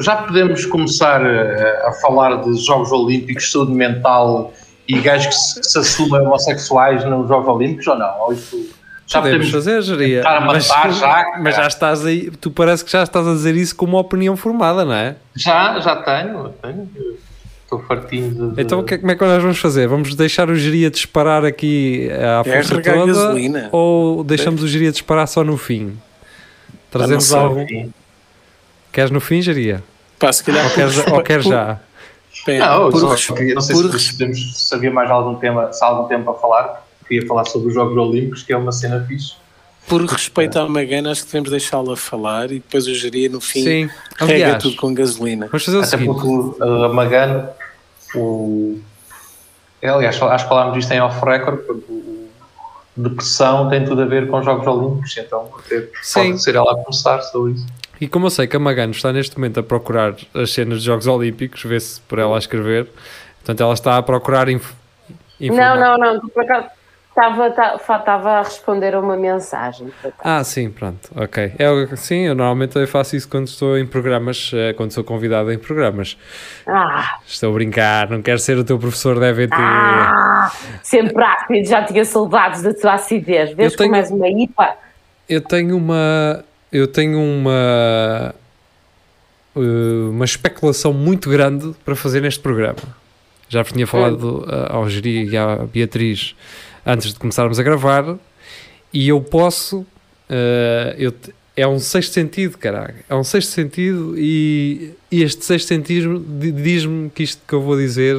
já 0.00 0.16
podemos 0.16 0.66
começar 0.66 1.24
eh, 1.24 1.82
a, 1.86 1.92
falar 2.02 2.36
de 2.42 2.54
Jogos 2.64 2.90
Olímpicos, 2.92 3.50
saúde 3.50 3.72
mental 3.72 4.52
e 4.88 4.98
gajos 5.00 5.56
que 5.56 5.62
se, 5.66 5.78
assumem 5.78 6.20
homossexuais 6.22 7.04
nos 7.04 7.28
Jogos 7.28 7.48
Olímpicos 7.48 7.86
ou 7.88 7.98
não? 7.98 8.20
Ou 8.20 8.32
isso, 8.32 8.70
já 9.06 9.20
Podemos 9.22 9.50
fazer, 9.50 9.80
geria. 9.82 10.18
estar 10.18 10.36
a 10.36 10.40
matar 10.40 10.92
já, 10.92 11.24
mas 11.40 11.56
já 11.56 11.66
estás 11.66 12.04
aí, 12.04 12.30
tu 12.30 12.50
parece 12.50 12.84
que 12.84 12.90
já 12.92 13.02
estás 13.02 13.26
a 13.26 13.32
dizer 13.32 13.54
isso 13.56 13.74
com 13.76 13.86
uma 13.86 13.98
opinião 14.00 14.36
formada, 14.36 14.84
não 14.84 14.92
é? 14.92 15.16
Já, 15.36 15.78
já 15.80 15.96
tenho, 15.96 16.48
tenho. 16.62 16.88
Estou 17.64 17.80
fartinho 17.82 18.54
de. 18.54 18.62
Então 18.62 18.80
o 18.80 18.82
que 18.84 18.94
é- 18.94 18.98
como 18.98 19.10
é 19.12 19.14
que 19.14 19.22
nós 19.24 19.42
vamos 19.42 19.58
fazer? 19.58 19.86
Vamos 19.88 20.14
deixar 20.14 20.48
o 20.48 20.54
geria 20.54 20.90
disparar 20.90 21.44
aqui 21.44 22.08
à 22.12 22.40
É 22.48 22.54
força 22.62 22.80
toda 22.80 23.06
gasolina. 23.06 23.68
ou 23.72 24.24
deixamos 24.24 24.62
o 24.62 24.68
geria 24.68 24.90
disparar 24.90 25.28
só 25.28 25.44
no 25.44 25.56
fim? 25.58 25.94
Trazemos 26.90 27.24
sei. 27.24 27.38
algo. 27.38 27.66
Queres 28.90 29.10
no 29.10 29.20
fim, 29.20 29.42
geria? 29.42 29.82
Pá, 30.18 30.32
se 30.32 30.42
calhar 30.42 30.64
Ou 30.64 30.70
queres, 30.70 30.98
por- 31.02 31.12
ou 31.12 31.22
queres 31.22 31.44
por- 31.44 31.50
já? 31.52 31.78
Espera, 32.38 32.66
Não, 32.66 32.82
eu 32.84 32.90
por 32.90 33.18
só 33.18 33.34
queria- 33.34 33.54
não 33.54 33.60
sei 33.60 33.76
por 33.76 33.98
se, 34.00 34.12
podemos, 34.12 34.56
se 34.68 34.74
havia 34.74 34.90
mais 34.90 35.10
algum 35.10 35.34
tema, 35.36 35.72
se 35.72 35.82
há 35.84 35.88
algum 35.88 36.08
tempo 36.08 36.30
a 36.30 36.34
falar. 36.34 36.86
Queria 37.06 37.26
falar 37.26 37.44
sobre 37.46 37.68
os 37.68 37.74
Jogos 37.74 37.96
Olímpicos, 37.96 38.42
que 38.42 38.52
é 38.52 38.56
uma 38.56 38.70
cena 38.72 39.04
fixe. 39.08 39.32
Por 39.88 40.04
respeito 40.04 40.58
à 40.58 40.68
Magana, 40.68 41.10
acho 41.10 41.22
que 41.22 41.28
devemos 41.28 41.50
deixá-la 41.50 41.96
falar 41.96 42.50
e 42.50 42.56
depois 42.60 42.86
o 42.86 42.94
geria 42.94 43.28
no 43.30 43.40
fim 43.40 43.62
Sim. 43.64 43.90
rega 44.18 44.32
Aliás, 44.34 44.62
tudo 44.62 44.76
com 44.76 44.92
gasolina. 44.92 45.46
vamos 45.46 45.64
fazer 45.64 45.78
o 45.78 45.80
Até 45.80 45.88
seguinte. 45.90 46.12
porque 46.12 46.28
uh, 46.62 46.84
a 46.84 46.88
Magano, 46.90 47.48
o... 48.14 48.78
é, 49.80 49.88
aliás, 49.88 50.20
acho 50.22 50.44
que 50.44 50.48
falámos 50.48 50.74
disto 50.74 50.92
em 50.92 51.00
off-record, 51.00 51.60
porque 51.62 51.90
o- 51.92 52.28
depressão 52.96 53.68
tem 53.70 53.84
tudo 53.84 54.02
a 54.02 54.06
ver 54.06 54.28
com 54.28 54.38
os 54.40 54.44
Jogos 54.44 54.66
Olímpicos, 54.66 55.16
então 55.16 55.48
até 55.58 55.88
Sim. 56.02 56.30
pode 56.32 56.42
ser 56.42 56.56
ela 56.56 56.72
a 56.72 56.76
começar 56.84 57.22
sobre 57.22 57.52
isso. 57.52 57.66
E 58.00 58.06
como 58.08 58.26
eu 58.26 58.30
sei 58.30 58.46
que 58.46 58.56
a 58.56 58.60
Magano 58.60 58.92
está 58.92 59.12
neste 59.12 59.36
momento 59.36 59.60
a 59.60 59.62
procurar 59.62 60.14
as 60.34 60.52
cenas 60.52 60.80
de 60.80 60.86
Jogos 60.86 61.06
Olímpicos, 61.06 61.62
vê-se 61.64 62.00
por 62.02 62.18
ela 62.18 62.36
a 62.36 62.38
escrever, 62.38 62.86
portanto 63.38 63.62
ela 63.62 63.74
está 63.74 63.96
a 63.96 64.02
procurar 64.02 64.48
inf 64.48 64.72
informar. 65.40 65.76
Não, 65.76 65.96
não, 65.98 66.14
não. 66.14 66.28
por 66.28 66.42
acaso 66.44 66.66
Estava 67.10 67.48
estava 67.48 68.30
a 68.30 68.42
responder 68.44 68.94
a 68.94 69.00
uma 69.00 69.16
mensagem. 69.16 69.88
Ah, 70.22 70.44
sim, 70.44 70.70
pronto, 70.70 71.10
ok. 71.16 71.52
Eu, 71.58 71.96
sim, 71.96 72.26
eu 72.26 72.34
normalmente 72.36 72.78
eu 72.78 72.86
faço 72.86 73.16
isso 73.16 73.28
quando 73.28 73.48
estou 73.48 73.76
em 73.76 73.84
programas, 73.84 74.52
eh, 74.54 74.72
quando 74.74 74.92
sou 74.92 75.02
convidado 75.02 75.50
em 75.50 75.58
programas. 75.58 76.16
Ah, 76.64 77.18
Estou 77.26 77.50
a 77.50 77.54
brincar, 77.54 78.08
não 78.08 78.22
quero 78.22 78.38
ser 78.38 78.56
o 78.56 78.62
teu 78.62 78.78
professor 78.78 79.18
da 79.18 79.26
EVT. 79.30 79.52
ah, 79.52 80.52
sempre 80.80 81.24
ácido, 81.24 81.68
já 81.68 81.82
tinha 81.82 82.04
saudades 82.04 82.62
da 82.62 82.72
tua 82.72 82.92
acidez. 82.92 83.50
Vês 83.52 83.72
Eu 83.72 83.76
tenho- 83.76 83.90
como 83.90 83.96
és 84.00 84.10
uma 84.12 84.28
IPA? 84.28 84.76
Eu 85.28 85.40
tenho 85.40 85.76
uma. 85.76 86.44
Eu 86.72 86.86
tenho 86.86 87.18
uma. 87.20 88.34
eh, 89.56 90.08
Uma 90.10 90.24
especulação 90.24 90.92
muito 90.92 91.28
grande 91.30 91.74
para 91.84 91.96
fazer 91.96 92.20
neste 92.20 92.40
programa. 92.40 92.76
Já 93.48 93.62
vos 93.62 93.72
tinha 93.72 93.86
falado 93.86 94.46
eh, 94.48 94.66
ao 94.70 94.88
Geri 94.88 95.24
e 95.30 95.36
à 95.36 95.56
Beatriz 95.64 96.34
antes 96.84 97.12
de 97.12 97.18
começarmos 97.18 97.58
a 97.58 97.62
gravar. 97.62 98.16
E 98.92 99.08
eu 99.08 99.20
posso. 99.20 99.86
eh, 100.28 100.94
eu 100.98 101.12
é 101.56 101.66
um 101.66 101.80
sexto 101.80 102.12
sentido, 102.12 102.56
caralho. 102.56 102.94
É 103.08 103.14
um 103.16 103.24
sexto 103.24 103.50
sentido 103.50 104.14
e, 104.16 104.92
e 105.10 105.24
este 105.24 105.44
sexto 105.44 105.66
sentido 105.66 106.20
di- 106.20 106.52
diz-me 106.52 107.10
que 107.10 107.24
isto 107.24 107.42
que 107.48 107.52
eu 107.52 107.60
vou 107.60 107.76
dizer. 107.76 108.16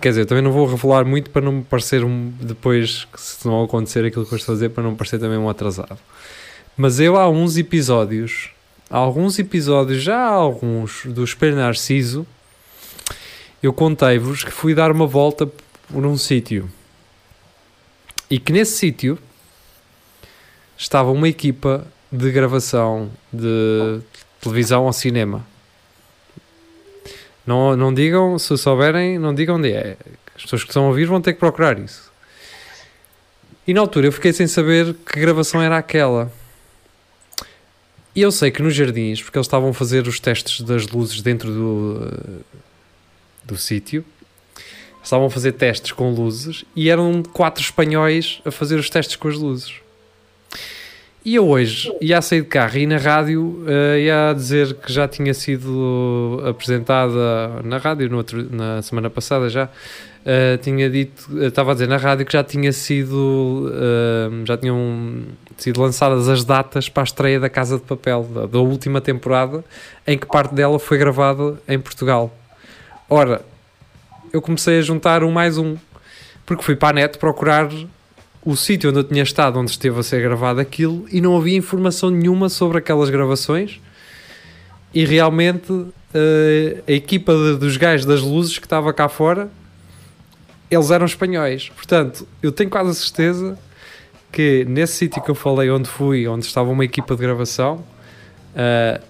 Quer 0.00 0.08
dizer, 0.10 0.24
também 0.26 0.42
não 0.42 0.52
vou 0.52 0.66
revelar 0.66 1.04
muito 1.04 1.28
para 1.30 1.42
não 1.42 1.52
me 1.52 1.62
parecer 1.62 2.02
um, 2.04 2.30
depois, 2.40 3.06
que 3.12 3.20
se 3.20 3.46
não 3.46 3.62
acontecer 3.64 4.04
aquilo 4.06 4.24
que 4.24 4.32
eu 4.32 4.36
estou 4.38 4.52
a 4.52 4.56
dizer, 4.56 4.68
para 4.70 4.82
não 4.82 4.94
parecer 4.94 5.18
também 5.18 5.36
um 5.38 5.48
atrasado. 5.50 5.98
Mas 6.76 6.98
eu 6.98 7.16
há 7.18 7.28
uns 7.28 7.56
episódios, 7.56 8.50
há 8.88 8.96
alguns 8.96 9.38
episódios, 9.38 10.02
já 10.02 10.16
há 10.16 10.30
alguns 10.30 11.04
do 11.04 11.22
Espelho 11.22 11.56
Narciso, 11.56 12.26
eu 13.62 13.72
contei-vos 13.72 14.42
que 14.42 14.50
fui 14.50 14.74
dar 14.74 14.90
uma 14.90 15.06
volta 15.06 15.46
por 15.46 16.06
um 16.06 16.16
sítio. 16.16 16.70
E 18.30 18.38
que 18.38 18.52
nesse 18.52 18.78
sítio 18.78 19.18
estava 20.76 21.10
uma 21.10 21.28
equipa 21.28 21.86
de 22.10 22.30
gravação 22.30 23.10
de 23.32 24.00
televisão 24.40 24.86
ao 24.86 24.92
cinema. 24.92 25.46
Não, 27.46 27.76
não 27.76 27.92
digam, 27.92 28.38
se 28.38 28.56
souberem, 28.56 29.18
não 29.18 29.34
digam 29.34 29.56
onde 29.56 29.72
é. 29.72 29.96
As 30.34 30.42
pessoas 30.42 30.64
que 30.64 30.70
estão 30.70 30.84
a 30.84 30.88
ouvir 30.88 31.06
vão 31.06 31.20
ter 31.20 31.34
que 31.34 31.38
procurar 31.38 31.78
isso. 31.78 32.10
E 33.66 33.74
na 33.74 33.80
altura 33.80 34.06
eu 34.06 34.12
fiquei 34.12 34.32
sem 34.32 34.46
saber 34.46 34.94
que 34.94 35.20
gravação 35.20 35.62
era 35.62 35.76
aquela. 35.76 36.32
E 38.14 38.20
eu 38.20 38.30
sei 38.30 38.50
que 38.50 38.62
nos 38.62 38.74
jardins, 38.74 39.22
porque 39.22 39.38
eles 39.38 39.46
estavam 39.46 39.70
a 39.70 39.74
fazer 39.74 40.06
os 40.06 40.20
testes 40.20 40.60
das 40.60 40.86
luzes 40.88 41.22
dentro 41.22 41.50
do, 41.50 42.08
eh, 42.12 42.40
do 43.44 43.56
sítio, 43.56 44.04
estavam 45.02 45.26
a 45.26 45.30
fazer 45.30 45.52
testes 45.52 45.92
com 45.92 46.12
luzes 46.12 46.64
e 46.76 46.90
eram 46.90 47.22
quatro 47.22 47.62
espanhóis 47.62 48.40
a 48.44 48.50
fazer 48.50 48.78
os 48.78 48.90
testes 48.90 49.16
com 49.16 49.28
as 49.28 49.36
luzes. 49.36 49.72
E 51.24 51.36
eu 51.36 51.48
hoje 51.48 51.90
ia 52.00 52.18
a 52.18 52.22
sair 52.22 52.42
de 52.42 52.48
carro 52.48 52.76
e 52.76 52.86
na 52.86 52.98
rádio 52.98 53.64
eh, 53.66 54.00
ia 54.02 54.30
a 54.30 54.32
dizer 54.34 54.74
que 54.74 54.92
já 54.92 55.06
tinha 55.08 55.32
sido 55.32 56.42
apresentada 56.44 57.62
na 57.64 57.78
rádio 57.78 58.10
no 58.10 58.16
outro- 58.18 58.46
na 58.54 58.82
semana 58.82 59.08
passada 59.08 59.48
já. 59.48 59.68
eh, 60.24 60.56
tinha 60.58 60.88
dito, 60.90 61.28
estava 61.44 61.70
a 61.72 61.74
dizer 61.74 61.88
na 61.88 61.96
rádio 61.96 62.24
que 62.26 62.32
já 62.32 62.44
tinha 62.44 62.72
sido 62.72 63.72
eh, 63.74 64.44
já 64.44 64.56
tinham 64.56 65.22
sido 65.58 65.80
lançadas 65.80 66.28
as 66.28 66.44
datas 66.44 66.88
para 66.88 67.02
a 67.02 67.04
estreia 67.04 67.40
da 67.40 67.48
Casa 67.48 67.76
de 67.76 67.84
Papel 67.84 68.24
da, 68.24 68.46
da 68.46 68.58
última 68.58 69.00
temporada 69.00 69.64
em 70.06 70.16
que 70.18 70.26
parte 70.26 70.54
dela 70.54 70.78
foi 70.78 70.98
gravada 70.98 71.60
em 71.68 71.78
Portugal. 71.78 72.32
Ora, 73.08 73.42
eu 74.32 74.40
comecei 74.40 74.78
a 74.78 74.82
juntar 74.82 75.22
um 75.22 75.30
mais 75.30 75.58
um 75.58 75.76
porque 76.46 76.62
fui 76.62 76.74
para 76.76 76.88
a 76.90 76.92
net 77.02 77.18
procurar 77.18 77.68
o 78.44 78.56
sítio 78.56 78.90
onde 78.90 78.98
eu 78.98 79.04
tinha 79.04 79.22
estado, 79.22 79.58
onde 79.58 79.70
esteve 79.70 80.00
a 80.00 80.02
ser 80.02 80.20
gravado 80.20 80.58
aquilo, 80.60 81.06
e 81.12 81.20
não 81.20 81.36
havia 81.36 81.56
informação 81.56 82.10
nenhuma 82.10 82.48
sobre 82.48 82.78
aquelas 82.78 83.08
gravações. 83.08 83.80
E 84.92 85.04
realmente 85.04 85.86
eh, 86.12 86.82
a 86.88 86.92
equipa 86.92 87.32
de- 87.32 87.56
dos 87.58 87.76
gajos 87.76 88.04
das 88.04 88.20
luzes 88.20 88.58
que 88.58 88.66
estava 88.66 88.92
cá 88.92 89.08
fora, 89.08 89.48
eles 90.70 90.90
eram 90.90 91.06
espanhóis. 91.06 91.68
Portanto, 91.68 92.26
eu 92.42 92.50
tenho 92.50 92.68
quase 92.68 92.90
a 92.90 92.94
certeza 92.94 93.58
que 94.32 94.64
nesse 94.64 94.94
sítio 94.94 95.22
que 95.22 95.30
eu 95.30 95.34
falei, 95.34 95.70
onde 95.70 95.88
fui, 95.88 96.26
onde 96.26 96.46
estava 96.46 96.70
uma 96.70 96.84
equipa 96.84 97.14
de 97.14 97.20
gravação, 97.20 97.84
eh, 98.56 99.00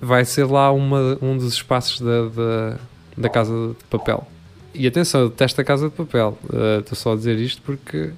vai 0.00 0.24
ser 0.24 0.44
lá 0.44 0.70
uma, 0.70 1.18
um 1.20 1.36
dos 1.36 1.52
espaços 1.52 2.00
da, 2.00 2.28
da, 2.28 2.76
da 3.16 3.28
Casa 3.28 3.52
de 3.76 3.84
Papel. 3.90 4.26
E 4.72 4.86
atenção, 4.86 5.22
eu 5.22 5.28
detesto 5.30 5.60
a 5.60 5.64
Casa 5.64 5.88
de 5.88 5.94
Papel. 5.94 6.38
Eh, 6.52 6.78
Estou 6.78 6.96
só 6.96 7.12
a 7.12 7.16
dizer 7.16 7.36
isto 7.38 7.60
porque 7.62 8.10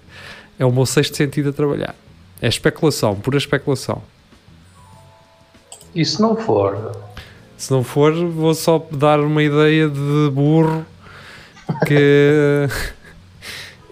é 0.58 0.66
o 0.66 0.72
meu 0.72 0.84
sexto 0.84 1.16
sentido 1.16 1.48
a 1.48 1.52
trabalhar. 1.52 1.94
É 2.42 2.48
especulação, 2.48 3.16
pura 3.16 3.38
especulação. 3.38 4.02
E 5.94 6.04
se 6.04 6.20
não 6.20 6.36
for, 6.36 6.92
Se 7.56 7.70
não 7.72 7.82
for, 7.82 8.12
vou 8.12 8.54
só 8.54 8.86
dar 8.90 9.18
uma 9.20 9.42
ideia 9.42 9.88
de 9.88 10.30
burro 10.32 10.84
que. 11.86 12.68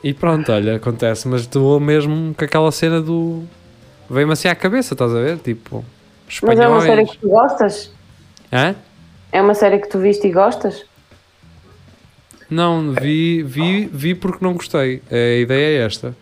e 0.09 0.14
pronto, 0.14 0.53
olha, 0.53 0.77
acontece. 0.77 1.27
Mas 1.27 1.42
estou 1.42 1.81
mesmo 1.81 2.35
com 2.35 2.45
aquela 2.45 2.71
cena 2.71 3.01
do. 3.01 3.42
Veio-me 4.09 4.35
assim 4.35 4.46
à 4.48 4.54
cabeça, 4.54 4.94
estás 4.94 5.13
a 5.13 5.21
ver? 5.21 5.38
Tipo, 5.38 5.85
Mas 6.42 6.59
é 6.61 6.69
uma 6.69 6.81
série 6.81 7.02
espanhóis. 7.02 7.11
que 7.11 7.19
tu 7.19 7.29
gostas? 7.29 7.92
Hã? 8.52 8.77
É 9.33 9.42
uma 9.42 9.54
série 9.54 9.79
que 9.81 9.88
tu 9.88 9.98
viste 9.98 10.29
e 10.29 10.33
gostas? 10.33 10.85
Não, 12.48 12.92
vi, 12.92 13.42
vi, 13.42 13.87
vi 13.92 14.15
porque 14.15 14.44
não 14.44 14.54
gostei. 14.54 15.02
A 15.11 15.40
ideia 15.40 15.83
é 15.83 15.87
esta. 15.87 16.17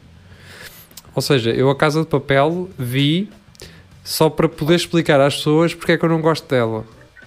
Ou 1.15 1.21
seja, 1.21 1.51
eu 1.51 1.69
a 1.69 1.77
Casa 1.77 2.01
de 2.01 2.07
Papel 2.07 2.71
vi 2.79 3.29
só 4.03 4.31
para 4.31 4.49
poder 4.49 4.77
explicar 4.77 5.21
às 5.21 5.37
pessoas 5.37 5.75
porque 5.75 5.93
é 5.93 5.99
que 5.99 6.05
eu 6.05 6.09
não 6.09 6.23
gosto 6.23 6.49
dela. 6.49 6.85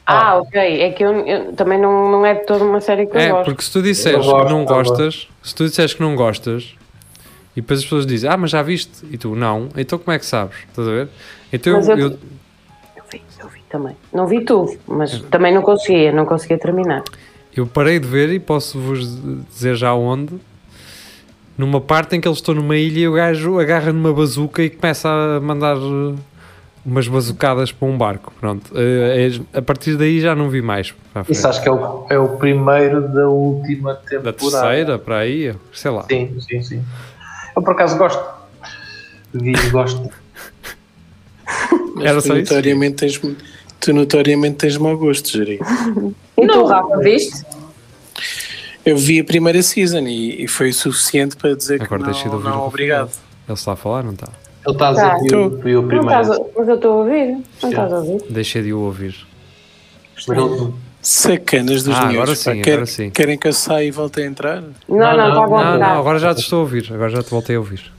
Ah, 0.07 0.37
ok. 0.37 0.81
É 0.81 0.91
que 0.91 1.03
eu, 1.03 1.11
eu- 1.27 1.53
também 1.53 1.77
não, 1.79 2.09
não 2.11 2.25
é 2.25 2.33
de 2.35 2.45
toda 2.45 2.63
uma 2.63 2.79
série 2.79 3.05
que 3.05 3.15
eu 3.17 3.19
É, 3.19 3.29
gosto. 3.29 3.45
porque 3.45 3.61
se 3.63 3.71
tu 3.71 3.81
disseres 3.81 4.25
gosto, 4.25 4.45
que 4.47 4.51
não 4.53 4.63
gostas, 4.65 5.27
se 5.43 5.53
tu 5.53 5.65
disseres 5.65 5.93
que 5.93 6.01
não 6.01 6.15
gostas, 6.15 6.75
e 7.55 7.61
depois 7.61 7.79
as 7.79 7.85
pessoas 7.85 8.05
dizem, 8.05 8.29
ah, 8.29 8.37
mas 8.37 8.51
já 8.51 8.61
viste? 8.63 9.05
E 9.11 9.17
tu, 9.17 9.35
não. 9.35 9.67
Então 9.75 9.99
como 9.99 10.13
é 10.15 10.19
que 10.19 10.25
sabes? 10.25 10.55
Estás 10.69 10.87
a 10.87 10.91
ver? 10.91 11.09
Então 11.51 11.73
Mas 11.73 11.89
eu, 11.89 11.97
eu- 11.97 12.07
eu- 12.11 12.19
Eu 12.95 13.03
vi, 13.11 13.21
eu 13.39 13.47
vi 13.49 13.61
também. 13.69 13.95
Não 14.13 14.25
vi 14.27 14.45
tudo, 14.45 14.77
mas 14.87 15.19
também 15.29 15.53
não 15.53 15.61
conseguia, 15.61 16.11
não 16.11 16.25
conseguia 16.25 16.57
terminar. 16.57 17.03
eu 17.55 17.65
parei 17.67 17.99
de 17.99 18.07
ver 18.07 18.29
e 18.29 18.39
posso 18.39 18.79
vos 18.79 19.19
dizer 19.49 19.75
já 19.75 19.93
onde. 19.93 20.35
Numa 21.57 21.81
parte 21.81 22.15
em 22.15 22.21
que 22.21 22.27
eles 22.27 22.37
estão 22.37 22.53
numa 22.53 22.77
ilha 22.77 22.99
e 22.99 23.07
o 23.07 23.13
gajo 23.13 23.59
agarra 23.59 23.91
numa 23.91 24.13
bazuca 24.13 24.61
e 24.61 24.69
começa 24.69 25.09
a 25.09 25.39
mandar 25.41 25.75
umas 26.87 27.05
bazucadas 27.07 27.69
para 27.71 27.85
um 27.87 27.97
barco. 27.97 28.31
Pronto. 28.39 28.71
Eh, 28.73 29.29
é- 29.53 29.57
a 29.57 29.61
partir 29.61 29.97
daí 29.97 30.21
já 30.21 30.33
não 30.33 30.49
vi 30.49 30.61
mais. 30.61 30.93
Isso 31.27 31.45
acho 31.45 31.61
que 31.61 31.67
é 31.67 31.71
o, 31.71 32.05
é 32.09 32.17
o 32.17 32.37
primeiro 32.37 33.07
da 33.09 33.27
última 33.27 33.93
Da 33.95 33.99
temporada. 33.99 34.33
terceira 34.37 34.97
para 34.97 35.17
aí, 35.17 35.53
sei 35.73 35.91
lá. 35.91 36.05
Sim, 36.09 36.37
sim, 36.39 36.63
sim. 36.63 36.83
Eu 37.55 37.61
por 37.61 37.71
acaso 37.73 37.97
gosto. 37.97 38.23
Vi 39.33 39.51
e 39.51 39.69
gosto. 39.69 40.09
Era 42.01 42.21
tu 42.21 42.27
só 42.27 42.35
isso? 42.37 42.53
notoriamente 42.53 42.95
tens, 42.95 43.17
tu 43.79 43.93
notoriamente 43.93 44.55
tens 44.57 44.77
mau 44.77 44.97
gosto, 44.97 45.29
Jeri. 45.29 45.59
E 46.37 46.47
tu, 46.47 46.65
Rafa, 46.65 46.97
viste? 46.99 47.43
Eu 48.85 48.95
vi 48.95 49.19
a 49.19 49.23
primeira 49.25 49.61
season 49.61 50.07
e, 50.07 50.43
e 50.43 50.47
foi 50.47 50.69
o 50.69 50.73
suficiente 50.73 51.35
para 51.35 51.53
dizer 51.55 51.81
Agora 51.81 52.13
que 52.13 52.27
não, 52.29 52.39
não 52.39 52.61
obrigado. 52.67 53.11
Ele 53.47 53.53
está 53.57 53.73
a 53.73 53.75
falar, 53.75 54.03
não 54.03 54.13
está? 54.13 54.29
Ele 54.67 54.73
está 54.75 54.89
a 54.89 54.91
dizer 54.91 55.07
Tá. 55.07 55.15
que 55.19 55.27
viu, 55.29 55.49
viu 55.57 55.79
o 55.79 55.81
Não 55.83 55.87
primeiro. 55.87 56.21
estás 56.21 56.29
a, 56.39 56.43
mas 56.57 56.67
eu 56.67 56.75
estou 56.75 56.91
a 56.91 56.95
ouvir. 56.97 57.37
Não 57.63 57.69
estás 57.69 57.93
a 57.93 57.97
ouvir. 57.97 58.21
Deixei 58.29 58.61
de 58.63 58.73
o 58.73 58.79
ouvir. 58.81 59.15
Sacanas 61.01 61.83
dos 61.83 61.95
Ah, 61.95 61.99
agora 61.99 62.13
miúdos. 62.13 62.39
sim. 62.39 62.61
Quer- 62.61 62.71
agora 62.73 62.85
sim. 62.85 63.09
Querem 63.09 63.37
que 63.37 63.47
eu 63.47 63.53
saia 63.53 63.85
e 63.85 63.91
volte 63.91 64.19
a 64.21 64.25
entrar? 64.25 64.61
Não, 64.89 64.97
não, 64.97 65.15
não, 65.17 65.27
está 65.29 65.47
bom. 65.47 65.57
Não, 65.57 65.63
tá. 65.63 65.77
não, 65.77 65.99
agora 65.99 66.19
já 66.19 66.35
te 66.35 66.41
estou 66.41 66.57
a 66.59 66.61
ouvir. 66.63 66.91
Agora 66.93 67.09
já 67.09 67.23
te 67.23 67.29
voltei 67.29 67.55
a 67.55 67.59
ouvir. 67.59 67.91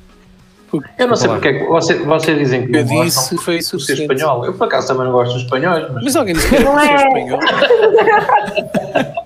Eu 0.98 1.08
não 1.08 1.16
sei 1.16 1.28
porque 1.30 1.48
é 1.48 1.52
que 1.60 1.64
você, 1.66 1.94
vocês 1.94 2.38
dizem 2.38 2.66
que 2.66 2.76
Eu 2.76 2.84
não 2.84 3.02
disse, 3.04 3.16
gostam 3.30 3.38
foi 3.38 3.58
de 3.58 3.64
ser 3.64 4.00
espanhol. 4.02 4.44
Eu 4.44 4.52
por 4.52 4.64
acaso 4.64 4.88
também 4.88 5.04
não 5.06 5.12
gosto 5.12 5.32
dos 5.32 5.44
espanhóis, 5.44 5.86
mas 5.94 6.04
Mas 6.04 6.16
alguém 6.16 6.34
disse 6.34 6.54
que 6.54 6.62
Não 6.62 6.78
é. 6.78 6.94
espanhol. 6.96 7.38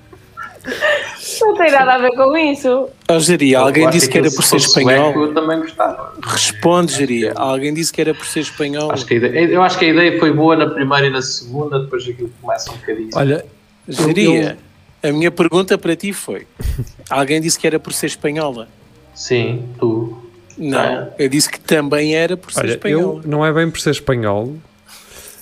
Não 1.41 1.55
tem 1.55 1.71
nada 1.71 1.95
a 1.95 1.99
ver 1.99 2.13
com 2.13 2.37
isso. 2.37 2.89
Oh, 3.11 3.19
Jeri, 3.19 3.55
alguém 3.55 3.85
eu 3.85 3.91
disse 3.91 4.09
que 4.09 4.19
era 4.19 4.27
aquilo, 4.27 4.37
por 4.37 4.45
se 4.45 4.51
ser 4.51 4.57
espanhol. 4.57 5.13
sueco, 5.13 5.21
eu 5.21 5.35
também 5.35 5.59
gostava. 5.61 6.13
Responde, 6.23 6.93
Jeri. 6.93 7.31
Alguém 7.35 7.73
disse 7.75 7.93
que 7.93 8.01
era 8.01 8.15
por 8.15 8.27
ser 8.27 8.41
espanhol. 8.41 8.91
Acho 8.93 9.07
que 9.07 9.15
a 9.15 9.17
ideia, 9.17 9.47
eu 9.47 9.63
acho 9.63 9.79
que 9.79 9.85
a 9.85 9.89
ideia 9.89 10.19
foi 10.19 10.33
boa 10.33 10.57
na 10.57 10.67
primeira 10.69 11.07
e 11.07 11.11
na 11.11 11.23
segunda, 11.23 11.79
depois 11.81 12.07
aquilo 12.09 12.31
começa 12.41 12.71
um 12.71 12.77
bocadinho. 12.77 13.11
Olha, 13.15 13.45
Geria, 13.89 14.59
a 15.03 15.13
minha 15.13 15.31
pergunta 15.31 15.77
para 15.77 15.97
ti 15.97 16.13
foi: 16.13 16.47
alguém 17.11 17.41
disse 17.41 17.59
que 17.59 17.67
era 17.67 17.79
por 17.79 17.93
ser 17.93 18.07
espanhola? 18.07 18.69
Sim, 19.15 19.69
tu. 19.79 20.17
Não, 20.57 21.09
eu 21.19 21.29
disse 21.29 21.51
que 21.51 21.59
também 21.59 22.15
era 22.15 22.37
por 22.37 22.53
ser 22.53 22.61
olha 22.61 22.69
eu 22.69 22.75
espanhola. 22.75 23.23
não 23.25 23.45
é 23.45 23.53
bem 23.53 23.71
por 23.71 23.81
ser 23.81 23.91
espanhol. 23.91 24.55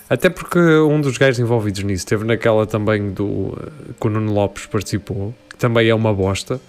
Até 0.09 0.29
porque 0.29 0.59
um 0.59 1.01
dos 1.01 1.17
gajos 1.17 1.39
envolvidos 1.39 1.85
nisso 1.85 2.01
esteve 2.01 2.25
naquela 2.25 2.67
também 2.67 3.11
do 3.13 3.57
eh, 3.63 3.93
que 4.01 4.07
o 4.09 4.11
Nuno 4.11 4.33
Lopes 4.33 4.67
participou, 4.67 5.33
que 5.49 5.50
também 5.61 5.89
é 5.89 5.95
uma 5.95 6.13
bosta. 6.13 6.61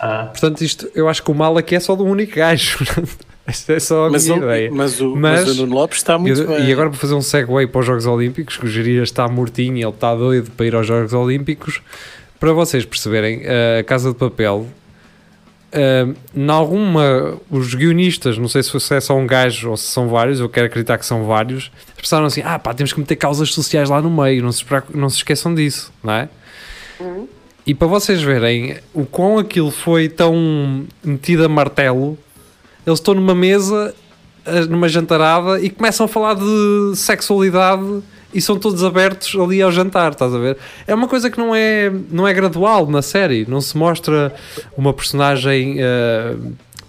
Ah, 0.00 0.28
Portanto, 0.30 0.62
isto 0.62 0.88
eu 0.94 1.08
acho 1.08 1.22
que 1.22 1.30
o 1.30 1.34
mal 1.34 1.56
aqui 1.58 1.74
é 1.74 1.80
só 1.80 1.94
do 1.96 2.04
único 2.04 2.36
gajo. 2.36 2.78
Esta 3.46 3.74
é 3.74 3.78
só 3.80 4.06
a 4.06 4.10
Mas, 4.10 4.24
minha 4.26 4.40
o, 4.40 4.42
ideia. 4.44 4.70
mas, 4.72 5.00
o, 5.00 5.14
Mas- 5.14 5.46
mas 5.46 5.56
o 5.58 5.62
Nuno 5.62 5.74
Lopes 5.76 5.98
está 5.98 6.18
muito 6.18 6.40
E- 6.42 6.46
bem. 6.46 6.64
E 6.68 6.72
agora 6.72 6.90
para 6.90 6.98
fazer 6.98 7.14
um 7.14 7.20
segue 7.22 7.66
para 7.68 7.78
os 7.80 7.86
Jogos 7.86 8.04
Olímpicos, 8.04 8.56
que 8.56 8.66
o 8.66 8.68
Geria 8.68 9.02
está 9.04 9.28
mortinho, 9.28 9.76
ele 9.78 9.88
está 9.88 10.12
doido 10.16 10.50
para 10.50 10.66
ir 10.66 10.74
aos 10.74 10.84
Jogos 10.86 11.12
Olímpicos, 11.12 11.80
para 12.40 12.52
vocês 12.52 12.84
perceberem, 12.84 13.42
a 13.78 13.84
Casa 13.84 14.10
de 14.10 14.16
Papel, 14.16 14.66
uh, 15.72 16.14
em 16.34 16.50
alguma, 16.50 17.38
os 17.48 17.72
guionistas, 17.72 18.36
não 18.36 18.48
sei 18.48 18.64
se 18.64 18.94
é 18.94 19.00
só 19.00 19.16
um 19.16 19.26
gajo 19.28 19.70
ou 19.70 19.76
se 19.76 19.86
são 19.86 20.08
vários, 20.08 20.40
eu 20.40 20.48
quero 20.48 20.66
acreditar 20.66 20.98
que 20.98 21.06
são 21.06 21.24
vários, 21.24 21.70
pensaram 21.96 22.26
assim, 22.26 22.42
ah 22.44 22.58
pá, 22.58 22.74
temos 22.74 22.92
que 22.92 22.98
meter 22.98 23.14
causas 23.14 23.52
sociais 23.54 23.88
lá 23.88 24.02
no 24.02 24.10
meio, 24.10 24.42
não 24.42 24.50
se, 24.50 24.64
não 24.92 25.08
se 25.08 25.18
esqueçam 25.18 25.54
disso, 25.54 25.92
não 26.02 26.12
é? 26.14 26.28
E 27.66 27.74
para 27.74 27.88
vocês 27.88 28.22
verem 28.22 28.76
o 28.94 29.04
quão 29.04 29.38
aquilo 29.38 29.72
foi 29.72 30.08
tão 30.08 30.86
metido 31.02 31.44
a 31.44 31.48
martelo, 31.48 32.16
eles 32.86 33.00
estão 33.00 33.12
numa 33.12 33.34
mesa, 33.34 33.92
numa 34.68 34.88
jantarada, 34.88 35.60
e 35.60 35.68
começam 35.68 36.06
a 36.06 36.08
falar 36.08 36.34
de 36.34 36.92
sexualidade 36.94 38.02
e 38.32 38.40
são 38.40 38.56
todos 38.56 38.84
abertos 38.84 39.34
ali 39.40 39.60
ao 39.60 39.72
jantar, 39.72 40.12
estás 40.12 40.32
a 40.32 40.38
ver? 40.38 40.56
É 40.86 40.94
uma 40.94 41.08
coisa 41.08 41.28
que 41.28 41.38
não 41.38 41.52
é, 41.52 41.90
não 42.10 42.28
é 42.28 42.32
gradual 42.32 42.86
na 42.86 43.02
série, 43.02 43.44
não 43.48 43.60
se 43.60 43.76
mostra 43.76 44.32
uma 44.76 44.92
personagem, 44.92 45.76
eh, 45.80 46.36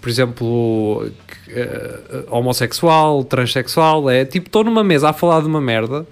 por 0.00 0.08
exemplo, 0.08 1.10
eh, 1.48 2.24
homossexual, 2.30 3.24
transexual, 3.24 4.08
é 4.08 4.24
tipo, 4.24 4.46
estou 4.46 4.62
numa 4.62 4.84
mesa 4.84 5.08
a 5.08 5.12
falar 5.12 5.40
de 5.40 5.46
uma 5.48 5.60
merda, 5.60 6.06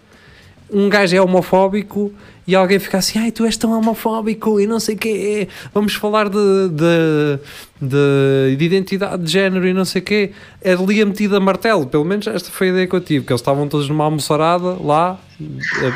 um 0.71 0.89
gajo 0.89 1.15
é 1.15 1.21
homofóbico 1.21 2.13
e 2.47 2.55
alguém 2.55 2.79
fica 2.79 2.99
assim, 2.99 3.19
ai, 3.19 3.33
tu 3.33 3.45
és 3.45 3.57
tão 3.57 3.73
homofóbico 3.77 4.61
e 4.61 4.67
não 4.67 4.79
sei 4.79 4.95
o 4.95 4.99
quê, 4.99 5.49
vamos 5.75 5.95
falar 5.95 6.29
de, 6.29 6.69
de, 6.71 7.41
de, 7.81 8.57
de 8.57 8.65
identidade 8.65 9.23
de 9.23 9.31
género 9.31 9.67
e 9.67 9.73
não 9.73 9.85
sei 9.85 10.01
o 10.01 10.05
quê. 10.05 10.33
É 10.63 10.73
ali 10.75 11.03
a 11.03 11.07
metida 11.07 11.39
a 11.39 11.41
martelo, 11.41 11.87
pelo 11.87 12.05
menos 12.05 12.27
esta 12.27 12.51
foi 12.51 12.69
a 12.69 12.71
ideia 12.71 12.87
que 12.87 12.95
eu 12.95 13.01
tive, 13.01 13.25
que 13.25 13.33
eles 13.33 13.41
estavam 13.41 13.67
todos 13.69 13.89
numa 13.89 14.05
almoçarada 14.05 14.77
lá, 14.81 15.19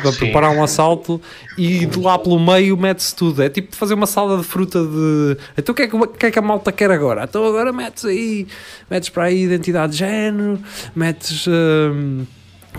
a, 0.05 0.11
preparar 0.17 0.51
um 0.51 0.61
assalto 0.61 1.21
e 1.57 1.85
de 1.85 1.99
lá 1.99 2.19
pelo 2.19 2.39
meio 2.39 2.75
mete-se 2.75 3.15
tudo. 3.15 3.41
É 3.41 3.49
tipo 3.49 3.75
fazer 3.75 3.93
uma 3.93 4.05
salada 4.05 4.41
de 4.41 4.47
fruta 4.47 4.83
de... 4.83 5.37
Então 5.57 5.71
o 5.71 5.75
que 5.75 5.83
é 5.83 5.87
que, 5.87 5.95
o 5.95 6.07
que, 6.07 6.25
é 6.25 6.31
que 6.31 6.39
a 6.39 6.41
malta 6.41 6.71
quer 6.71 6.91
agora? 6.91 7.23
Então 7.23 7.45
agora 7.45 7.71
metes 7.71 8.03
aí, 8.03 8.45
metes 8.89 9.09
para 9.09 9.25
aí 9.25 9.43
identidade 9.43 9.93
de 9.93 9.99
género, 9.99 10.59
metes... 10.93 11.45
hum, 11.47 12.25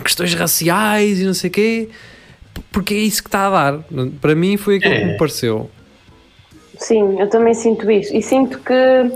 questões 0.00 0.32
raciais 0.34 1.20
e 1.20 1.24
não 1.24 1.34
sei 1.34 1.50
o 1.50 1.52
quê, 1.52 1.88
porque 2.70 2.94
é 2.94 2.98
isso 2.98 3.22
que 3.22 3.28
está 3.28 3.46
a 3.46 3.50
dar. 3.72 3.78
Para 4.20 4.34
mim 4.34 4.57
foi 4.57 4.76
aquilo 4.76 4.94
que 4.94 5.00
É. 5.00 5.05
me 5.07 5.16
pareceu. 5.18 5.70
Sim, 6.78 7.20
eu 7.20 7.28
também 7.28 7.55
sinto 7.55 7.90
isso. 7.90 8.14
E 8.16 8.20
sinto 8.22 8.59
que 8.61 9.12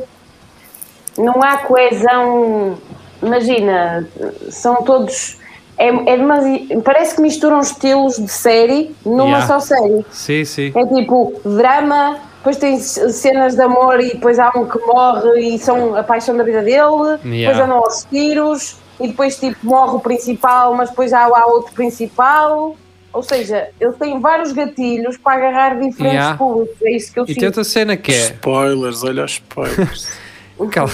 não 1.19 1.43
há 1.43 1.59
coesão. 1.59 2.79
Imagina, 3.23 4.07
são 4.51 4.77
todos. 4.83 5.39
É, 5.79 5.89
é 5.89 6.17
demasi- 6.17 6.69
parece 6.85 7.17
que 7.17 7.21
misturam 7.23 7.61
estilos 7.61 8.17
de 8.17 8.29
série 8.31 8.95
numa 9.05 9.25
Yeah. 9.25 9.47
só 9.47 9.61
série. 9.61 10.05
Sim, 10.11 10.45
sim. 10.45 10.73
É 10.75 10.87
tipo 10.87 11.39
drama, 11.45 12.19
depois 12.39 12.57
tem 12.57 12.79
cenas 12.79 13.55
de 13.57 13.61
amor 13.63 14.01
e 14.01 14.15
depois 14.15 14.39
há 14.39 14.51
um 14.57 14.67
que 14.67 14.79
morre 14.87 15.39
e 15.41 15.59
são 15.59 15.95
a 15.95 16.03
paixão 16.03 16.35
da 16.37 16.45
vida 16.45 16.63
dele, 16.63 17.17
depois 17.17 17.25
Yeah. 17.35 17.65
andam 17.65 17.79
aos 17.79 18.05
tiros 18.05 18.77
e 18.99 19.09
depois 19.09 19.39
tipo 19.39 19.59
morre 19.67 19.97
o 19.97 20.01
principal, 20.01 20.75
mas 20.75 20.89
depois 20.89 21.13
há, 21.13 21.25
há 21.25 21.47
outro 21.47 21.75
principal. 21.75 22.75
Ou 23.17 23.23
seja, 23.23 23.69
eles 23.81 23.97
têm 23.97 24.21
vários 24.21 24.53
gatilhos 24.53 25.17
para 25.17 25.35
agarrar 25.39 25.71
diferentes 25.81 26.13
Yeah. 26.19 26.37
públicos. 26.37 26.77
É 26.83 26.91
isso 26.91 27.13
que 27.13 27.19
eu 27.19 27.25
E 27.25 27.29
sinto. 27.29 27.39
tem 27.39 27.47
outra 27.49 27.65
cena 27.65 27.97
que 27.97 28.13
é. 28.13 28.17
Spoilers, 28.17 29.03
olha 29.03 29.25
os 29.25 29.33
spoilers. 29.33 30.09
Calma. 30.71 30.93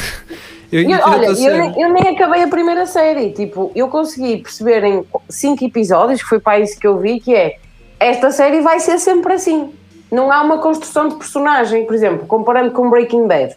Eu, 0.71 0.81
e 0.83 0.91
Eu- 0.93 0.99
tem 0.99 1.07
olha, 1.07 1.27
eu 1.27 1.59
nem, 1.59 1.83
eu 1.83 1.93
nem 1.93 2.09
acabei 2.17 2.43
a 2.45 2.49
primeira 2.49 2.87
série. 2.87 3.31
Tipo, 3.33 3.73
eu 3.75 3.89
consegui 3.89 4.39
perceber 4.39 4.85
em 4.85 5.05
cinco 5.29 5.65
episódios, 5.65 6.23
que 6.23 6.29
foi 6.29 6.39
para 6.41 6.61
isso 6.61 6.79
que 6.79 6.87
eu 6.87 6.97
vi, 6.99 7.19
que 7.21 7.35
é 7.35 7.57
esta 7.99 8.31
série 8.31 8.61
vai 8.61 8.79
ser 8.81 8.99
sempre 8.99 9.33
assim. 9.35 9.73
Não 10.11 10.31
há 10.31 10.43
uma 10.43 10.59
construção 10.59 11.09
de 11.09 11.17
personagem, 11.17 11.85
por 11.87 11.95
exemplo, 11.95 12.27
comparando 12.27 12.71
com 12.71 12.89
Breaking 12.89 13.27
Bad. 13.27 13.55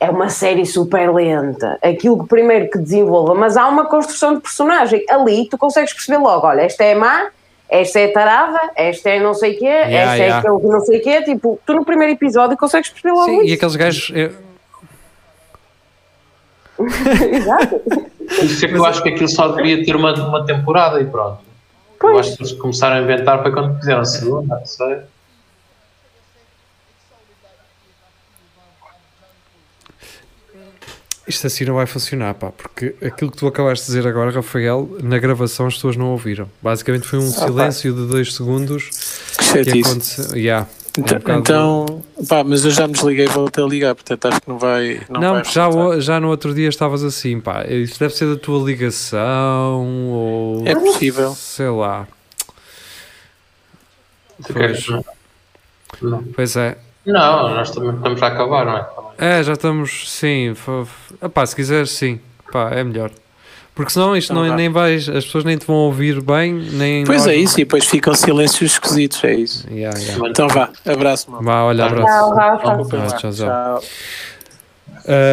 É 0.00 0.10
uma 0.10 0.28
série 0.28 0.66
super 0.66 1.12
lenta. 1.14 1.78
Aquilo 1.80 2.18
que 2.22 2.28
primeiro 2.28 2.68
que 2.68 2.78
desenvolva, 2.78 3.34
mas 3.36 3.56
há 3.56 3.68
uma 3.68 3.86
construção 3.86 4.34
de 4.34 4.40
personagem. 4.40 5.04
Ali 5.08 5.48
tu 5.48 5.56
consegues 5.56 5.92
perceber 5.92 6.18
logo: 6.18 6.44
olha, 6.46 6.62
esta 6.62 6.82
é 6.82 6.94
má, 6.94 7.28
esta 7.72 8.00
é 8.00 8.08
tarada, 8.08 8.60
esta 8.76 9.08
é 9.08 9.18
não 9.18 9.32
sei 9.32 9.56
o 9.56 9.58
quê, 9.58 9.64
Yeah, 9.64 9.88
esta 10.12 10.16
é 10.16 10.18
yeah. 10.26 10.38
aquele 10.38 10.60
que 10.60 10.66
não 10.66 10.80
sei 10.80 10.98
o 10.98 11.02
quê. 11.02 11.22
Tipo, 11.22 11.58
tu 11.64 11.72
no 11.72 11.84
primeiro 11.86 12.12
episódio 12.12 12.54
consegues 12.56 12.90
perceber 12.90 13.14
logo 13.14 13.24
Sim, 13.24 13.40
e 13.40 13.44
isso. 13.46 13.54
aqueles 13.54 13.76
gajos. 13.76 14.12
é, 14.14 14.30
Exato. 17.36 17.80
Por 17.80 18.44
isso 18.44 18.64
é 18.64 18.68
que 18.68 18.74
eu 18.74 18.84
acho 18.84 19.02
que 19.02 19.08
aquilo 19.08 19.28
só 19.28 19.48
devia 19.48 19.82
ter 19.84 19.96
uma, 19.96 20.12
uma 20.14 20.44
temporada 20.44 21.00
e 21.00 21.06
pronto. 21.06 21.38
Eu 21.40 21.96
Pois. 21.98 22.18
acho 22.26 22.36
que 22.36 22.42
eles 22.42 22.52
começaram 22.52 22.96
a 22.96 23.00
inventar 23.00 23.40
foi 23.42 23.52
quando 23.52 23.78
fizeram 23.78 24.00
a 24.00 24.04
segunda, 24.04 24.56
não 24.56 24.66
Isto 31.26 31.46
assim 31.46 31.64
não 31.64 31.74
vai 31.74 31.86
funcionar, 31.86 32.34
pá, 32.34 32.50
porque 32.50 32.96
aquilo 33.04 33.30
que 33.30 33.36
tu 33.36 33.46
acabaste 33.46 33.86
de 33.86 33.92
dizer 33.92 34.08
agora, 34.08 34.30
Rafael, 34.32 34.88
na 35.02 35.18
gravação 35.18 35.66
as 35.66 35.74
pessoas 35.74 35.96
não 35.96 36.06
ouviram. 36.10 36.48
Basicamente 36.60 37.06
foi 37.06 37.20
um 37.20 37.28
Ah, 37.28 37.40
pá. 37.40 37.46
silêncio 37.46 37.92
de 37.94 38.06
dois 38.08 38.34
segundos 38.34 38.90
Que 39.38 39.64
que 39.64 39.80
aconteceu. 39.82 40.36
Yeah. 40.36 40.66
É 40.94 41.00
um 41.00 41.04
Então, 41.04 41.18
bocado- 41.20 41.40
então, 41.40 42.02
pá, 42.28 42.44
mas 42.44 42.64
eu 42.64 42.70
já 42.72 42.86
me 42.88 42.92
desliguei 42.92 43.24
e 43.26 43.28
voltei 43.28 43.62
a 43.64 43.66
ligar, 43.66 43.94
portanto 43.94 44.26
acho 44.26 44.42
que 44.42 44.48
não 44.48 44.58
vai. 44.58 45.00
Não, 45.08 45.20
Não, 45.20 45.32
vai 45.34 45.44
já, 45.44 45.68
o- 45.68 46.00
já 46.00 46.18
no 46.20 46.28
outro 46.28 46.52
dia 46.52 46.68
estavas 46.68 47.02
assim, 47.04 47.40
pá. 47.40 47.64
Isso 47.66 47.98
deve 48.00 48.14
ser 48.14 48.26
da 48.26 48.36
tua 48.36 48.62
ligação 48.62 49.86
ou. 50.10 50.66
É 50.66 50.74
possível. 50.74 51.34
Sei 51.36 51.68
lá. 51.68 52.06
Pois. 54.52 54.52
queres- 54.52 54.86
Não. 56.02 56.22
Pois 56.34 56.56
é. 56.56 56.76
Não, 57.06 57.54
nós 57.54 57.70
também 57.70 57.94
estamos 57.96 58.22
a 58.22 58.26
acabar, 58.28 58.64
não 58.64 58.76
é? 58.78 58.86
É, 59.18 59.42
já 59.42 59.52
estamos. 59.54 60.10
Sim. 60.10 60.54
Epá, 61.22 61.44
se 61.46 61.56
quiseres, 61.56 61.90
sim. 61.90 62.20
Pá, 62.52 62.70
é 62.72 62.82
melhor. 62.84 63.10
Porque 63.74 63.90
senão 63.90 64.14
isto 64.16 64.32
Então 64.32 64.42
não, 64.42 64.50
vá. 64.50 64.56
nem 64.56 64.68
vais. 64.68 65.08
As 65.08 65.24
pessoas 65.24 65.44
nem 65.44 65.56
te 65.56 65.66
vão 65.66 65.76
ouvir 65.76 66.20
bem, 66.20 66.52
nem. 66.52 67.04
Pois 67.04 67.22
nós- 67.24 67.28
é 67.32 67.36
isso, 67.36 67.58
e 67.58 67.64
depois 67.64 67.86
ficam 67.86 68.14
silêncios 68.14 68.72
esquisitos, 68.72 69.24
é 69.24 69.34
isso. 69.34 69.66
Yeah, 69.70 69.98
yeah. 69.98 70.28
Então 70.28 70.46
vá, 70.48 70.68
abraço, 70.86 71.30
mano. 71.30 71.42
Vá, 71.42 71.62
olha, 71.64 71.86
abraço. 71.86 72.06
Tchau, 72.06 72.34
lá. 72.34 72.52
Ah, 72.52 73.06
tchau, 73.16 73.32
tchau. 73.32 73.32
Tchau. 73.32 73.82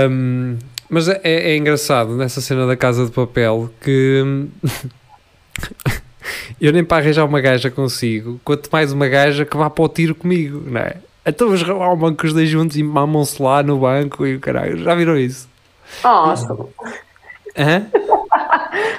Um, 0.10 0.58
mas 0.90 1.08
é, 1.10 1.20
é 1.24 1.58
engraçado 1.58 2.16
nessa 2.16 2.40
cena 2.42 2.66
da 2.66 2.76
Casa 2.78 3.06
de 3.06 3.12
Papel 3.12 3.70
que 3.82 4.48
eu 6.60 6.72
nem 6.74 6.84
para 6.84 7.04
arranjar 7.04 7.26
uma 7.26 7.42
gaja 7.42 7.70
consigo, 7.70 8.40
quanto 8.44 8.70
mais 8.72 8.92
uma 8.92 9.08
gaja 9.08 9.46
que 9.46 9.56
vá 9.58 9.70
para 9.70 9.84
o 9.84 9.90
tiro 9.90 10.16
comigo, 10.16 10.64
não 10.66 10.82
é? 10.82 10.96
Então 11.30 11.48
vamos 11.48 11.70
ao 11.70 11.96
banco 11.96 12.26
os 12.26 12.34
dois 12.34 12.50
juntos 12.50 12.76
e 12.78 12.84
mamam-se 12.84 13.42
lá 13.42 13.62
no 13.64 13.78
banco 13.80 14.26
e 14.26 14.36
o 14.36 14.40
caralho, 14.40 14.78
já 14.84 14.94
viram 14.96 15.18
isso? 15.18 15.48
Nossa, 16.04 16.56
Hã? 17.58 17.86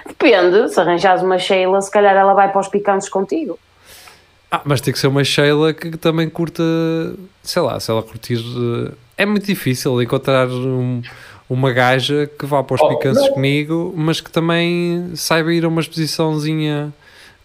depende. 0.07 0.69
Se 0.69 0.81
arranjares 0.81 1.23
uma 1.23 1.39
Sheila, 1.39 1.81
se 1.81 1.91
calhar 1.91 2.15
ela 2.15 2.35
vai 2.35 2.51
para 2.51 2.61
os 2.61 2.69
picantes 2.69 3.09
contigo. 3.09 3.59
Ah, 4.51 4.61
mas 4.65 4.81
tem 4.81 4.93
que 4.93 4.99
ser 4.99 5.07
uma 5.07 5.23
Sheila 5.23 5.73
que 5.73 5.91
também 5.97 6.29
curta, 6.29 6.63
sei 7.43 7.63
lá, 7.63 7.79
se 7.79 7.91
ela 7.91 8.03
curtir. 8.03 8.39
eh, 8.39 8.93
É 9.17 9.27
muito 9.27 9.45
difícil 9.47 10.01
encontrar 10.03 10.49
um- 10.49 11.03
uma 11.49 11.71
gaja 11.73 12.27
que 12.39 12.47
vá 12.47 12.63
para 12.63 12.75
os 12.77 12.81
Oh, 12.81 12.89
picantes 12.89 13.29
comigo, 13.29 13.93
mas 13.97 14.19
que 14.21 14.31
também 14.31 15.11
saiba 15.15 15.53
ir 15.53 15.65
a 15.65 15.69
uma 15.69 15.81
exposiçãozinha, 15.83 16.91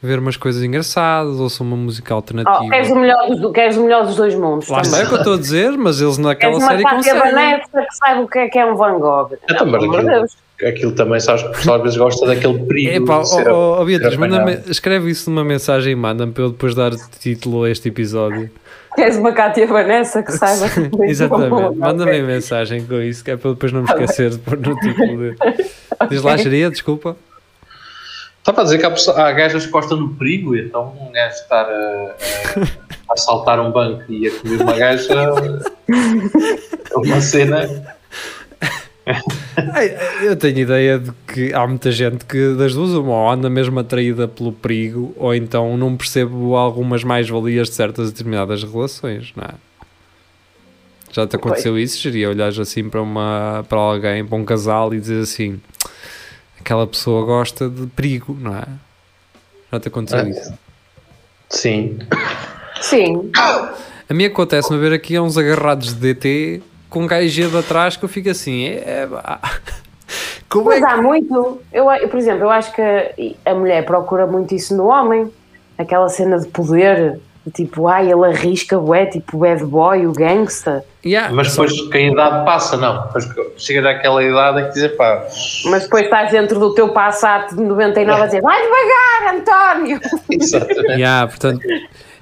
ver 0.05 0.19
umas 0.19 0.37
coisas 0.37 0.63
engraçadas, 0.63 1.39
ouça 1.39 1.63
uma 1.63 1.75
música 1.75 2.13
alternativa. 2.13 2.59
Oh, 2.63 2.69
queres, 2.69 2.89
o 2.89 2.95
melhor 2.95 3.27
dos, 3.27 3.51
queres 3.51 3.77
o 3.77 3.83
melhor 3.83 4.05
dos 4.05 4.15
dois 4.15 4.35
mundos. 4.35 4.69
Lá 4.69 4.81
também. 4.81 5.01
é 5.01 5.03
o 5.03 5.07
que 5.07 5.13
eu 5.13 5.17
estou 5.17 5.33
a 5.33 5.37
dizer, 5.37 5.71
mas 5.77 5.99
eles 6.01 6.17
naquela 6.17 6.53
Queres 6.53 6.63
uma 6.63 6.71
série 6.71 6.83
Cátia 6.83 7.13
conseguem. 7.13 7.33
Vanessa 7.33 7.81
que 7.81 7.95
saiba 7.95 8.21
o 8.21 8.27
que 8.27 8.39
é 8.39 8.47
que 8.47 8.59
é 8.59 8.65
um 8.65 8.75
Van 8.75 8.99
Gogh. 8.99 9.29
Pelo 9.47 9.59
amor 9.61 9.79
de 9.79 9.97
aquilo-. 9.97 10.25
Aquilo 10.63 10.91
também, 10.93 11.19
sabes 11.19 11.43
que 11.43 11.49
o 11.49 11.51
pessoal 11.51 11.75
às 11.77 11.83
vezes 11.83 11.97
gosta 11.97 12.25
daquele 12.25 12.59
perigo. 12.59 13.19
De 13.19 13.27
ser- 13.27 13.49
oh, 13.49 13.81
oh, 13.81 13.85
Beatriz, 13.85 14.17
escreve 14.69 15.09
isso 15.09 15.29
numa 15.29 15.43
mensagem 15.43 15.91
e 15.91 15.95
manda-me 15.95 16.31
para 16.31 16.43
eu 16.43 16.51
depois 16.51 16.73
dar 16.73 16.91
título 17.19 17.63
a 17.63 17.69
este 17.69 17.89
episódio. 17.89 18.49
Queres 18.95 19.17
uma 19.17 19.33
Cátia 19.33 19.67
Vanessa 19.67 20.23
que 20.23 20.31
saiba. 20.31 20.67
Exatamente, 21.03 21.77
manda-me 21.77 22.21
mensagem 22.21 22.85
com 22.85 23.01
isso, 23.01 23.21
que 23.23 23.31
é 23.31 23.35
para 23.37 23.49
eu 23.49 23.53
depois 23.53 23.73
não 23.73 23.81
me 23.81 23.87
esquecer 23.87 24.29
de 24.29 24.37
pôr 24.37 24.57
no 24.57 24.73
título 24.79 25.17
dele. 25.17 25.35
Diz 26.09 26.21
lá, 26.21 26.35
desculpa. 26.37 27.17
Estava 28.45 28.61
a 28.61 28.63
dizer 28.63 28.77
que 28.77 28.85
há, 28.85 29.31
gajas 29.31 29.65
que 29.65 29.71
gostam 29.71 29.97
do 29.97 30.09
perigo, 30.09 30.55
e 30.55 30.61
então 30.61 30.95
um 31.01 31.11
gajo 31.11 31.33
estar 31.33 31.65
a, 31.65 32.15
a 33.09 33.13
assaltar 33.13 33.59
um 33.59 33.71
banco 33.71 34.03
e 34.07 34.27
a 34.27 34.39
comer 34.39 34.61
uma 34.61 34.73
gaja 34.77 35.13
é 35.15 36.95
uma 36.95 37.21
cena. 37.21 37.67
Eu 40.21 40.35
tenho 40.35 40.59
ideia 40.59 40.99
de 40.99 41.11
que 41.27 41.55
há 41.55 41.65
muita 41.65 41.91
gente 41.91 42.23
que 42.23 42.53
das 42.53 42.75
duas 42.75 42.91
uma 42.91 43.13
ou 43.13 43.31
anda 43.31 43.49
mesmo 43.49 43.79
atraída 43.79 44.27
pelo 44.27 44.51
perigo 44.51 45.11
ou 45.17 45.33
então 45.33 45.75
não 45.75 45.97
percebo 45.97 46.55
algumas 46.55 47.03
mais-valias 47.03 47.69
de 47.69 47.73
certas 47.73 48.11
determinadas 48.11 48.63
relações, 48.63 49.33
não 49.35 49.43
é? 49.43 49.55
Já 51.11 51.25
te 51.25 51.35
aconteceu 51.35 51.79
isso? 51.79 51.99
Seria 51.99 52.29
olhares 52.29 52.59
assim 52.59 52.87
para, 52.89 53.01
uma, 53.01 53.65
para 53.67 53.79
alguém, 53.79 54.23
para 54.23 54.37
um 54.37 54.45
casal 54.45 54.93
e 54.93 54.99
dizer 54.99 55.23
assim 55.23 55.59
aquela 56.65 56.87
pessoa 56.87 57.23
gosta 57.23 57.69
de 57.69 57.85
perigo, 57.85 58.35
não 58.39 58.55
é? 58.57 58.63
Já 59.71 59.79
te 59.79 59.87
aconteceu 59.87 60.19
É. 60.19 60.29
isso? 60.29 60.53
Sim. 61.47 61.99
Sim. 62.81 63.31
A 64.09 64.13
mim 64.13 64.25
acontece-me 64.25 64.79
ver 64.79 64.91
aqui 64.91 65.19
uns 65.19 65.37
agarrados 65.37 65.93
de 65.93 66.13
DT 66.13 66.63
com 66.89 67.03
um 67.03 67.07
gajo 67.07 67.49
de 67.51 67.57
atrás 67.57 67.95
que 67.95 68.03
eu 68.03 68.09
fico 68.09 68.29
assim, 68.31 68.65
é, 68.65 69.07
como 70.49 70.71
é 70.71 70.79
Mas 70.79 70.89
que... 70.89 70.99
há 70.99 71.01
muito. 71.01 71.61
Eu, 71.71 71.91
eu, 71.91 72.09
por 72.09 72.17
exemplo, 72.17 72.43
eu 72.45 72.49
acho 72.49 72.73
que 72.73 72.81
a 73.45 73.53
mulher 73.53 73.85
procura 73.85 74.25
muito 74.25 74.55
isso 74.55 74.75
no 74.75 74.87
homem. 74.87 75.31
Aquela 75.77 76.09
cena 76.09 76.39
de 76.39 76.47
poder. 76.47 77.19
Tipo, 77.53 77.87
ai, 77.87 78.11
ele 78.11 78.25
arrisca, 78.25 78.79
ué, 78.79 79.05
tipo 79.05 79.37
o 79.37 79.39
bad 79.41 79.63
boy, 79.65 80.07
o 80.07 80.11
gangsta. 80.13 80.83
Yeah, 81.05 81.31
Mas 81.31 81.51
depois 81.51 81.79
que 81.89 81.97
a 81.97 82.01
idade 82.01 82.43
passa, 82.45 82.75
não. 82.75 83.03
Depois 83.05 83.25
que 83.25 83.51
chega 83.57 83.87
àquela 83.87 84.23
idade 84.23 84.61
em 84.61 84.63
que 84.65 84.73
dizer 84.73 84.95
pá. 84.97 85.23
Mas 85.65 85.83
depois 85.83 86.05
estás 86.05 86.31
dentro 86.31 86.59
do 86.59 86.73
teu 86.73 86.89
Passat 86.89 87.53
de 87.53 87.61
99 87.63 88.21
a 88.21 88.25
dizer 88.25 88.41
vai 88.41 88.59
devagar, 88.63 89.35
António! 89.35 89.99
Exatamente. 90.31 90.99
Yeah, 90.99 91.27
portanto, 91.27 91.61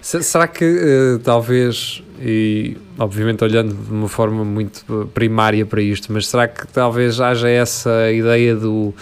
se- 0.01 0.23
será 0.23 0.45
que 0.47 0.65
eh, 0.65 1.19
talvez, 1.23 2.03
e 2.19 2.75
obviamente 2.99 3.41
olhando 3.45 3.73
de 3.73 3.91
uma 3.91 4.09
forma 4.09 4.43
muito 4.43 5.09
primária 5.13 5.65
para 5.65 5.81
isto, 5.81 6.11
mas 6.11 6.27
será 6.27 6.49
que 6.49 6.67
talvez 6.67 7.21
haja 7.21 7.47
essa 7.49 8.11
ideia 8.11 8.53
do. 8.55 8.93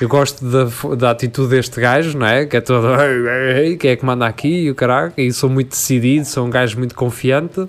Eu 0.00 0.08
gosto 0.08 0.44
da, 0.44 0.94
da 0.96 1.10
atitude 1.10 1.50
deste 1.50 1.80
gajo, 1.80 2.16
não 2.16 2.26
é? 2.26 2.46
Que 2.46 2.56
é 2.56 2.60
todo. 2.60 2.86
"Ei, 3.00 3.10
ei, 3.56 3.66
ei, 3.70 3.76
Quem 3.76 3.90
é 3.90 3.96
que 3.96 4.04
manda 4.04 4.26
aqui? 4.26 4.48
E 4.64 4.70
o 4.70 4.74
caralho. 4.74 5.12
E 5.16 5.32
sou 5.32 5.50
muito 5.50 5.70
decidido, 5.70 6.24
sou 6.24 6.46
um 6.46 6.50
gajo 6.50 6.78
muito 6.78 6.94
confiante, 6.94 7.66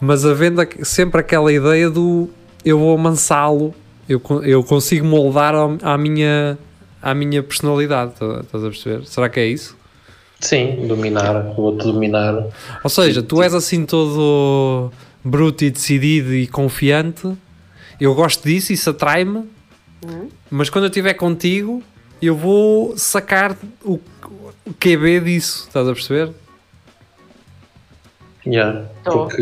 mas 0.00 0.24
havendo 0.24 0.66
sempre 0.82 1.20
aquela 1.20 1.52
ideia 1.52 1.90
do 1.90 2.28
eu 2.64 2.78
vou 2.78 2.94
amansá-lo, 2.94 3.74
eu, 4.08 4.20
eu 4.42 4.62
consigo 4.64 5.04
moldar 5.06 5.54
à 5.82 5.98
minha, 5.98 6.58
à 7.02 7.14
minha 7.14 7.42
personalidade. 7.42 8.12
tá- 8.18 8.40
Estás 8.42 8.64
a 8.64 8.68
perceber? 8.68 9.04
Será 9.06 9.28
que 9.28 9.40
é 9.40 9.46
isso? 9.46 9.76
Sim, 10.40 10.86
dominar, 10.88 11.52
vou-te 11.54 11.84
dominar. 11.84 12.46
Ou 12.82 12.88
seja, 12.88 13.22
tu 13.22 13.42
és 13.42 13.52
assim 13.52 13.84
todo 13.84 14.90
bruto 15.22 15.62
e 15.64 15.70
decidido 15.70 16.32
e 16.34 16.46
confiante. 16.46 17.30
Eu 18.00 18.14
gosto 18.14 18.48
disso, 18.48 18.72
isso 18.72 18.88
atrai-me. 18.88 19.44
Mas 20.50 20.68
quando 20.68 20.84
eu 20.84 20.88
estiver 20.88 21.14
contigo, 21.14 21.82
eu 22.20 22.34
vou 22.36 22.96
sacar 22.98 23.56
o, 23.84 24.00
o 24.66 24.74
QB 24.78 25.20
disso. 25.20 25.64
Estás 25.68 25.86
a 25.88 25.92
perceber? 25.92 26.30
Yeah, 28.46 28.86
porque 29.04 29.36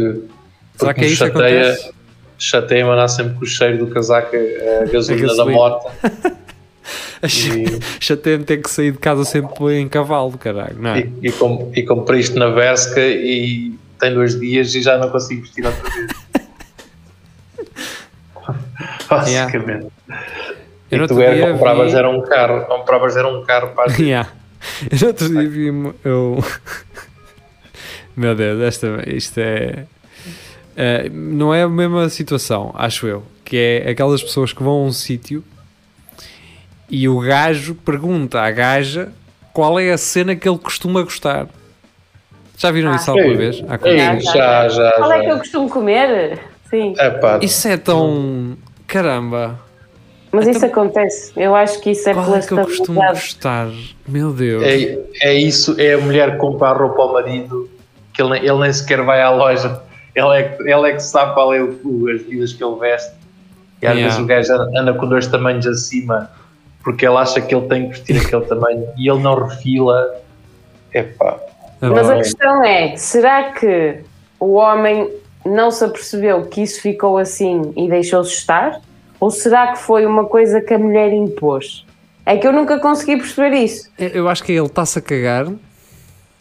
Será 0.76 0.92
porque 0.92 1.00
que 1.00 1.04
é 1.04 1.06
isso 1.09 1.16
chateia, 1.16 1.61
acontece? 1.72 1.90
chateia 2.36 2.86
mandar 2.86 3.09
sempre 3.09 3.34
com 3.34 3.44
o 3.44 3.46
cheiro 3.46 3.78
do 3.78 3.86
casaco 3.92 4.34
a 4.36 4.84
gasolina, 4.90 5.28
da 5.28 5.34
gasolina. 5.34 5.56
moto. 5.59 5.90
E, 7.20 7.80
Chateia-me 8.00 8.44
ter 8.44 8.59
que 8.59 8.70
sair 8.70 8.92
de 8.92 8.98
casa 8.98 9.24
sempre 9.24 9.74
em 9.76 9.88
cavalo, 9.88 10.38
caralho. 10.38 10.76
Não 10.78 10.90
é? 10.90 11.00
e, 11.00 11.28
e, 11.28 11.32
com, 11.32 11.72
e 11.74 11.82
comprei 11.82 12.20
isto 12.20 12.38
na 12.38 12.48
Vesca 12.50 13.00
e 13.00 13.74
tem 13.98 14.14
dois 14.14 14.38
dias 14.38 14.72
e 14.76 14.80
já 14.80 14.96
não 14.96 15.11
consigo 15.11 15.42
vestir 15.42 15.66
outra 15.66 15.90
vez. 15.90 16.11
Basicamente. 19.11 19.88
Eu 20.91 21.05
E 21.05 21.09
tu 21.09 21.20
era, 21.20 21.53
compravas 21.53 21.93
vi- 21.93 21.99
era 21.99 22.09
um 22.11 22.22
carro, 22.22 22.64
compravas 22.66 23.16
era 23.16 23.28
um 23.28 23.43
carro 23.45 23.68
para 23.74 23.93
a 23.93 23.97
Yeah. 23.97 24.30
Eu 24.91 24.99
no 25.01 25.07
outro 25.09 25.28
dia 25.28 25.49
vi 25.49 25.66
eu... 26.05 26.43
Meu 28.16 28.34
Deus, 28.34 28.61
esta, 28.62 29.03
isto 29.07 29.39
é... 29.39 29.84
é, 30.76 31.09
Não 31.11 31.55
é 31.55 31.62
a 31.62 31.68
mesma 31.68 32.09
situação, 32.09 32.72
acho 32.74 33.07
eu. 33.07 33.22
Que 33.45 33.82
é 33.84 33.91
aquelas 33.91 34.22
pessoas 34.22 34.53
que 34.53 34.62
vão 34.62 34.72
a 34.72 34.82
um 34.84 34.93
sítio 34.93 35.45
e 36.91 37.09
o 37.09 37.20
gajo 37.20 37.74
pergunta 37.74 38.41
à 38.41 38.51
gaja 38.51 39.11
qual 39.53 39.78
é 39.78 39.93
a 39.93 39.99
cena 39.99 40.34
que 40.34 40.49
ele 40.49 40.59
costuma 40.59 41.03
gostar. 41.03 41.47
Já 42.57 42.70
viram 42.72 42.93
Ah, 42.93 42.97
isso 42.97 43.11
alguma 43.11 43.36
vez? 43.36 43.62
Há 43.68 43.74
ei, 43.74 43.78
coisa- 43.78 44.20
já, 44.32 44.68
já, 44.68 44.93
Qual 44.93 45.12
é 45.12 45.20
que 45.20 45.26
eu 45.26 45.32
já. 45.34 45.39
costumo 45.39 45.70
comer? 45.70 46.41
Sim. 46.68 46.95
É 46.99 47.11
pá, 47.11 47.39
Isso 47.43 47.68
é 47.68 47.76
tão... 47.76 48.57
Caramba! 48.86 49.61
Mas 50.31 50.47
isso 50.47 50.64
acontece. 50.66 51.33
Eu 51.37 51.55
acho 51.55 51.81
que 51.81 51.91
isso 51.91 52.09
é 52.09 52.12
Qual 52.14 52.24
pela 52.26 52.39
é 52.39 52.43
que 52.43 52.53
eu 52.53 52.64
costumo 52.64 53.01
gostar? 53.03 53.68
Meu 54.07 54.33
Deus! 54.33 54.62
é, 54.62 54.99
é 55.22 55.35
isso, 55.35 55.74
é 55.81 55.95
a 55.95 55.99
mulher 55.99 56.33
que 56.33 56.37
compra 56.39 56.68
a 56.68 56.72
roupa 56.72 57.03
ao 57.03 57.12
marido, 57.14 57.68
que 58.12 58.20
ele, 58.20 58.31
nem- 58.33 58.43
ele 58.45 58.59
nem 58.59 58.72
sequer 58.72 59.03
vai 59.03 59.22
à 59.22 59.31
loja, 59.31 59.81
ele 60.14 60.29
é, 60.39 60.43
que- 60.43 60.62
ele 60.62 60.89
é 60.91 60.93
que 60.93 61.01
sabe 61.03 61.33
qual 61.35 61.55
é 61.55 61.62
o, 61.62 61.70
as 62.14 62.22
medidas 62.22 62.53
que 62.53 62.62
ele 62.62 62.76
veste. 62.79 63.12
E 63.81 63.87
às 63.87 63.95
Yeah. 63.95 64.03
vezes 64.03 64.18
o 64.18 64.26
gajo 64.26 64.53
anda, 64.53 64.81
anda 64.81 64.95
com 64.95 65.07
dois 65.09 65.26
tamanhos 65.29 65.66
acima, 65.66 66.31
porque 66.83 67.07
ele 67.07 67.16
acha 67.16 67.41
que 67.41 67.55
ele 67.55 67.66
tem 67.68 67.83
que 67.85 67.97
vestir 67.97 68.16
aquele 68.20 68.45
tamanho 68.45 68.87
e 68.99 69.09
ele 69.09 69.20
não 69.20 69.35
refila. 69.47 70.14
É 70.93 71.03
pá, 71.05 71.39
Ah, 71.81 71.91
Mas 71.91 72.11
a 72.11 72.16
questão 72.16 72.64
é: 72.64 72.97
será 72.97 73.53
que 73.53 74.01
o 74.41 74.55
homem 74.55 75.09
não 75.47 75.70
se 75.70 75.85
apercebeu 75.85 76.43
que 76.47 76.61
isso 76.62 76.81
ficou 76.83 77.16
assim 77.18 77.72
e 77.76 77.89
deixou-se 77.89 78.33
estar? 78.35 78.81
Ou 79.21 79.31
será 79.31 79.73
que 79.73 79.79
foi 79.79 80.07
uma 80.07 80.25
coisa 80.27 80.61
que 80.61 80.73
a 80.75 80.79
mulher 80.79 81.12
impôs? 81.12 81.85
É 82.25 82.37
que 82.37 82.47
eu 82.47 82.53
nunca 82.53 82.79
consegui 82.79 83.16
perceber 83.16 83.57
isso. 83.57 83.91
Eu 83.99 84.29
acho 84.29 84.45
que 84.45 84.53
ele 84.53 84.66
está-se 84.66 84.99
a 84.99 85.03
cagar. 85.03 85.47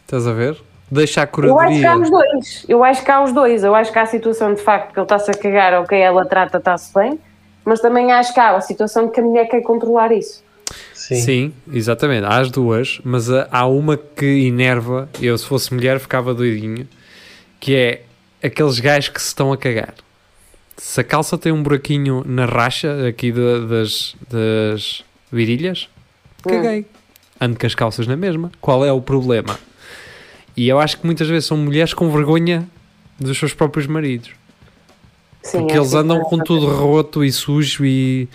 Estás 0.04 0.26
a 0.26 0.32
ver? 0.32 0.56
Deixa 0.90 1.22
a 1.22 1.28
Eu 1.42 1.58
acho 1.60 1.78
que 1.80 1.86
há 1.86 1.92
curadoria. 1.92 2.02
os 2.02 2.10
dois. 2.10 2.64
Eu 2.68 2.84
acho 2.84 3.04
que 3.04 3.10
há 3.10 3.22
os 3.24 3.32
dois. 3.32 3.64
Eu 3.64 3.74
acho 3.74 3.92
que 3.92 3.98
há 3.98 4.02
a 4.02 4.06
situação 4.06 4.54
de 4.54 4.62
facto 4.62 4.92
que 4.92 4.98
ele 4.98 5.04
está-se 5.04 5.30
a 5.30 5.34
cagar, 5.34 5.74
ok, 5.82 5.98
ela 5.98 6.24
trata, 6.24 6.58
está-se 6.58 6.92
bem. 6.94 7.18
Mas 7.64 7.80
também 7.80 8.10
acho 8.12 8.32
que 8.32 8.40
há 8.40 8.56
a 8.56 8.60
situação 8.60 9.06
de 9.06 9.12
que 9.12 9.20
a 9.20 9.22
mulher 9.22 9.46
quer 9.48 9.60
controlar 9.60 10.12
isso. 10.12 10.42
sim. 10.94 11.16
Sim, 11.16 11.52
exatamente. 11.70 12.24
Há 12.24 12.38
as 12.38 12.50
duas, 12.50 13.00
mas 13.04 13.28
há 13.30 13.66
uma 13.66 13.96
que 13.98 14.46
enerva. 14.46 15.08
Eu, 15.20 15.36
se 15.36 15.44
fosse 15.46 15.72
mulher, 15.74 15.98
ficava 15.98 16.32
doidinho. 16.32 16.88
Que 17.60 17.74
é 17.76 18.02
aqueles 18.46 18.78
gajos 18.78 19.08
que 19.10 19.20
se 19.20 19.28
estão 19.28 19.52
a 19.52 19.56
cagar. 19.58 19.94
Se 20.80 21.00
a 21.00 21.04
calça 21.04 21.36
tem 21.36 21.50
um 21.52 21.62
buraquinho 21.62 22.22
na 22.26 22.46
racha 22.46 23.06
aqui 23.08 23.32
da- 23.32 23.58
das, 23.66 24.14
das 24.30 25.04
virilhas, 25.32 25.88
caguei. 26.42 26.86
Ando 27.40 27.58
com 27.58 27.66
as 27.66 27.74
calças 27.74 28.06
na 28.06 28.16
mesma. 28.16 28.50
Qual 28.60 28.84
é 28.84 28.92
o 28.92 29.00
problema? 29.00 29.58
E 30.56 30.68
eu 30.68 30.78
acho 30.80 30.98
que 30.98 31.06
muitas 31.06 31.28
vezes 31.28 31.46
são 31.46 31.56
mulheres 31.56 31.94
com 31.94 32.10
vergonha 32.10 32.66
dos 33.18 33.38
seus 33.38 33.52
próprios 33.54 33.86
maridos. 33.86 34.30
Sim, 35.42 35.58
Porque 35.58 35.74
acho 35.74 35.82
eles 35.82 35.94
andam 35.94 36.20
com 36.20 36.40
é- 36.40 36.44
tudo 36.44 36.66
roto 36.66 37.24
e 37.24 37.30
sujo 37.32 37.84
e. 37.84 38.28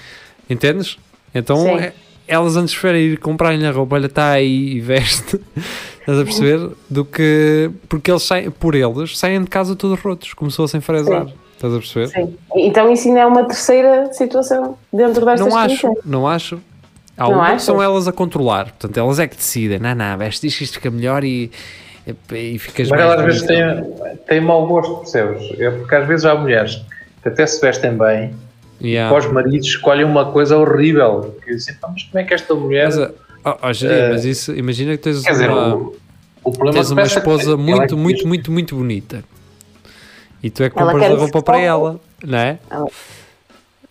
Entendes? 0.50 0.98
Então 1.36 1.58
Sim. 1.64 1.70
é, 1.80 1.94
elas 2.28 2.56
antes 2.56 2.74
preferem 2.74 3.04
ir 3.08 3.18
comprar-lhe 3.20 3.66
a 3.66 3.72
roupa, 3.72 3.96
olha, 3.96 4.06
está 4.06 4.32
aí 4.32 4.74
e 4.76 4.80
veste, 4.82 5.40
estás 6.00 6.20
a 6.20 6.24
perceber? 6.24 6.70
Do 6.90 7.04
que, 7.06 7.72
porque 7.90 8.12
eles 8.12 8.24
saem, 8.24 8.52
por 8.52 8.76
eles, 8.76 9.18
saem 9.18 9.42
de 9.42 9.50
casa 9.50 9.76
todos 9.76 10.00
rotos, 10.00 10.34
como 10.34 10.50
se 10.52 10.58
fossem 10.58 10.80
fresar, 10.82 11.28
estás 11.68 11.74
a 11.74 11.78
perceber? 11.78 12.08
Sim. 12.08 12.36
Então 12.56 12.92
isso 12.92 13.08
ainda 13.08 13.22
é 13.22 13.26
uma 13.26 13.44
terceira 13.46 14.12
situação 14.14 14.78
dentro 14.92 15.26
destas 15.26 15.48
Não 15.48 15.58
acho, 15.58 15.94
não 16.06 16.28
acho. 16.28 16.60
Há 17.18 17.24
Não 17.26 17.34
uma 17.36 17.56
que 17.56 17.62
são 17.62 17.82
elas 17.82 18.08
a 18.08 18.12
controlar, 18.12 18.66
portanto, 18.66 18.98
elas 18.98 19.20
é 19.20 19.28
que 19.28 19.36
decidem, 19.36 19.78
não, 19.80 19.94
não, 19.94 20.18
veste 20.18 20.48
isto, 20.48 20.62
isto 20.62 20.74
fica 20.76 20.90
melhor 20.90 21.24
e, 21.24 21.52
e 22.32 22.58
ficas 22.58 22.90
Mas 22.90 23.00
mais 23.00 23.02
elas 23.12 23.20
às 23.20 23.26
vezes 23.26 23.42
têm, 23.44 24.18
têm 24.28 24.42
mau 24.42 24.66
gosto, 24.66 24.96
percebes? 24.98 25.60
É 25.60 25.70
porque 25.70 25.94
às 25.94 26.08
vezes 26.08 26.26
há 26.26 26.34
mulheres 26.36 26.82
que 27.22 27.30
até 27.30 27.46
se 27.46 27.62
vestem 27.62 27.96
bem, 27.98 28.34
Yeah. 28.82 29.16
e 29.16 29.18
os 29.20 29.32
maridos 29.32 29.68
escolhem 29.68 30.04
uma 30.04 30.30
coisa 30.32 30.58
horrível. 30.58 31.38
Que 31.46 31.56
"Pá, 31.80 31.88
mas 31.94 32.04
como 32.04 32.20
é 32.20 32.24
que 32.26 32.34
esta 32.34 32.54
mulher. 32.54 32.86
Mas, 32.94 33.12
ó, 33.62 33.72
Jeria, 33.72 33.96
Eh, 33.96 34.10
mas 34.10 34.26
isso, 34.26 34.52
imagina 34.54 34.92
que 34.98 35.04
tens 35.04 35.22
quer 35.22 35.32
dizer, 35.32 35.50
uma, 35.50 35.76
o, 35.76 35.96
o 36.44 36.72
tens 36.72 36.92
uma 36.92 37.04
esposa 37.04 37.54
é 37.54 37.56
muito, 37.56 37.88
que 37.88 37.96
muito, 37.96 38.18
diz- 38.18 38.26
muito, 38.26 38.52
muito 38.52 38.76
bonita 38.76 39.24
e 40.44 40.50
tu 40.52 40.62
é 40.64 40.70
que 40.70 40.76
compras 40.76 41.04
a 41.12 41.16
roupa 41.16 41.42
para 41.42 41.60
ela, 41.60 42.00
não 42.24 42.38
é? 42.38 42.60
Ela- 42.70 42.88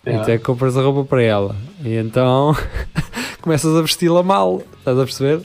E 0.07 0.19
tu 0.25 0.31
é 0.31 0.39
que 0.39 0.45
compras 0.45 0.77
a 0.77 0.83
roupa 0.83 1.05
para 1.05 1.23
ela 1.23 1.57
e 1.85 1.97
então 1.97 2.55
começas 3.41 3.75
a 3.77 3.81
vesti-la 3.81 4.23
mal, 4.23 4.63
estás 4.79 4.99
a 4.99 5.05
perceber? 5.05 5.41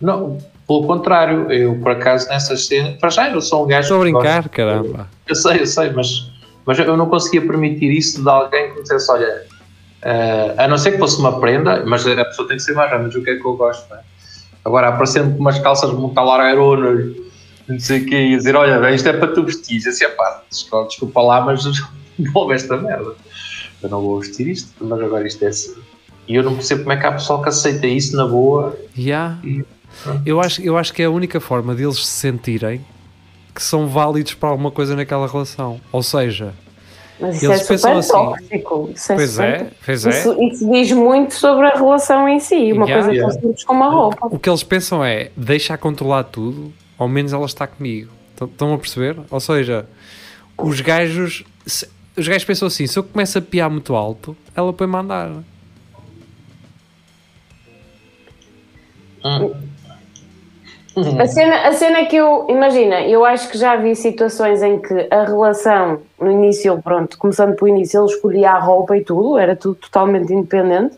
Não, 0.00 0.38
pelo 0.66 0.86
contrário, 0.86 1.50
eu 1.50 1.76
por 1.80 1.92
acaso 1.92 2.28
nessas 2.28 2.66
cenas. 2.66 2.98
Para 2.98 3.08
já 3.10 3.30
eu 3.30 3.40
sou 3.40 3.64
um 3.64 3.68
gajo. 3.68 3.82
Estou 3.82 3.96
a 3.98 4.00
brincar, 4.00 4.36
gosta- 4.42 4.48
caramba. 4.50 5.08
Eu 5.26 5.34
sei, 5.34 5.60
eu 5.60 5.66
sei, 5.66 5.90
mas, 5.90 6.30
mas 6.66 6.78
eu 6.78 6.96
não 6.96 7.06
conseguia 7.08 7.40
permitir 7.46 7.90
isso 7.90 8.22
de 8.22 8.28
alguém 8.28 8.70
que 8.70 8.74
me 8.76 8.82
dissesse: 8.82 9.10
olha, 9.10 9.42
eh, 10.02 10.54
a 10.58 10.68
não 10.68 10.76
ser 10.76 10.92
que 10.92 10.98
fosse 10.98 11.18
uma 11.18 11.40
prenda, 11.40 11.82
mas 11.86 12.06
a 12.06 12.24
pessoa 12.24 12.46
tem 12.48 12.56
que 12.56 12.62
ser 12.62 12.74
mais 12.74 12.90
menos 12.90 13.14
o 13.14 13.22
que 13.22 13.30
é 13.30 13.36
que 13.36 13.44
eu 13.46 13.56
gosto. 13.56 13.88
Não 13.88 13.96
é? 13.96 14.00
Agora, 14.64 14.88
aparecendo 14.88 15.32
com 15.34 15.40
umas 15.40 15.58
calças 15.60 15.90
muito 15.92 16.14
largueironas, 16.20 17.14
não 17.68 17.78
sei 17.80 18.02
o 18.02 18.06
quê, 18.06 18.16
e 18.16 18.36
dizer: 18.36 18.54
olha, 18.56 18.78
bem, 18.78 18.94
isto 18.94 19.08
é 19.08 19.12
para 19.12 19.32
tu 19.32 19.44
vestir. 19.44 19.80
E 19.84 19.88
assim, 19.88 20.08
pá, 20.16 20.42
desculpa, 20.50 20.88
desculpa 20.88 21.22
lá, 21.22 21.40
mas 21.40 21.64
não 22.18 22.32
vou 22.32 22.48
ver 22.48 22.54
esta 22.56 22.76
merda. 22.76 23.14
Eu 23.82 23.88
não 23.90 24.00
vou 24.00 24.20
vestir 24.20 24.46
isto, 24.48 24.72
mas 24.80 25.00
agora 25.00 25.26
isto 25.26 25.42
é 25.44 25.48
assim. 25.48 25.74
E 26.28 26.34
eu 26.34 26.42
não 26.42 26.54
percebo 26.54 26.82
como 26.82 26.92
é 26.92 26.96
que 26.96 27.06
há 27.06 27.12
pessoal 27.12 27.40
que 27.42 27.48
aceita 27.48 27.86
isso 27.86 28.16
na 28.16 28.26
boa. 28.26 28.76
Yeah. 28.98 29.38
E- 29.44 29.64
Eu, 30.24 30.40
acho, 30.40 30.60
eu 30.60 30.76
acho 30.76 30.92
que 30.92 31.02
é 31.02 31.04
a 31.06 31.10
única 31.10 31.40
forma 31.40 31.74
deles 31.74 31.96
se 32.04 32.10
sentirem 32.12 32.84
que 33.54 33.62
são 33.62 33.86
válidos 33.86 34.34
para 34.34 34.48
alguma 34.50 34.70
coisa 34.70 34.94
naquela 34.96 35.26
relação. 35.26 35.80
Ou 35.92 36.02
seja, 36.02 36.52
Mas 37.18 37.36
isso 37.36 37.46
Eles 37.46 37.62
é 37.62 37.66
pensam 37.68 37.96
assim. 37.98 38.12
tóxico. 38.12 38.90
Isso 38.94 39.12
é 39.12 39.16
pois 39.16 39.30
super 39.30 39.44
é, 39.48 39.70
pois 39.86 40.04
é. 40.06 40.10
Isso, 40.10 40.42
isso 40.42 40.70
diz 40.70 40.92
muito 40.92 41.32
sobre 41.34 41.66
a 41.66 41.74
relação 41.74 42.28
em 42.28 42.38
si, 42.40 42.72
uma 42.72 42.84
Yeah. 42.86 42.94
coisa 42.94 43.12
Yeah. 43.12 43.32
tão 43.32 43.40
simples 43.40 43.64
como 43.64 43.84
a 43.84 43.88
roupa. 43.88 44.26
O 44.30 44.38
que 44.38 44.50
eles 44.50 44.62
pensam 44.62 45.02
é 45.04 45.30
deixa 45.36 45.78
controlar 45.78 46.24
tudo, 46.24 46.70
ao 46.98 47.08
menos 47.08 47.32
ela 47.32 47.46
está 47.46 47.66
comigo. 47.66 48.10
Estão- 48.40 48.74
a 48.74 48.78
perceber? 48.78 49.16
Ou 49.30 49.40
seja, 49.40 49.86
os 50.58 50.80
gajos. 50.80 51.44
se- 51.66 51.88
os 52.16 52.26
gajos 52.28 52.44
pensam 52.44 52.68
assim: 52.68 52.86
se 52.86 52.98
eu 52.98 53.02
começo 53.04 53.38
a 53.38 53.42
piar 53.42 53.70
muito 53.70 53.94
alto, 53.94 54.36
ela 54.54 54.72
põe-me 54.72 54.96
a 54.96 55.00
andar. 55.00 55.30
A 61.20 61.26
cena, 61.26 61.68
a 61.68 61.72
cena 61.72 61.98
é 61.98 62.04
que 62.06 62.16
eu, 62.16 62.46
imagina, 62.48 63.02
eu 63.02 63.22
acho 63.24 63.50
que 63.50 63.58
já 63.58 63.76
vi 63.76 63.94
situações 63.94 64.62
em 64.62 64.80
que 64.80 65.06
a 65.10 65.24
relação, 65.24 66.00
no 66.18 66.30
início, 66.30 66.80
pronto, 66.82 67.18
começando 67.18 67.54
pelo 67.54 67.68
início, 67.68 68.00
ele 68.00 68.06
escolhia 68.06 68.52
a 68.52 68.58
roupa 68.58 68.96
e 68.96 69.04
tudo, 69.04 69.36
era 69.36 69.54
tudo 69.54 69.74
totalmente 69.74 70.32
independente, 70.32 70.96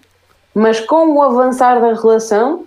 mas 0.55 0.79
com 0.79 1.17
o 1.17 1.23
avançar 1.23 1.81
da 1.81 1.95
relação, 1.95 2.65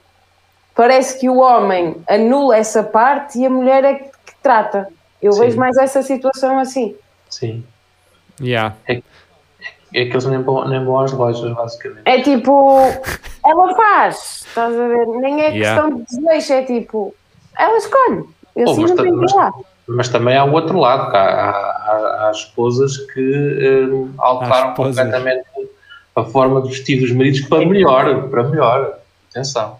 parece 0.75 1.19
que 1.19 1.29
o 1.29 1.37
homem 1.39 1.97
anula 2.09 2.57
essa 2.57 2.83
parte 2.83 3.39
e 3.39 3.45
a 3.45 3.49
mulher 3.49 3.83
é 3.83 3.93
que, 3.95 4.11
trata. 4.41 4.87
Eu 5.21 5.31
Sim. 5.33 5.41
vejo 5.41 5.57
mais 5.59 5.77
essa 5.77 6.01
situação 6.01 6.57
assim. 6.59 6.95
Sim. 7.29 7.63
Yeah. 8.41 8.75
É 8.87 8.95
que 10.05 10.11
eles 10.13 10.25
nem 10.25 10.41
vão, 10.41 10.67
nem 10.67 10.83
vão 10.83 10.99
às 10.99 11.11
lojas, 11.11 11.53
basicamente. 11.53 12.01
É 12.05 12.21
tipo, 12.21 12.79
ela 13.45 13.75
faz, 13.75 14.45
estás 14.47 14.73
a 14.73 14.87
ver? 14.87 15.05
Nem 15.07 15.41
é 15.41 15.49
Yeah. 15.49 15.81
questão 15.83 15.99
de 15.99 16.05
desejo, 16.05 16.53
é 16.53 16.63
tipo, 16.63 17.15
ela 17.57 17.77
escolhe. 17.77 18.23
Eu 18.55 18.67
Oh, 18.67 18.71
assim 18.71 18.81
mas 18.81 18.91
não 18.91 19.15
mas- 19.17 19.31
que 19.31 19.37
ir 19.37 19.39
lá. 19.39 19.53
Mas 19.87 20.09
também 20.09 20.37
há 20.37 20.45
o 20.45 20.53
outro 20.53 20.79
lado, 20.79 21.13
há, 21.15 21.19
há, 21.19 21.49
há- 21.51 22.27
há 22.27 22.31
esposas 22.31 22.97
que 22.97 23.19
hum, 23.91 24.13
alteraram 24.17 24.73
completamente 24.73 25.43
a 26.15 26.23
forma 26.23 26.61
de 26.61 26.69
vestir 26.69 27.01
dos 27.01 27.11
maridos 27.11 27.41
para 27.41 27.65
melhor, 27.65 28.29
para 28.29 28.43
melhor. 28.43 28.97
Atenção. 29.29 29.77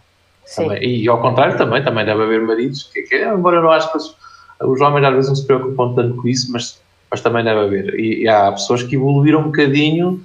Também. 0.56 0.84
E, 0.84 1.08
ao 1.08 1.22
contrário 1.22 1.58
também, 1.58 1.84
também 1.84 2.06
deve 2.06 2.24
haver 2.24 2.42
maridos 2.42 2.84
que, 2.94 3.02
que 3.04 3.24
embora 3.24 3.58
eu 3.58 3.62
não 3.64 3.72
acho 3.72 3.92
que 3.92 3.98
os, 3.98 4.16
os 4.62 4.82
homens 4.82 5.06
às 5.06 5.14
vezes 5.14 5.30
não 5.30 5.36
se 5.36 5.46
preocupam 5.48 5.94
tanto 5.96 6.22
com 6.22 6.28
isso, 6.28 6.52
mas, 6.52 6.80
mas 7.10 7.22
também 7.22 7.44
deve 7.44 7.60
haver. 7.60 8.00
E, 8.00 8.24
e 8.24 8.28
há 8.28 8.52
pessoas 8.52 8.84
que 8.84 8.96
evoluíram 8.96 9.40
um 9.42 9.44
bocadinho 9.46 10.22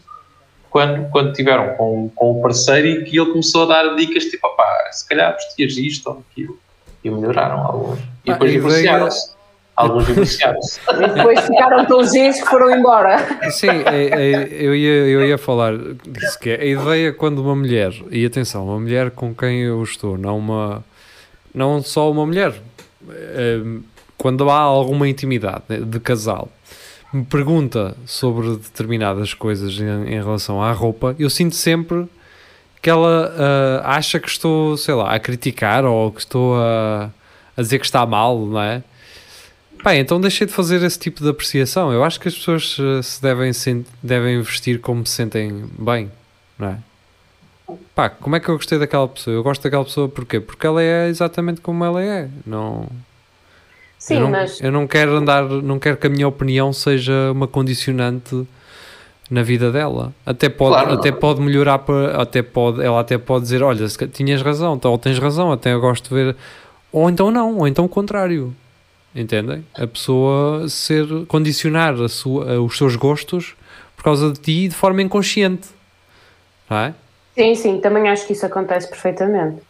quando, 0.70 1.08
quando 1.10 1.32
tiveram 1.32 1.74
com, 1.76 2.08
com 2.14 2.38
o 2.38 2.42
parceiro 2.42 2.86
e 2.86 3.04
que 3.04 3.18
ele 3.18 3.30
começou 3.30 3.62
a 3.64 3.66
dar 3.82 3.94
dicas 3.96 4.24
tipo, 4.24 4.46
opá, 4.46 4.64
se 4.92 5.08
calhar 5.08 5.32
vestias 5.34 5.76
isto 5.76 6.10
ou 6.10 6.22
aquilo. 6.30 6.58
E 7.04 7.10
melhoraram 7.10 7.60
alguns. 7.64 7.98
E 8.24 8.30
Ah, 8.30 8.32
depois 8.32 8.40
a 8.50 8.54
ideia- 8.54 8.58
divorciaram-se. 8.58 9.35
Alguns 9.76 10.06
divorciaram-se. 10.06 10.80
E 10.88 11.14
depois 11.14 11.40
ficaram 11.40 11.84
tão 11.84 12.04
giros 12.06 12.40
que 12.40 12.46
foram 12.48 12.74
embora. 12.74 13.18
Sim, 13.50 13.68
é- 13.68 14.06
é- 14.06 14.48
eu, 14.50 14.74
ia, 14.74 15.06
eu 15.06 15.26
ia 15.26 15.36
falar 15.36 15.76
disso 16.06 16.38
que 16.38 16.50
é 16.50 16.60
a 16.60 16.64
ideia 16.64 17.12
quando 17.12 17.40
uma 17.40 17.54
mulher, 17.54 17.92
e 18.10 18.24
atenção, 18.24 18.64
uma 18.66 18.80
mulher 18.80 19.10
com 19.10 19.34
quem 19.34 19.60
eu 19.60 19.82
estou, 19.82 20.16
não 20.16 20.38
uma 20.38 20.84
não 21.54 21.82
só 21.82 22.10
uma 22.10 22.26
mulher, 22.26 22.54
eh, 23.10 23.60
quando 24.18 24.48
há 24.50 24.58
alguma 24.58 25.08
intimidade 25.08 25.62
né, 25.68 25.78
de 25.78 25.98
casal, 26.00 26.50
me 27.12 27.24
pergunta 27.24 27.96
sobre 28.04 28.56
determinadas 28.56 29.32
coisas 29.32 29.72
em, 29.78 29.84
em 30.14 30.22
relação 30.22 30.62
à 30.62 30.70
roupa, 30.72 31.14
eu 31.18 31.30
sinto 31.30 31.54
sempre 31.54 32.06
que 32.82 32.90
ela 32.90 33.34
ah, 33.84 33.96
acha 33.96 34.20
que 34.20 34.28
estou, 34.28 34.76
sei 34.76 34.94
lá, 34.94 35.14
a 35.14 35.18
criticar 35.18 35.84
ou 35.84 36.12
que 36.12 36.20
estou 36.20 36.56
a, 36.56 37.10
a 37.56 37.62
dizer 37.62 37.78
que 37.78 37.86
está 37.86 38.04
mal, 38.04 38.38
não 38.38 38.60
é? 38.60 38.82
Bem, 39.84 40.00
então 40.00 40.20
deixei 40.20 40.46
de 40.46 40.52
fazer 40.52 40.82
esse 40.82 40.98
tipo 40.98 41.22
de 41.22 41.28
apreciação. 41.28 41.92
Eu 41.92 42.02
acho 42.02 42.18
que 42.20 42.26
as 42.28 42.34
pessoas 42.34 42.76
eh, 42.80 43.02
se 43.02 43.22
devem, 43.22 43.52
sen- 43.52 43.84
devem 44.02 44.40
vestir 44.42 44.80
como 44.80 45.06
se 45.06 45.12
sentem 45.12 45.64
bem, 45.78 46.10
não 46.58 46.68
é? 46.68 46.78
Pá, 47.94 48.08
como 48.10 48.34
é 48.36 48.40
que 48.40 48.48
eu 48.48 48.56
gostei 48.56 48.78
daquela 48.78 49.06
pessoa? 49.08 49.34
Eu 49.34 49.42
gosto 49.42 49.62
daquela 49.62 49.84
pessoa 49.84 50.08
porquê? 50.08 50.40
Porque 50.40 50.66
ela 50.66 50.82
é 50.82 51.08
exatamente 51.08 51.60
como 51.60 51.84
ela 51.84 52.02
é. 52.02 52.28
Não, 52.44 52.86
Sim, 53.98 54.14
eu 54.14 54.20
não, 54.20 54.30
mas 54.30 54.60
eu 54.60 54.72
não 54.72 54.86
quero 54.86 55.12
andar, 55.16 55.44
não 55.44 55.78
quero 55.78 55.96
que 55.96 56.06
a 56.06 56.10
minha 56.10 56.26
opinião 56.28 56.72
seja 56.72 57.30
uma 57.32 57.46
condicionante 57.48 58.46
na 59.30 59.42
vida 59.42 59.72
dela. 59.72 60.12
Até 60.24 60.48
pode, 60.48 60.74
Claro. 60.76 60.92
até 60.94 61.10
pode 61.12 61.40
melhorar, 61.40 61.78
para, 61.80 62.20
até 62.22 62.42
pode, 62.42 62.82
ela 62.82 63.00
até 63.00 63.18
pode 63.18 63.44
dizer, 63.44 63.62
olha, 63.62 63.88
se 63.88 64.06
tinhas 64.08 64.42
razão, 64.42 64.74
então, 64.76 64.90
ou 64.92 64.98
tens 64.98 65.18
razão, 65.18 65.50
até 65.50 65.72
eu 65.72 65.80
gosto 65.80 66.08
de 66.08 66.14
ver, 66.14 66.36
ou 66.92 67.08
então 67.10 67.30
não, 67.30 67.56
ou 67.58 67.66
então 67.68 67.84
o 67.84 67.88
contrário. 67.88 68.54
Entendem? 69.16 69.64
A 69.74 69.86
pessoa 69.86 70.68
ser 70.68 71.06
condicionar 71.26 71.94
a 71.94 72.08
sua, 72.08 72.60
os 72.60 72.76
seus 72.76 72.94
gostos 72.96 73.54
por 73.96 74.04
causa 74.04 74.30
de 74.30 74.38
ti 74.38 74.68
de 74.68 74.74
forma 74.74 75.00
inconsciente. 75.00 75.68
Não 76.68 76.76
é? 76.76 76.94
sim, 77.34 77.54
sim, 77.54 77.80
também 77.80 78.08
acho 78.10 78.26
que 78.26 78.34
isso 78.34 78.44
acontece 78.44 78.88
perfeitamente. 78.88 79.62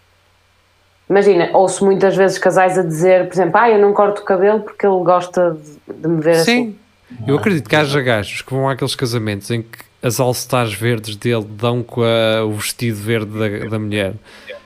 Imagina, 1.09 1.51
ouço 1.53 1.85
muitas 1.85 2.17
vezes 2.17 2.37
casais 2.39 2.77
a 2.77 2.83
dizer, 2.83 3.29
por 3.29 3.35
exemplo, 3.35 3.57
ah, 3.59 3.71
eu 3.71 3.79
não 3.79 3.93
corto 3.93 4.23
o 4.23 4.25
cabelo 4.25 4.61
porque 4.61 4.85
ele 4.85 5.05
gosta 5.05 5.57
de, 5.87 5.95
de 5.95 6.09
me 6.09 6.21
ver 6.21 6.37
assim. 6.39 6.45
Sim. 6.45 6.77
Eu 7.27 7.37
acredito 7.39 7.69
que 7.69 7.77
haja 7.77 8.01
gajos 8.03 8.43
que 8.43 8.53
vão 8.53 8.69
àqueles 8.69 8.97
casamentos 8.97 9.49
em 9.53 9.63
que 9.63 9.79
as 10.03 10.19
all-stars 10.19 10.75
verdes 10.75 11.15
dele 11.15 11.45
dão 11.49 11.83
com 11.85 12.03
a- 12.03 12.45
o 12.45 12.53
vestido 12.55 12.97
verde 12.97 13.39
da, 13.39 13.69
da 13.69 13.79
mulher. 13.79 14.15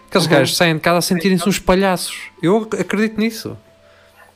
Aqueles 0.09 0.27
Uhum. 0.27 0.33
gajos 0.33 0.57
saem 0.57 0.75
de 0.75 0.81
casa 0.81 0.99
a 0.99 1.03
sentirem-se 1.03 1.47
uns 1.47 1.59
palhaços. 1.59 2.17
Eu 2.43 2.57
ac- 2.63 2.81
acredito 2.81 3.19
nisso. 3.21 3.57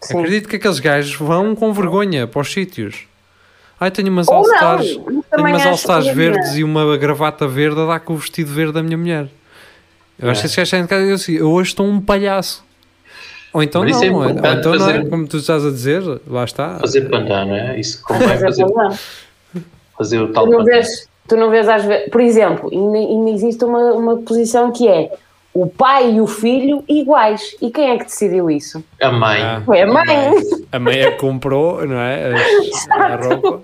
Sim. 0.07 0.19
Acredito 0.19 0.49
que 0.49 0.57
aqueles 0.57 0.79
gajos 0.79 1.15
vão 1.17 1.55
com 1.55 1.73
vergonha 1.73 2.27
para 2.27 2.41
os 2.41 2.53
sítios. 2.53 3.07
Ai, 3.81 3.91
tenho 3.91 4.09
umas 4.09 4.27
não, 4.27 4.35
all-stars 4.37 4.87
tenho 4.87 5.25
umas 5.49 5.67
all-stars 5.67 6.07
que- 6.07 6.13
verdes 6.15 6.55
e 6.57 6.63
uma 6.65 6.97
gravata 6.97 7.47
verde 7.49 7.81
a 7.81 7.87
dar 7.87 8.01
com 8.01 8.15
o 8.15 8.17
vestido 8.17 8.51
verde 8.53 8.73
da 8.73 8.83
minha 8.83 8.97
mulher. 8.97 9.29
Eu 10.19 10.31
acho 10.31 10.41
que 10.41 10.47
esses 10.47 10.57
gajos 10.57 10.71
saem 10.71 10.83
de 10.85 10.89
casa 10.89 11.05
e 11.05 11.09
eu 11.09 11.15
assim, 11.15 11.33
eu 11.33 11.51
hoje 11.51 11.71
estou 11.71 11.87
um 11.87 12.01
palhaço. 12.01 12.65
Ou 13.53 13.63
então 13.63 13.83
Mas 13.83 13.93
não, 13.93 14.05
é 14.05 14.11
ou 14.11 14.31
então 14.31 14.73
não 14.75 14.75
é, 14.75 14.79
fazer- 14.95 15.09
como 15.11 15.27
tu 15.29 15.37
estás 15.39 15.65
a 15.65 15.71
dizer, 15.71 16.03
lá 16.27 16.45
está. 16.45 16.79
Fazer 16.81 17.03
pandan, 17.09 17.45
não 17.47 17.55
é? 17.57 17.79
Isso 17.81 18.03
convém 18.05 18.31
é 18.31 18.39
fazer, 18.39 18.67
fazer 19.97 20.21
o 20.21 20.33
tal 20.33 20.45
Tu 20.47 20.51
não 20.51 20.65
vês, 20.65 21.09
tu 21.29 21.37
não 21.37 21.51
vês 21.51 21.69
às 21.69 21.85
vezes, 21.85 22.11
por 22.11 22.21
exemplo, 22.21 22.69
ainda, 22.73 22.99
ainda 22.99 23.31
existe 23.31 23.65
uma, 23.65 23.93
uma 23.93 24.17
posição 24.19 24.73
que 24.73 24.89
é 24.89 25.11
o 25.55 25.69
pai 25.69 26.17
e 26.17 26.21
o 26.21 26.27
filho 26.27 26.83
iguais. 26.89 27.57
E 27.63 27.71
quem 27.71 27.91
é 27.91 27.99
que 27.99 28.05
decidiu 28.05 28.51
isso? 28.51 28.83
A 29.01 29.13
mãe. 29.13 29.41
Ah. 29.41 29.63
Foi 29.65 29.81
a 29.81 29.87
mãe. 29.87 30.07
A 30.73 30.79
mãe 30.81 30.99
é 30.99 31.13
que 31.13 31.19
comprou, 31.19 31.87
não 31.87 31.97
é? 31.97 32.35
A, 32.91 32.97
a 32.97 33.17
roupa. 33.17 33.63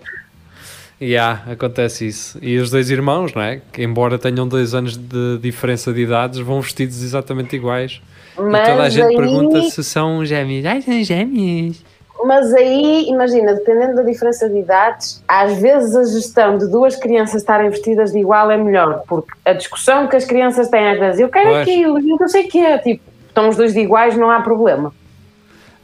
Yeah, 1.03 1.51
acontece 1.51 2.07
isso. 2.07 2.39
E 2.43 2.59
os 2.59 2.71
dois 2.71 2.91
irmãos, 2.91 3.35
não 3.35 3.43
é? 3.43 3.63
Que 3.73 3.83
embora 3.83 4.19
tenham 4.19 4.47
dois 4.47 4.75
anos 4.75 4.97
de 4.97 5.39
diferença 5.39 5.93
de 5.93 6.03
idades, 6.03 6.39
vão 6.39 6.61
vestidos 6.61 7.03
exatamente 7.03 7.57
iguais. 7.57 8.01
Mas 8.37 8.69
e 8.69 8.71
toda 8.71 8.83
a 8.83 8.89
gente 8.89 9.07
aí, 9.07 9.17
pergunta 9.17 9.63
se 9.63 9.83
são 9.83 10.25
gêmeos. 10.25 10.65
Ai, 10.67 10.83
são 10.83 11.03
gêmeos. 11.03 11.83
Mas 12.25 12.53
aí, 12.55 13.07
imagina, 13.09 13.55
dependendo 13.55 13.97
da 13.97 14.03
diferença 14.03 14.49
de 14.49 14.59
idades, 14.59 15.23
às 15.27 15.57
vezes 15.59 15.95
a 15.97 16.05
gestão 16.05 16.59
de 16.59 16.67
duas 16.69 16.97
crianças 16.97 17.37
estarem 17.43 17.71
vestidas 17.71 18.13
de 18.13 18.19
igual 18.19 18.51
é 18.51 18.57
melhor, 18.57 19.03
porque 19.07 19.31
a 19.45 19.53
discussão 19.53 20.07
que 20.09 20.17
as 20.17 20.25
crianças 20.25 20.69
têm 20.69 20.91
às 20.91 20.99
vezes, 20.99 21.21
eu 21.21 21.29
quero 21.29 21.51
Pois. 21.51 21.63
aquilo, 21.63 21.99
eu 21.99 22.17
não 22.19 22.29
sei 22.29 22.47
o 22.47 22.49
quê, 22.49 22.79
tipo, 22.79 23.03
estão 23.29 23.49
os 23.49 23.57
dois 23.57 23.73
de 23.75 23.81
iguais, 23.81 24.17
não 24.17 24.31
há 24.31 24.41
problema. 24.41 24.93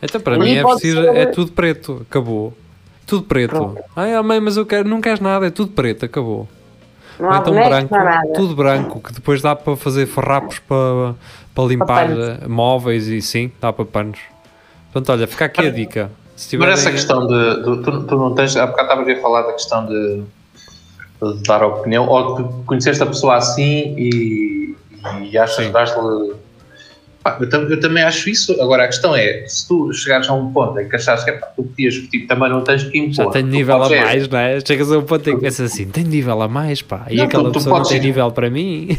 Então, 0.02 0.20
para 0.20 0.36
E 0.36 0.38
mim, 0.40 0.56
é, 0.56 0.76
ser- 0.78 1.16
é 1.16 1.26
tudo 1.26 1.52
preto. 1.52 2.04
Acabou. 2.08 2.52
Tudo 3.06 3.22
preto. 3.24 3.54
Pronto. 3.54 3.80
Ai, 3.94 4.14
ah, 4.14 4.22
mãe, 4.22 4.38
mas 4.40 4.56
eu 4.56 4.66
quero, 4.66 4.86
não 4.88 5.00
queres 5.00 5.20
nada, 5.20 5.46
é 5.46 5.50
tudo 5.50 5.72
preto. 5.72 6.04
Acabou. 6.04 6.46
Não 7.18 7.30
há 7.30 7.38
então 7.38 7.54
branco, 7.54 7.94
tudo 8.34 8.54
branco, 8.54 9.00
que 9.00 9.12
depois 9.12 9.40
dá 9.40 9.56
para 9.56 9.74
fazer 9.74 10.04
farrapos 10.04 10.58
para, 10.58 11.14
para 11.54 11.64
limpar 11.64 12.08
panos. 12.08 12.18
eh, 12.28 12.46
móveis 12.46 13.06
e 13.08 13.22
sim, 13.22 13.50
dá 13.58 13.72
para 13.72 13.86
panos. 13.86 14.18
Portanto, 14.92 15.12
olha, 15.16 15.26
fica 15.26 15.46
aqui 15.46 15.66
a 15.66 15.70
dica. 15.70 16.10
Mas 16.58 16.80
essa 16.80 16.90
questão 16.90 17.26
de, 17.26 17.56
de- 17.56 17.82
tu, 17.82 18.02
tu 18.04 18.16
não 18.16 18.34
tens, 18.34 18.56
há 18.56 18.66
bocado 18.66 18.88
estavas 19.02 19.18
a 19.18 19.22
falar 19.22 19.42
da 19.42 19.52
questão 19.52 19.86
de, 19.86 20.22
de 21.22 21.42
dar 21.44 21.64
opinião, 21.64 22.06
ou 22.08 22.36
que 22.36 22.64
conheceste 22.66 23.02
a 23.02 23.06
pessoa 23.06 23.36
assim 23.36 23.94
e, 23.96 24.74
e 25.30 25.38
achas 25.38 25.64
que 25.66 25.72
dás-lhe. 25.72 26.34
Pá, 27.22 27.38
eu, 27.40 27.70
eu 27.70 27.80
também 27.80 28.02
acho 28.04 28.28
isso. 28.30 28.52
Agora 28.62 28.84
a 28.84 28.86
questão 28.86 29.16
é: 29.16 29.44
se 29.48 29.66
tu 29.66 29.92
chegares 29.92 30.28
a 30.28 30.34
um 30.34 30.52
ponto 30.52 30.78
em 30.78 30.88
que 30.88 30.94
achares 30.94 31.24
que 31.24 31.30
epá, 31.30 31.46
tu 31.48 31.64
podias, 31.64 31.94
tipo, 31.94 32.28
também 32.28 32.48
não 32.50 32.62
tens 32.62 32.84
que 32.84 32.98
impor. 32.98 33.14
Já 33.24 33.30
tem 33.30 33.42
Tu 33.42 33.48
nível 33.50 33.76
a 33.76 33.78
podes 33.80 33.96
é- 33.98 34.04
mais, 34.04 34.28
não 34.28 34.38
é? 34.38 34.60
Chegas 34.60 34.92
a 34.92 34.98
um 34.98 35.02
ponto 35.02 35.30
em 35.30 35.34
que 35.36 35.40
pensas 35.40 35.72
assim, 35.72 35.88
tem 35.88 36.04
nível 36.04 36.40
a 36.42 36.46
mais, 36.48 36.82
pá. 36.82 37.06
E 37.10 37.16
Não, 37.16 37.24
aquela 37.24 37.44
tu- 37.44 37.50
tu 37.50 37.54
pessoa 37.54 37.78
não 37.78 37.86
tem 37.86 38.00
nível 38.00 38.30
para 38.30 38.48
mim. 38.50 38.96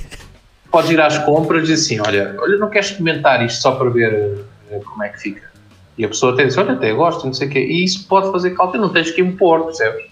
Podes 0.72 0.90
ir 0.92 1.00
às 1.00 1.18
compras 1.20 1.70
e 1.70 1.74
assim: 1.74 2.00
olha, 2.02 2.36
olha, 2.40 2.58
não 2.58 2.70
queres 2.70 2.92
comentar 2.92 3.46
isto 3.46 3.62
só 3.62 3.72
para 3.72 3.90
ver 3.90 4.40
eh, 4.72 4.80
como 4.84 5.04
é 5.04 5.10
que 5.10 5.22
fica. 5.22 5.48
E 5.98 6.06
a 6.06 6.08
pessoa 6.08 6.34
até 6.34 6.46
diz: 6.46 6.58
olha, 6.58 6.74
até 6.74 6.94
gosto, 6.94 7.26
não 7.26 7.34
sei 7.34 7.48
o 7.48 7.52
quê. 7.52 7.60
E 7.60 7.84
isso 7.84 8.08
pode 8.08 8.32
fazer 8.32 8.52
cálculo, 8.52 8.84
não 8.84 8.90
tens 8.94 9.10
que 9.12 9.22
impor, 9.22 9.64
percebes? 9.66 10.06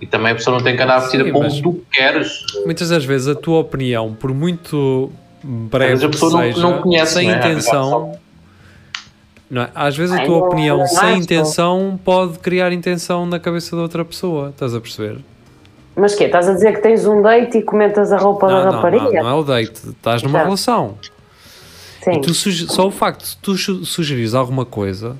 E 0.00 0.06
também 0.06 0.32
a 0.32 0.34
pessoa 0.34 0.56
não 0.58 0.62
tem 0.64 0.76
que 0.76 0.82
andar 0.82 0.98
vestida 1.00 1.24
Sim, 1.24 1.32
como 1.32 1.62
tu 1.62 1.80
queres. 1.90 2.44
Muitas 2.64 2.90
das 2.90 3.04
vezes 3.04 3.28
a 3.28 3.34
tua 3.34 3.60
opinião, 3.60 4.12
por 4.14 4.32
muito 4.32 5.10
breve 5.42 5.98
que 6.00 6.08
pessoa 6.08 6.32
não- 6.32 6.38
seja, 6.40 6.60
não 6.60 6.82
conhece, 6.82 7.14
sem 7.14 7.26
não 7.28 7.34
é? 7.34 7.38
intenção, 7.38 8.18
não 9.50 9.62
é? 9.62 9.70
às 9.74 9.96
vezes 9.96 10.14
a 10.14 10.24
tua 10.24 10.38
opinião 10.46 10.78
não 10.78 10.86
sem 10.86 11.18
intenção 11.18 11.98
pode 12.04 12.38
criar 12.40 12.72
intenção 12.72 13.24
na 13.24 13.38
cabeça 13.38 13.74
da 13.74 13.82
outra 13.82 14.04
pessoa, 14.04 14.50
estás 14.50 14.74
a 14.74 14.80
perceber? 14.80 15.18
Mas 15.94 16.14
que 16.14 16.24
Estás 16.24 16.46
a 16.46 16.52
dizer 16.52 16.74
que 16.74 16.82
tens 16.82 17.06
um 17.06 17.22
date 17.22 17.56
e 17.58 17.62
comentas 17.62 18.12
a 18.12 18.18
roupa 18.18 18.48
da 18.48 18.52
Não, 18.56 18.64
não, 18.64 18.72
rapariga? 18.72 19.04
não, 19.04 19.22
não 19.22 19.30
é 19.30 19.34
o 19.34 19.42
date, 19.42 19.88
estás 19.88 20.22
numa 20.22 20.40
relação. 20.40 20.98
Sim. 22.14 22.20
E 22.20 22.52
só 22.68 22.86
o 22.86 22.90
facto 22.90 23.24
de 23.24 23.36
tu 23.38 23.56
su- 23.56 23.84
sugerires 23.84 24.34
alguma 24.34 24.64
coisa 24.64 25.16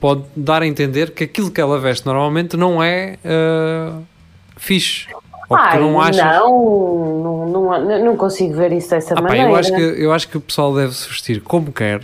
pode 0.00 0.24
dar 0.36 0.62
a 0.62 0.66
entender 0.66 1.12
que 1.12 1.24
aquilo 1.24 1.50
que 1.50 1.60
ela 1.60 1.78
veste 1.78 2.04
normalmente 2.04 2.56
não 2.56 2.82
é 2.82 3.18
uh, 3.24 4.02
fixe. 4.56 5.06
Ou 5.48 5.56
que 5.56 5.62
tu 5.64 5.68
Ai, 5.68 5.80
não 5.80 6.00
achas. 6.00 6.16
não, 6.24 7.46
não, 7.48 7.80
não, 7.80 8.04
não 8.06 8.16
consigo 8.16 8.54
ver 8.54 8.72
isso 8.72 8.90
dessa 8.90 9.12
Ah, 9.14 9.16
pá, 9.16 9.22
maneira. 9.22 9.50
eu, 9.50 9.54
acho 9.56 9.74
que, 9.74 9.80
eu 9.80 10.12
acho 10.12 10.28
que 10.28 10.36
o 10.36 10.40
pessoal 10.40 10.74
deve 10.74 10.94
se 10.94 11.08
vestir 11.08 11.40
como 11.42 11.70
quer. 11.72 12.00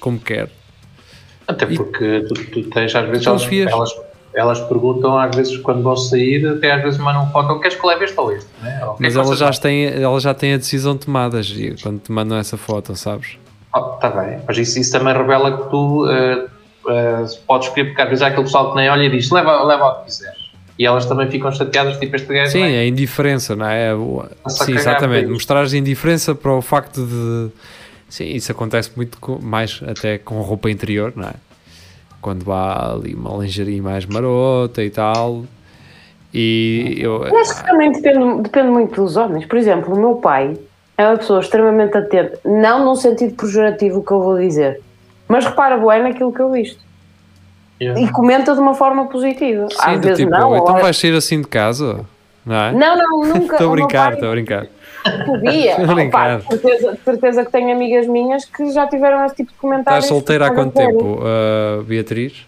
Como 0.00 0.18
quer. 0.18 0.48
Até 1.46 1.66
E- 1.66 1.76
porque 1.76 2.24
tu, 2.28 2.34
tu 2.34 2.62
tens 2.70 2.94
às 2.94 3.08
vezes 3.08 3.26
elas, 3.26 3.44
fias. 3.44 3.70
elas, 3.70 3.90
elas 4.34 4.60
perguntam 4.60 5.18
às 5.18 5.34
vezes 5.34 5.56
quando 5.58 5.82
vão 5.82 5.96
sair, 5.96 6.46
até 6.46 6.72
às 6.72 6.82
vezes 6.82 6.98
mandam 6.98 7.30
foto, 7.30 7.60
queres 7.60 7.76
que 7.76 7.86
leve 7.86 8.04
este 8.04 8.18
ou 8.18 8.32
este? 8.32 8.48
Né? 8.62 8.80
Ou, 8.84 8.92
é 8.92 8.96
Mas 8.98 9.16
elas 9.16 9.38
já, 9.38 9.50
têm, 9.50 9.86
elas 9.86 10.22
já 10.22 10.34
têm 10.34 10.54
a 10.54 10.56
decisão 10.56 10.96
tomada, 10.96 11.42
Gio, 11.42 11.76
quando 11.82 12.00
te 12.00 12.10
mandam 12.10 12.38
essa 12.38 12.56
foto, 12.56 12.94
sabes? 12.96 13.36
Oh, 13.74 13.80
tá 13.80 14.10
bem, 14.10 14.38
mas 14.46 14.58
isso, 14.58 14.78
isso 14.78 14.92
também 14.92 15.14
revela 15.14 15.56
que 15.56 15.70
tu 15.70 16.06
eh, 16.08 16.46
eh, 16.88 17.24
podes 17.46 17.68
escolher, 17.68 17.86
porque 17.86 18.02
às 18.02 18.08
vezes 18.08 18.22
há 18.22 18.26
aquele 18.28 18.44
pessoal 18.44 18.70
que 18.70 18.76
nem 18.76 18.88
olha 18.90 19.04
e 19.04 19.10
diz 19.10 19.30
leva, 19.30 19.62
leva 19.62 19.86
o 19.86 19.94
que 20.00 20.04
quiseres. 20.06 20.42
E 20.78 20.86
elas 20.86 21.06
também 21.06 21.30
ficam 21.30 21.52
chateadas, 21.52 21.98
tipo 21.98 22.16
este 22.16 22.32
gajo. 22.32 22.50
Sim, 22.50 22.62
é? 22.62 22.76
é 22.76 22.78
a 22.80 22.86
indiferença, 22.86 23.54
não 23.54 23.66
é? 23.66 23.92
A 24.44 24.50
Sim, 24.50 24.74
exatamente. 24.74 25.28
Mostrares 25.28 25.72
indiferença 25.74 26.34
para 26.34 26.52
o 26.52 26.62
facto 26.62 27.04
de. 27.06 27.50
Sim, 28.08 28.24
isso 28.24 28.50
acontece 28.52 28.90
muito 28.96 29.18
com- 29.18 29.38
mais 29.40 29.80
até 29.86 30.18
com 30.18 30.40
roupa 30.40 30.70
interior, 30.70 31.12
não 31.14 31.28
é? 31.28 31.34
Quando 32.22 32.50
há 32.52 32.92
ali 32.94 33.14
uma 33.14 33.36
lingerie 33.42 33.82
mais 33.82 34.06
marota 34.06 34.82
e 34.82 34.88
tal. 34.88 35.42
E 36.32 36.96
eu. 36.98 37.24
Eu 37.24 37.38
acho 37.38 37.56
que 37.56 37.66
também 37.66 37.92
depende, 37.92 38.42
depende 38.42 38.68
muito 38.68 38.94
dos 39.02 39.16
homens. 39.16 39.44
Por 39.44 39.58
exemplo, 39.58 39.94
o 39.94 39.98
meu 39.98 40.14
pai 40.14 40.56
é 40.96 41.06
uma 41.06 41.18
pessoa 41.18 41.40
extremamente 41.40 41.96
atenta, 41.96 42.38
não 42.44 42.84
num 42.84 42.94
sentido 42.94 43.34
pejorativo 43.34 44.02
que 44.02 44.12
eu 44.12 44.22
vou 44.22 44.38
dizer, 44.38 44.80
mas 45.28 45.44
repara 45.44 45.76
bem 45.76 46.02
naquilo 46.04 46.32
que 46.32 46.40
eu 46.40 46.50
visto. 46.50 46.80
Yeah. 47.80 48.00
E 48.00 48.08
comenta 48.12 48.54
de 48.54 48.60
uma 48.60 48.74
forma 48.74 49.06
positiva. 49.08 49.68
Sim, 49.68 49.76
Às 49.80 50.00
vezes 50.00 50.18
tipo, 50.18 50.30
não. 50.30 50.56
então 50.56 50.74
ou- 50.76 50.80
vais 50.80 50.96
sair 50.96 51.14
assim 51.14 51.40
de 51.40 51.48
casa, 51.48 52.00
não 52.46 52.54
é? 52.54 52.72
Não, 52.72 52.96
não, 52.96 53.24
nunca. 53.34 53.54
Estou 53.56 53.70
a 53.70 53.72
brincar, 53.72 54.04
pai 54.04 54.14
estou 54.14 54.28
a 54.28 54.32
brincar. 54.32 54.66
Podia. 55.26 55.76
Opa, 55.76 56.40
certeza, 56.48 56.98
certeza 57.04 57.44
que 57.44 57.52
tenho 57.52 57.72
amigas 57.72 58.06
minhas 58.06 58.44
que 58.44 58.70
já 58.72 58.86
tiveram 58.86 59.24
esse 59.24 59.36
tipo 59.36 59.50
de 59.52 59.58
comentários. 59.58 60.04
Estás 60.04 60.08
solteira 60.08 60.46
há 60.46 60.50
quanto 60.54 60.74
tempo, 60.74 61.20
uh, 61.20 61.82
Beatriz? 61.82 62.46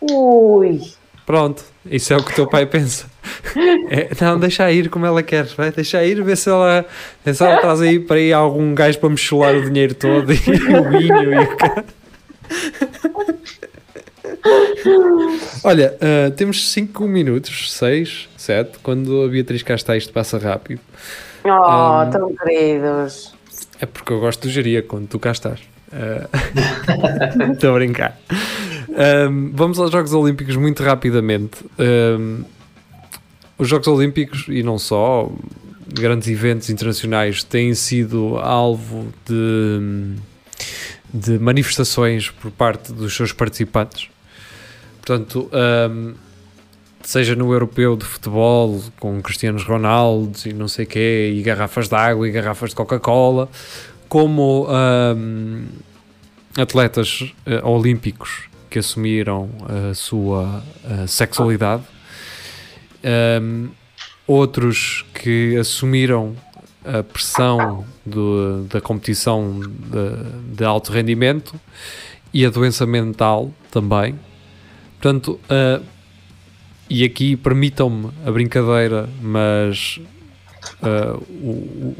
Ui. 0.00 0.80
Pronto, 1.26 1.62
isso 1.86 2.12
é 2.12 2.16
o 2.16 2.24
que 2.24 2.32
o 2.32 2.34
teu 2.34 2.46
pai 2.46 2.66
pensa. 2.66 3.06
É, 3.88 4.08
não, 4.20 4.38
deixa 4.38 4.70
ir 4.72 4.88
como 4.88 5.06
ela 5.06 5.22
quer, 5.22 5.44
vai, 5.56 5.70
deixa 5.70 6.02
ir, 6.04 6.22
ver 6.22 6.36
se 6.36 6.48
ela, 6.48 6.84
vê 7.24 7.34
se 7.34 7.42
ela 7.42 7.58
traz 7.60 7.80
aí 7.80 8.00
para 8.00 8.16
aí 8.16 8.32
algum 8.32 8.74
gajo 8.74 8.98
para 8.98 9.10
me 9.10 9.16
chular 9.16 9.54
o 9.54 9.62
dinheiro 9.62 9.94
todo 9.94 10.32
e 10.32 10.36
o 10.74 10.88
vinho 10.90 11.34
e 11.34 11.38
o 11.38 11.56
ca- 11.56 11.84
Olha, 15.62 15.96
ah, 16.00 16.30
temos 16.36 16.70
5 16.72 17.04
minutos, 17.06 17.72
6, 17.74 18.28
7, 18.36 18.78
quando 18.82 19.22
a 19.22 19.28
Beatriz 19.28 19.62
cá 19.62 19.74
está 19.74 19.96
isto 19.96 20.12
passa 20.12 20.38
rápido. 20.38 20.80
Oh, 21.44 22.02
Um, 22.06 22.10
tão 22.10 22.34
queridos. 22.36 23.34
É 23.80 23.86
porque 23.86 24.12
eu 24.12 24.20
gosto 24.20 24.42
do 24.42 24.50
geria 24.50 24.82
quando 24.82 25.06
tu 25.08 25.18
cá 25.18 25.32
estás. 25.32 25.60
Ah, 25.92 26.28
Estou 27.52 27.70
a 27.70 27.74
brincar. 27.74 28.18
Ahm, 28.90 29.50
vamos 29.54 29.78
aos 29.78 29.90
Jogos 29.90 30.12
Olímpicos 30.12 30.56
muito 30.56 30.82
rapidamente. 30.82 31.64
Ahm, 31.78 32.44
os 33.58 33.68
Jogos 33.68 33.88
Olímpicos, 33.88 34.46
e 34.48 34.62
não 34.62 34.78
só, 34.78 35.30
grandes 35.88 36.28
eventos 36.28 36.70
internacionais, 36.70 37.42
têm 37.42 37.74
sido 37.74 38.38
alvo 38.38 39.12
de, 39.26 40.14
de 41.12 41.38
manifestações 41.38 42.30
por 42.30 42.50
parte 42.50 42.92
dos 42.92 43.14
seus 43.14 43.32
participantes. 43.32 44.08
Portanto, 44.96 45.50
ahm, 45.52 46.14
seja 47.02 47.34
no 47.34 47.52
europeu 47.52 47.96
de 47.96 48.04
futebol, 48.04 48.80
com 48.98 49.20
Cristianos 49.22 49.64
Ronaldo 49.64 50.38
e 50.46 50.52
não 50.52 50.68
sei 50.68 50.86
quê, 50.86 51.32
e 51.34 51.42
garrafas 51.42 51.88
de 51.88 51.94
água 51.94 52.28
e 52.28 52.30
garrafas 52.30 52.70
de 52.70 52.76
Coca-Cola, 52.76 53.48
como 54.08 54.66
ahm, 54.68 55.64
atletas 56.56 57.32
eh, 57.46 57.60
olímpicos 57.64 58.44
que 58.68 58.78
assumiram 58.78 59.48
a 59.90 59.94
sua 59.94 60.62
eh, 60.88 61.06
sexualidade, 61.06 61.82
Ahm, 63.02 63.68
outros 64.26 65.06
que 65.14 65.56
assumiram 65.56 66.36
a 66.84 67.02
pressão 67.02 67.82
do- 68.04 68.64
da 68.64 68.78
competição 68.80 69.58
de, 69.60 70.54
de 70.56 70.64
alto 70.64 70.92
rendimento 70.92 71.58
e 72.32 72.44
a 72.44 72.50
doença 72.50 72.84
mental 72.84 73.50
também. 73.70 74.18
Portanto, 75.00 75.40
ah, 75.48 75.80
e 76.90 77.04
aqui 77.04 77.36
permitam-me 77.36 78.10
a 78.26 78.30
brincadeira, 78.32 79.08
mas 79.22 80.00
ah, 80.82 81.16
o- 81.18 81.94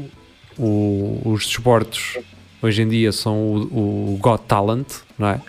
o- 0.59 1.21
os 1.25 1.45
desportos 1.47 2.17
hoje 2.61 2.81
em 2.81 2.87
dia 2.89 3.11
são 3.11 3.37
o, 3.37 4.13
o 4.13 4.17
Got 4.21 4.43
Talent, 4.47 4.87
não 5.17 5.29
é? 5.29 5.41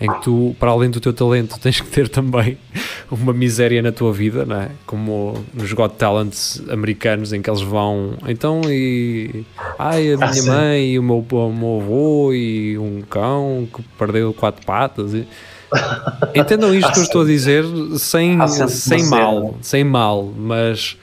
Em 0.00 0.10
que 0.10 0.22
tu, 0.22 0.56
para 0.58 0.70
além 0.70 0.88
do 0.88 0.98
teu 0.98 1.12
talento, 1.12 1.58
tens 1.60 1.78
que 1.78 1.88
ter 1.90 2.08
também 2.08 2.56
uma 3.10 3.34
miséria 3.34 3.82
na 3.82 3.92
tua 3.92 4.12
vida, 4.14 4.46
não 4.46 4.56
é? 4.56 4.70
Como 4.86 5.44
nos 5.52 5.70
Got 5.74 5.96
Talents 5.96 6.62
americanos, 6.70 7.34
em 7.34 7.42
que 7.42 7.50
eles 7.50 7.60
vão, 7.60 8.14
então, 8.26 8.62
e. 8.66 9.44
Ai, 9.78 10.12
a 10.12 10.16
minha 10.16 10.32
sim. 10.32 10.48
mãe, 10.48 10.92
e 10.92 10.98
o 10.98 11.02
meu, 11.02 11.18
o 11.30 11.52
meu 11.52 11.80
avô, 11.82 12.32
e 12.32 12.78
um 12.78 13.02
cão 13.02 13.68
que 13.74 13.82
perdeu 13.98 14.32
quatro 14.32 14.64
patas. 14.64 15.12
E... 15.14 15.26
Entendam 16.34 16.74
isto 16.74 16.92
que 16.92 16.98
eu 16.98 17.02
estou 17.02 17.22
a 17.22 17.24
dizer 17.24 17.64
sem, 17.98 18.38
sem 18.68 18.98
mal, 19.10 19.58
sem 19.62 19.84
mal, 19.84 20.24
mas 20.36 20.96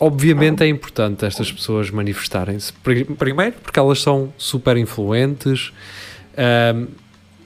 obviamente 0.00 0.62
é 0.62 0.68
importante 0.68 1.24
estas 1.24 1.50
pessoas 1.52 1.90
manifestarem-se. 1.90 2.72
Pri- 2.74 3.04
Primeiro, 3.04 3.54
porque 3.62 3.78
elas 3.78 4.00
são 4.02 4.32
super 4.36 4.76
influentes, 4.76 5.72
ahm, 6.36 6.86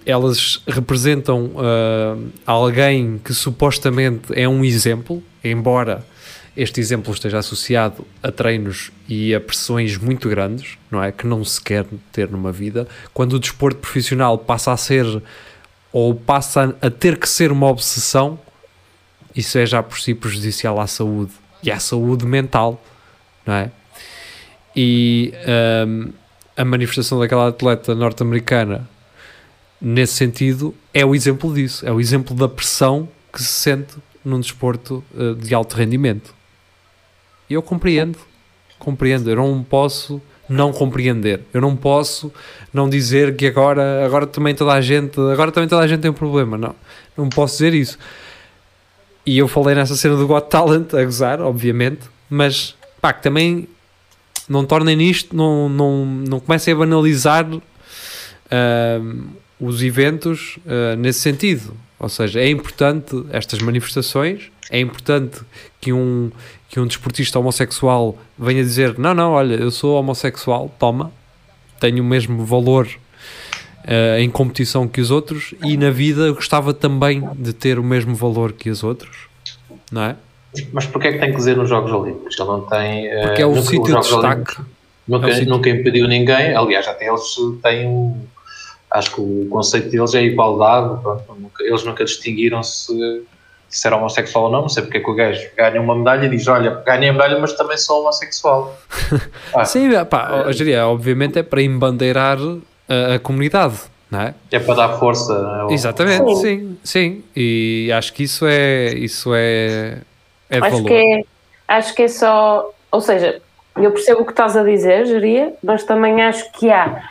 elas 0.05 0.63
representam 0.67 1.51
ahm, 1.57 2.29
alguém 2.47 3.21
que 3.23 3.35
supostamente 3.35 4.33
é 4.33 4.49
um 4.49 4.65
exemplo, 4.65 5.23
embora 5.43 6.05
este 6.57 6.81
exemplo 6.81 7.13
esteja 7.13 7.39
associado 7.39 8.07
a 8.23 8.33
treinos 8.33 8.91
e 9.07 9.35
a 9.35 9.41
pressões 9.41 9.99
muito 9.99 10.27
grandes, 10.29 10.79
não 10.91 11.03
é? 11.03 11.13
Que 11.13 11.27
não 11.27 11.45
se 11.45 11.61
quer 11.61 11.85
ter 12.11 12.31
numa 12.31 12.51
vida, 12.51 12.89
quando 13.13 13.35
o 13.35 13.39
desporto 13.39 13.79
profissional 13.81 14.39
passa 14.39 14.73
a 14.73 14.77
ser 14.79 15.05
ou 15.99 16.15
passa 16.15 16.77
a 16.83 16.91
ter 16.91 17.19
que 17.19 17.27
ser 17.27 17.51
uma 17.51 17.69
obsessão, 17.69 18.39
isso 19.35 19.57
é 19.57 19.65
já 19.65 19.83
por 19.83 19.99
si 19.99 20.15
prejudicial 20.15 20.79
à 20.79 20.87
saúde 20.87 21.33
e 21.63 21.71
à 21.71 21.81
saúde 21.81 22.27
mental, 22.27 22.85
não 23.47 23.55
é? 23.55 23.71
E 24.77 25.33
hum, 25.89 26.13
a 26.55 26.67
manifestação 26.67 27.19
daquela 27.19 27.49
atleta 27.49 27.95
norte-americana, 27.95 28.87
nesse 29.81 30.13
sentido, 30.13 30.75
é 30.93 31.03
o 31.03 31.15
exemplo 31.15 31.55
disso, 31.55 31.87
é 31.87 31.91
o 31.91 31.99
exemplo 31.99 32.37
da 32.37 32.47
pressão 32.47 33.09
que 33.33 33.43
se 33.43 33.49
sente 33.49 33.95
num 34.23 34.39
desporto 34.39 35.03
uh, 35.15 35.35
de 35.35 35.55
alto 35.55 35.79
rendimento. 35.79 36.35
E 37.49 37.55
eu 37.55 37.63
compreendo, 37.63 38.19
compreendo, 38.79 39.31
eu 39.31 39.37
não 39.37 39.65
posso 39.65 40.21
não 40.49 40.73
compreender, 40.73 41.41
eu 41.53 41.61
não 41.61 41.75
posso 41.75 42.33
não 42.73 42.89
dizer 42.89 43.37
que 43.37 43.47
agora, 43.47 44.05
agora 44.05 44.27
também 44.27 44.55
toda 44.55 44.73
a 44.73 44.81
gente, 44.81 45.19
agora 45.21 45.51
também 45.51 45.69
toda 45.69 45.83
a 45.83 45.87
gente 45.87 46.01
tem 46.01 46.11
um 46.11 46.15
problema, 46.15 46.57
não, 46.57 46.75
não 47.17 47.29
posso 47.29 47.55
dizer 47.55 47.75
isso. 47.75 47.99
E 49.25 49.39
eu 49.39 49.49
falei 49.49 49.75
nessa 49.75 49.97
cena 49.97 50.15
do 50.15 50.27
Got 50.27 50.49
Talent 50.49 50.95
a 50.95 51.05
gozar, 51.05 51.41
obviamente, 51.41 52.03
mas 52.31 52.77
pá, 53.01 53.13
que 53.13 53.23
também 53.23 53.67
não 54.49 54.65
tornem 54.65 54.95
nisto, 54.95 55.35
não, 55.35 55.69
não, 55.69 56.07
não 56.07 56.41
comecem 56.41 56.73
a 56.73 56.77
banalizar 56.77 57.45
uh, 57.53 57.61
os 59.59 59.83
eventos 59.83 60.59
uh, 60.59 60.97
nesse 60.97 61.21
sentido. 61.21 61.77
Ou 61.99 62.09
seja, 62.09 62.41
é 62.41 62.49
importante 62.49 63.25
estas 63.31 63.61
manifestações, 63.61 64.51
é 64.71 64.79
importante 64.79 65.41
que 65.81 65.93
um, 65.93 66.31
que 66.69 66.81
um 66.81 66.87
desportista 66.87 67.39
homossexual 67.39 68.17
venha 68.39 68.63
dizer: 68.63 68.99
Não, 68.99 69.15
não, 69.15 69.33
olha, 69.33 69.55
eu 69.55 69.71
sou 69.71 69.99
homossexual, 69.99 70.71
toma, 70.79 71.13
tenho 71.81 72.03
o 72.03 72.07
mesmo 72.07 72.45
valor 72.45 72.87
uh, 72.87 74.19
em 74.19 74.29
competição 74.31 74.87
que 74.89 75.01
os 75.01 75.11
outros 75.11 75.55
e 75.65 75.77
na 75.77 75.91
vida 75.91 76.23
eu 76.23 76.35
gostava 76.35 76.73
também 76.75 77.29
de 77.37 77.53
ter 77.53 77.79
o 77.79 77.85
mesmo 77.85 78.15
valor 78.15 78.53
que 78.53 78.69
os 78.71 78.83
outros, 78.83 79.29
não 79.91 80.03
é? 80.03 80.17
Mas 80.73 80.87
porquê 80.87 81.09
é 81.09 81.13
que 81.13 81.19
tem 81.19 81.31
que 81.31 81.37
dizer 81.37 81.57
nos 81.57 81.69
Jogos 81.69 81.93
Olímpicos? 81.93 82.39
Ele 82.39 82.49
não 82.49 82.63
tem. 82.63 83.09
Uh, 83.09 83.23
Porque 83.27 83.43
é 83.43 83.47
o 83.47 83.61
sítio 83.63 83.85
de 83.85 84.01
destaque. 84.01 84.57
Nunca, 85.07 85.29
É 85.31 85.45
nunca 85.45 85.69
impediu 85.71 86.09
ninguém, 86.09 86.55
aliás, 86.57 86.89
até 86.89 87.09
eles 87.09 87.37
têm 87.63 87.87
um. 87.87 88.17
Acho 88.91 89.15
que 89.15 89.21
o 89.21 89.47
conceito 89.51 89.91
deles 89.91 90.15
é 90.15 90.19
a 90.21 90.23
igualdade, 90.23 91.01
pronto, 91.03 91.23
nunca- 91.39 91.63
eles 91.63 91.85
nunca 91.85 92.05
distinguiram 92.05 92.61
se, 93.79 93.87
era 93.87 93.97
homossexual 93.97 94.45
ou 94.45 94.51
não, 94.51 94.63
não 94.63 94.69
sei 94.69 94.83
porque 94.83 94.99
é 94.99 95.01
que 95.01 95.11
o 95.11 95.15
gajo 95.15 95.47
ganha 95.57 95.81
uma 95.81 95.95
medalha 95.95 96.27
e 96.27 96.29
diz: 96.29 96.47
Olha, 96.49 96.83
ganhei 96.87 97.09
a 97.09 97.13
medalha, 97.13 97.39
mas 97.39 97.53
também 97.55 97.77
sou 97.77 98.01
homossexual. 98.01 98.77
Ah, 99.55 99.65
Sim, 99.65 99.91
pá, 100.11 100.45
ó, 100.47 100.53
Jeria, 100.53 100.87
obviamente 100.87 101.39
é 101.39 101.43
para 101.43 101.63
embandeirar 101.63 102.39
a, 102.89 103.15
a 103.15 103.19
comunidade, 103.19 103.77
não 104.11 104.21
é? 104.21 104.35
É 104.51 104.59
para 104.59 104.75
dar 104.75 104.89
força. 104.99 105.33
ao- 105.35 105.71
Exatamente, 105.71 106.35
Sim. 106.37 106.41
sim, 106.43 106.79
sim. 106.85 107.25
E 107.35 107.91
acho 107.93 108.13
que 108.13 108.25
isso 108.25 108.45
é, 108.47 108.93
isso 108.95 109.33
é, 109.35 109.99
é 110.51 110.59
Acho 110.59 110.71
valor. 110.71 110.87
que 110.89 110.95
é, 110.95 111.23
acho 111.69 111.95
que 111.95 112.03
é 112.03 112.09
só. 112.09 112.71
Ou 112.91 113.01
seja, 113.01 113.41
eu 113.77 113.91
percebo 113.93 114.23
o 114.23 114.25
que 114.25 114.33
estás 114.33 114.57
a 114.57 114.63
dizer, 114.63 115.07
Geria, 115.07 115.53
mas 115.63 115.85
também 115.85 116.23
acho 116.23 116.51
que 116.53 116.71
há 116.71 117.03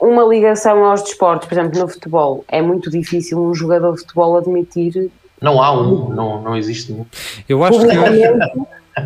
uma 0.00 0.24
ligação 0.24 0.84
aos 0.84 1.02
desportos. 1.02 1.48
Por 1.48 1.54
exemplo, 1.58 1.78
no 1.80 1.88
futebol, 1.88 2.44
é 2.48 2.60
muito 2.62 2.90
difícil 2.90 3.38
um 3.40 3.54
jogador 3.54 3.94
de 3.94 4.00
futebol 4.00 4.36
admitir 4.36 5.10
Não 5.42 5.62
há 5.62 5.72
um, 5.72 6.08
não, 6.10 6.40
não 6.40 6.56
existe 6.56 6.92
nenhum. 6.92 7.06
Eu 7.48 7.62
acho 7.64 7.80
que. 7.80 7.86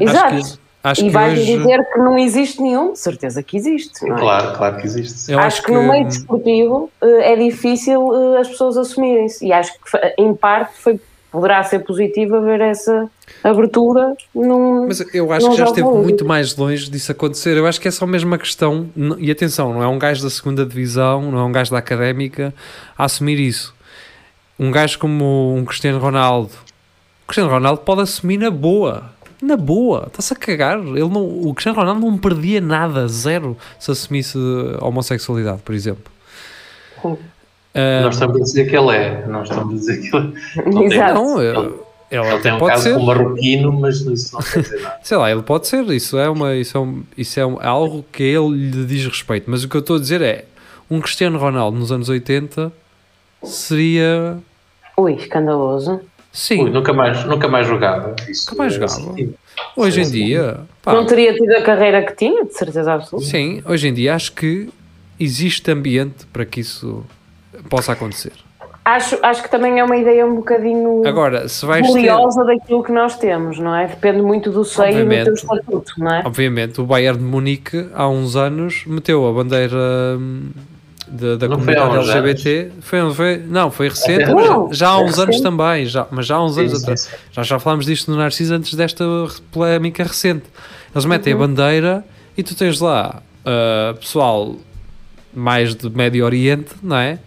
Exato. 0.00 0.34
acho 0.34 0.52
que, 0.52 0.58
acho 0.82 1.04
e 1.04 1.10
vais 1.10 1.38
hoje, 1.38 1.56
dizer 1.56 1.84
que 1.92 1.98
não 1.98 2.18
existe 2.18 2.60
nenhum, 2.62 2.92
de 2.92 2.98
certeza 2.98 3.42
que 3.42 3.56
existe. 3.56 4.06
não 4.06 4.16
é? 4.16 4.20
Claro, 4.20 4.56
claro 4.56 4.76
que 4.76 4.86
existe. 4.86 5.32
eu 5.32 5.38
acho, 5.38 5.62
que, 5.62 5.72
no 5.72 5.82
meio 5.82 6.04
desportivo 6.04 6.90
eh, 7.02 7.32
é 7.32 7.36
difícil 7.36 8.34
eh, 8.36 8.40
as 8.40 8.48
pessoas 8.48 8.76
assumirem-se 8.76 9.44
e 9.46 9.52
acho 9.52 9.72
que 9.80 9.90
fa- 9.90 10.12
em 10.18 10.32
parte 10.34 10.74
foi, 10.80 11.00
poderá 11.32 11.62
ser 11.64 11.80
positivo 11.80 12.36
haver 12.36 12.60
essa 12.60 13.10
abertura 13.42 14.14
num, 14.34 14.86
Mas 14.86 15.04
eu 15.12 15.32
acho 15.32 15.50
que 15.50 15.56
já 15.56 15.64
esteve 15.64 15.88
muito 15.88 16.24
mais 16.24 16.56
longe 16.56 16.90
disso 16.90 17.12
acontecer. 17.12 17.56
Eu 17.56 17.66
acho 17.66 17.80
que 17.80 17.88
é 17.88 17.90
só 17.90 18.06
mesmo 18.06 18.30
uma 18.30 18.38
questão. 18.38 18.88
E 19.18 19.30
atenção, 19.30 19.72
não 19.72 19.82
é 19.82 19.88
um 19.88 19.98
gajo 19.98 20.22
da 20.22 20.30
segunda 20.30 20.64
divisão, 20.64 21.30
não 21.30 21.38
é 21.38 21.42
um 21.44 21.52
gajo 21.52 21.70
da 21.72 21.78
académica 21.78 22.54
a 22.96 23.04
assumir 23.04 23.38
isso. 23.40 23.74
Um 24.58 24.70
gajo 24.70 24.98
como 24.98 25.54
um 25.56 25.64
Cristiano 25.64 25.98
Ronaldo. 25.98 26.50
O 27.24 27.26
Cristiano 27.26 27.50
Ronaldo 27.50 27.80
pode 27.82 28.00
assumir 28.02 28.38
na 28.38 28.50
boa. 28.50 29.10
Na 29.42 29.56
boa, 29.56 30.04
está-se 30.06 30.32
a 30.32 30.36
cagar. 30.36 30.78
Ele 30.78 31.00
não, 31.08 31.22
o 31.46 31.52
Cristiano 31.54 31.78
Ronaldo 31.78 32.00
não 32.00 32.16
perdia 32.16 32.60
nada, 32.60 33.06
zero, 33.06 33.56
se 33.78 33.90
assumisse 33.90 34.38
homossexualidade, 34.80 35.60
por 35.62 35.74
exemplo. 35.74 36.10
Sim. 37.02 37.16
Ah, 37.74 38.00
Não 38.02 38.08
estamos 38.08 38.36
a 38.36 38.40
dizer 38.40 38.70
que 38.70 38.74
ele 38.76 38.96
é, 38.96 39.26
não 39.26 39.42
estamos 39.42 39.74
a 39.74 39.76
dizer 39.76 40.00
que 40.00 40.16
ele, 40.16 40.32
não 40.64 40.88
tem- 40.88 40.92
Exato. 40.94 41.14
não, 41.14 41.42
ele, 41.42 41.58
Ele- 42.10 42.26
ele 42.28 42.38
tem 42.40 42.52
um 42.54 42.58
pode 42.58 42.72
caso 42.72 42.82
ser. 42.84 42.94
com 42.94 43.02
marroquino, 43.02 43.72
mas 43.72 44.00
isso 44.00 44.34
não 44.34 44.40
quer 44.40 44.62
dizer 44.62 44.80
nada. 44.80 44.96
Sei 45.02 45.16
lá, 45.18 45.30
ele 45.30 45.42
pode 45.42 45.66
ser, 45.66 45.84
isso 45.90 46.16
é, 46.16 46.30
uma, 46.30 46.54
isso 46.54 46.78
é, 46.78 46.80
um, 46.80 47.02
isso 47.18 47.38
é 47.38 47.44
um- 47.46 47.58
algo 47.60 48.02
que 48.10 48.22
a 48.22 48.26
ele 48.40 48.70
lhe 48.70 48.84
diz 48.86 49.04
respeito. 49.06 49.50
Mas 49.50 49.62
o 49.62 49.68
que 49.68 49.76
eu 49.76 49.80
estou 49.80 49.96
a 49.96 49.98
dizer 49.98 50.22
é: 50.22 50.46
um 50.90 50.98
Cristiano 51.02 51.38
Ronaldo 51.38 51.76
nos 51.78 51.92
anos 51.92 52.08
80 52.08 52.72
seria. 53.46 54.36
Ui, 54.96 55.14
escandaloso. 55.14 56.00
Sim, 56.32 56.64
Ui, 56.64 56.70
nunca, 56.70 56.92
mais, 56.92 57.24
nunca 57.24 57.48
mais 57.48 57.66
jogava. 57.66 58.14
Isso 58.28 58.50
Nunca 58.50 58.62
mais 58.64 58.72
é 58.72 58.74
jogava. 58.74 58.92
assim. 59.12 59.34
hoje 59.74 60.02
em 60.02 60.10
dia. 60.10 60.60
pá, 60.82 60.92
Não 60.92 61.06
teria 61.06 61.32
tido 61.34 61.50
a 61.52 61.62
carreira 61.62 62.02
que 62.02 62.14
tinha, 62.14 62.44
de 62.44 62.52
certeza 62.54 62.92
absoluta. 62.92 63.26
sim, 63.26 63.62
hoje 63.64 63.88
em 63.88 63.94
dia 63.94 64.14
acho 64.14 64.32
que 64.32 64.68
existe 65.18 65.70
ambiente 65.70 66.26
para 66.32 66.44
que 66.44 66.60
isso 66.60 67.02
possa 67.70 67.92
acontecer. 67.92 68.32
Acho, 68.84 69.18
acho 69.22 69.42
que 69.42 69.50
também 69.50 69.80
é 69.80 69.84
uma 69.84 69.96
ideia 69.96 70.24
um 70.26 70.36
bocadinho 70.36 71.02
Agora, 71.08 71.48
se 71.48 71.64
vais 71.66 71.84
ter. 71.84 71.90
curiosa 71.92 72.44
daquilo 72.44 72.84
que 72.84 72.92
nós 72.92 73.18
temos, 73.18 73.58
não 73.58 73.74
é? 73.74 73.86
Depende 73.88 74.20
muito 74.22 74.50
do 74.52 74.62
seio 74.64 74.90
e 74.90 74.92
do 74.92 75.00
Obviamente. 75.00 75.24
teu 75.24 75.34
estatuto, 75.34 75.92
não 75.98 76.14
é? 76.14 76.22
Obviamente, 76.24 76.80
o 76.80 76.84
Bayern 76.86 77.18
de 77.18 77.24
Munique 77.24 77.88
há 77.94 78.06
uns 78.08 78.36
anos 78.36 78.84
meteu 78.86 79.26
a 79.26 79.32
bandeira 79.32 79.76
hum, 80.18 80.50
da, 81.06 81.36
da 81.36 81.48
comunidade 81.48 81.96
LGBT. 81.96 82.70
Foi, 82.80 83.14
foi, 83.14 83.38
não, 83.38 83.70
foi 83.70 83.88
recente, 83.88 84.26
Não, 84.30 84.72
já 84.72 84.88
há 84.88 84.98
uns 85.00 85.18
anos 85.18 85.40
também, 85.40 85.86
já, 85.86 86.06
mas 86.10 86.26
já 86.26 86.36
há 86.36 86.44
uns 86.44 86.54
Sim, 86.54 86.60
anos 86.60 86.72
sim, 86.72 86.82
atrás. 86.82 87.00
sim. 87.00 87.16
Já 87.32 87.42
já 87.42 87.58
falámos 87.58 87.86
disto 87.86 88.10
no 88.10 88.16
Narciso 88.16 88.54
antes 88.54 88.74
desta 88.74 89.04
polémica 89.52 90.02
recente. 90.02 90.44
Eles 90.94 91.04
metem 91.04 91.34
Uhum. 91.34 91.42
a 91.44 91.46
bandeira 91.46 92.04
e 92.36 92.42
tu 92.42 92.54
tens 92.54 92.80
lá 92.80 93.22
ah, 93.44 93.94
pessoal 94.00 94.56
mais 95.34 95.74
de 95.74 95.88
Médio 95.90 96.24
Oriente, 96.24 96.70
não 96.82 96.96
é? 96.96 97.18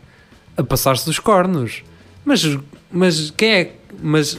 A 0.58 0.64
passar-se 0.64 1.06
dos 1.06 1.20
cornos. 1.20 1.84
Mas, 2.26 2.58
mas 2.92 3.32
quem 3.32 3.52
é. 3.54 3.72
Mas 4.02 4.38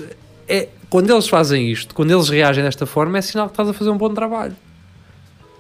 é, 0.49 0.69
quando 0.91 1.11
eles 1.11 1.29
fazem 1.29 1.71
isto, 1.71 1.95
quando 1.95 2.11
eles 2.11 2.29
reagem 2.29 2.63
desta 2.65 2.85
forma, 2.85 3.17
é 3.19 3.23
sinal 3.23 3.47
que 3.47 3.53
estás 3.53 3.69
a 3.69 3.73
fazer 3.73 3.91
um 3.91 3.97
bom 3.97 4.13
trabalho. 4.13 4.55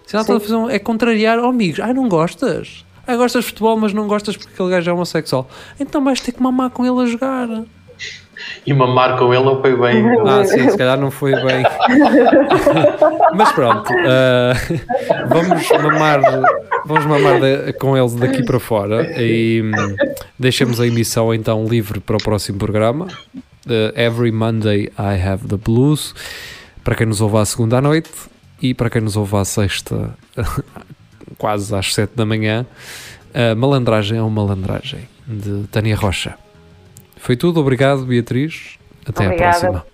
Sinal 0.07 0.25
que 0.25 0.33
estás 0.33 0.37
a 0.37 0.41
fazer 0.41 0.55
um, 0.57 0.69
é 0.69 0.79
contrariar, 0.79 1.39
oh 1.39 1.47
amigos, 1.49 1.79
ai 1.81 1.95
não 1.95 2.09
gostas? 2.09 2.85
Ai 3.11 3.17
gostas 3.17 3.43
de 3.43 3.49
futebol, 3.51 3.77
mas 3.77 3.93
não 3.93 4.07
gostas 4.07 4.37
porque 4.37 4.53
aquele 4.55 4.71
gajo 4.71 4.89
é 4.89 4.95
homossexual. 4.95 5.51
Então 5.81 6.05
vais 6.05 6.21
ter 6.21 6.31
que 6.31 6.41
mamar 6.41 6.71
com 6.71 6.87
ele 6.87 7.03
a 7.03 7.07
jogar. 7.11 7.49
E 8.65 8.73
mamar 8.73 9.19
com 9.19 9.35
ele 9.35 9.43
não 9.43 9.61
foi 9.61 9.77
bem. 9.77 10.05
Ah, 10.25 10.45
sim, 10.45 10.71
se 10.71 10.79
calhar 10.79 10.97
não 10.97 11.11
foi 11.11 11.33
bem. 11.33 11.65
Mas 13.35 13.51
pronto, 13.51 13.93
ah, 14.07 14.53
vamos 15.29 15.69
mamar, 15.71 16.21
vamos 16.87 17.05
mamar 17.07 17.41
da- 17.41 17.73
com 17.73 17.99
eles 17.99 18.15
daqui 18.15 18.45
para 18.45 18.61
fora 18.61 19.21
e 19.21 19.61
hum, 19.61 19.97
deixemos 20.39 20.81
a 20.81 20.87
emissão 20.87 21.35
então 21.35 21.67
livre 21.67 21.99
para 21.99 22.17
o 22.17 22.23
próximo 22.23 22.59
programa. 22.59 23.09
Uh, 23.67 23.93
every 23.97 24.31
Monday 24.31 24.85
I 24.97 25.21
have 25.21 25.49
the 25.49 25.57
blues. 25.57 26.15
Para 26.85 26.95
quem 26.95 27.07
nos 27.09 27.21
ouve 27.21 27.39
à 27.39 27.45
segunda 27.45 27.79
à 27.79 27.81
noite 27.83 28.09
e 28.63 28.73
para 28.73 28.89
quem 28.89 29.03
nos 29.03 29.17
ouve 29.17 29.37
à 29.37 29.45
sexta, 29.45 30.15
quase 31.41 31.75
às 31.75 31.95
sete 31.95 32.13
da 32.15 32.27
manhã, 32.27 32.67
a 33.33 33.55
malandragem 33.55 34.19
é 34.19 34.23
uma 34.23 34.45
malandragem 34.45 35.09
de 35.27 35.67
Tânia 35.69 35.97
Rocha. 35.97 36.35
Foi 37.17 37.35
tudo, 37.35 37.61
obrigado 37.61 38.05
Beatriz. 38.05 38.79
Até 39.07 39.25
à 39.25 39.27
Obrigada. 39.27 39.59
próxima. 39.59 39.90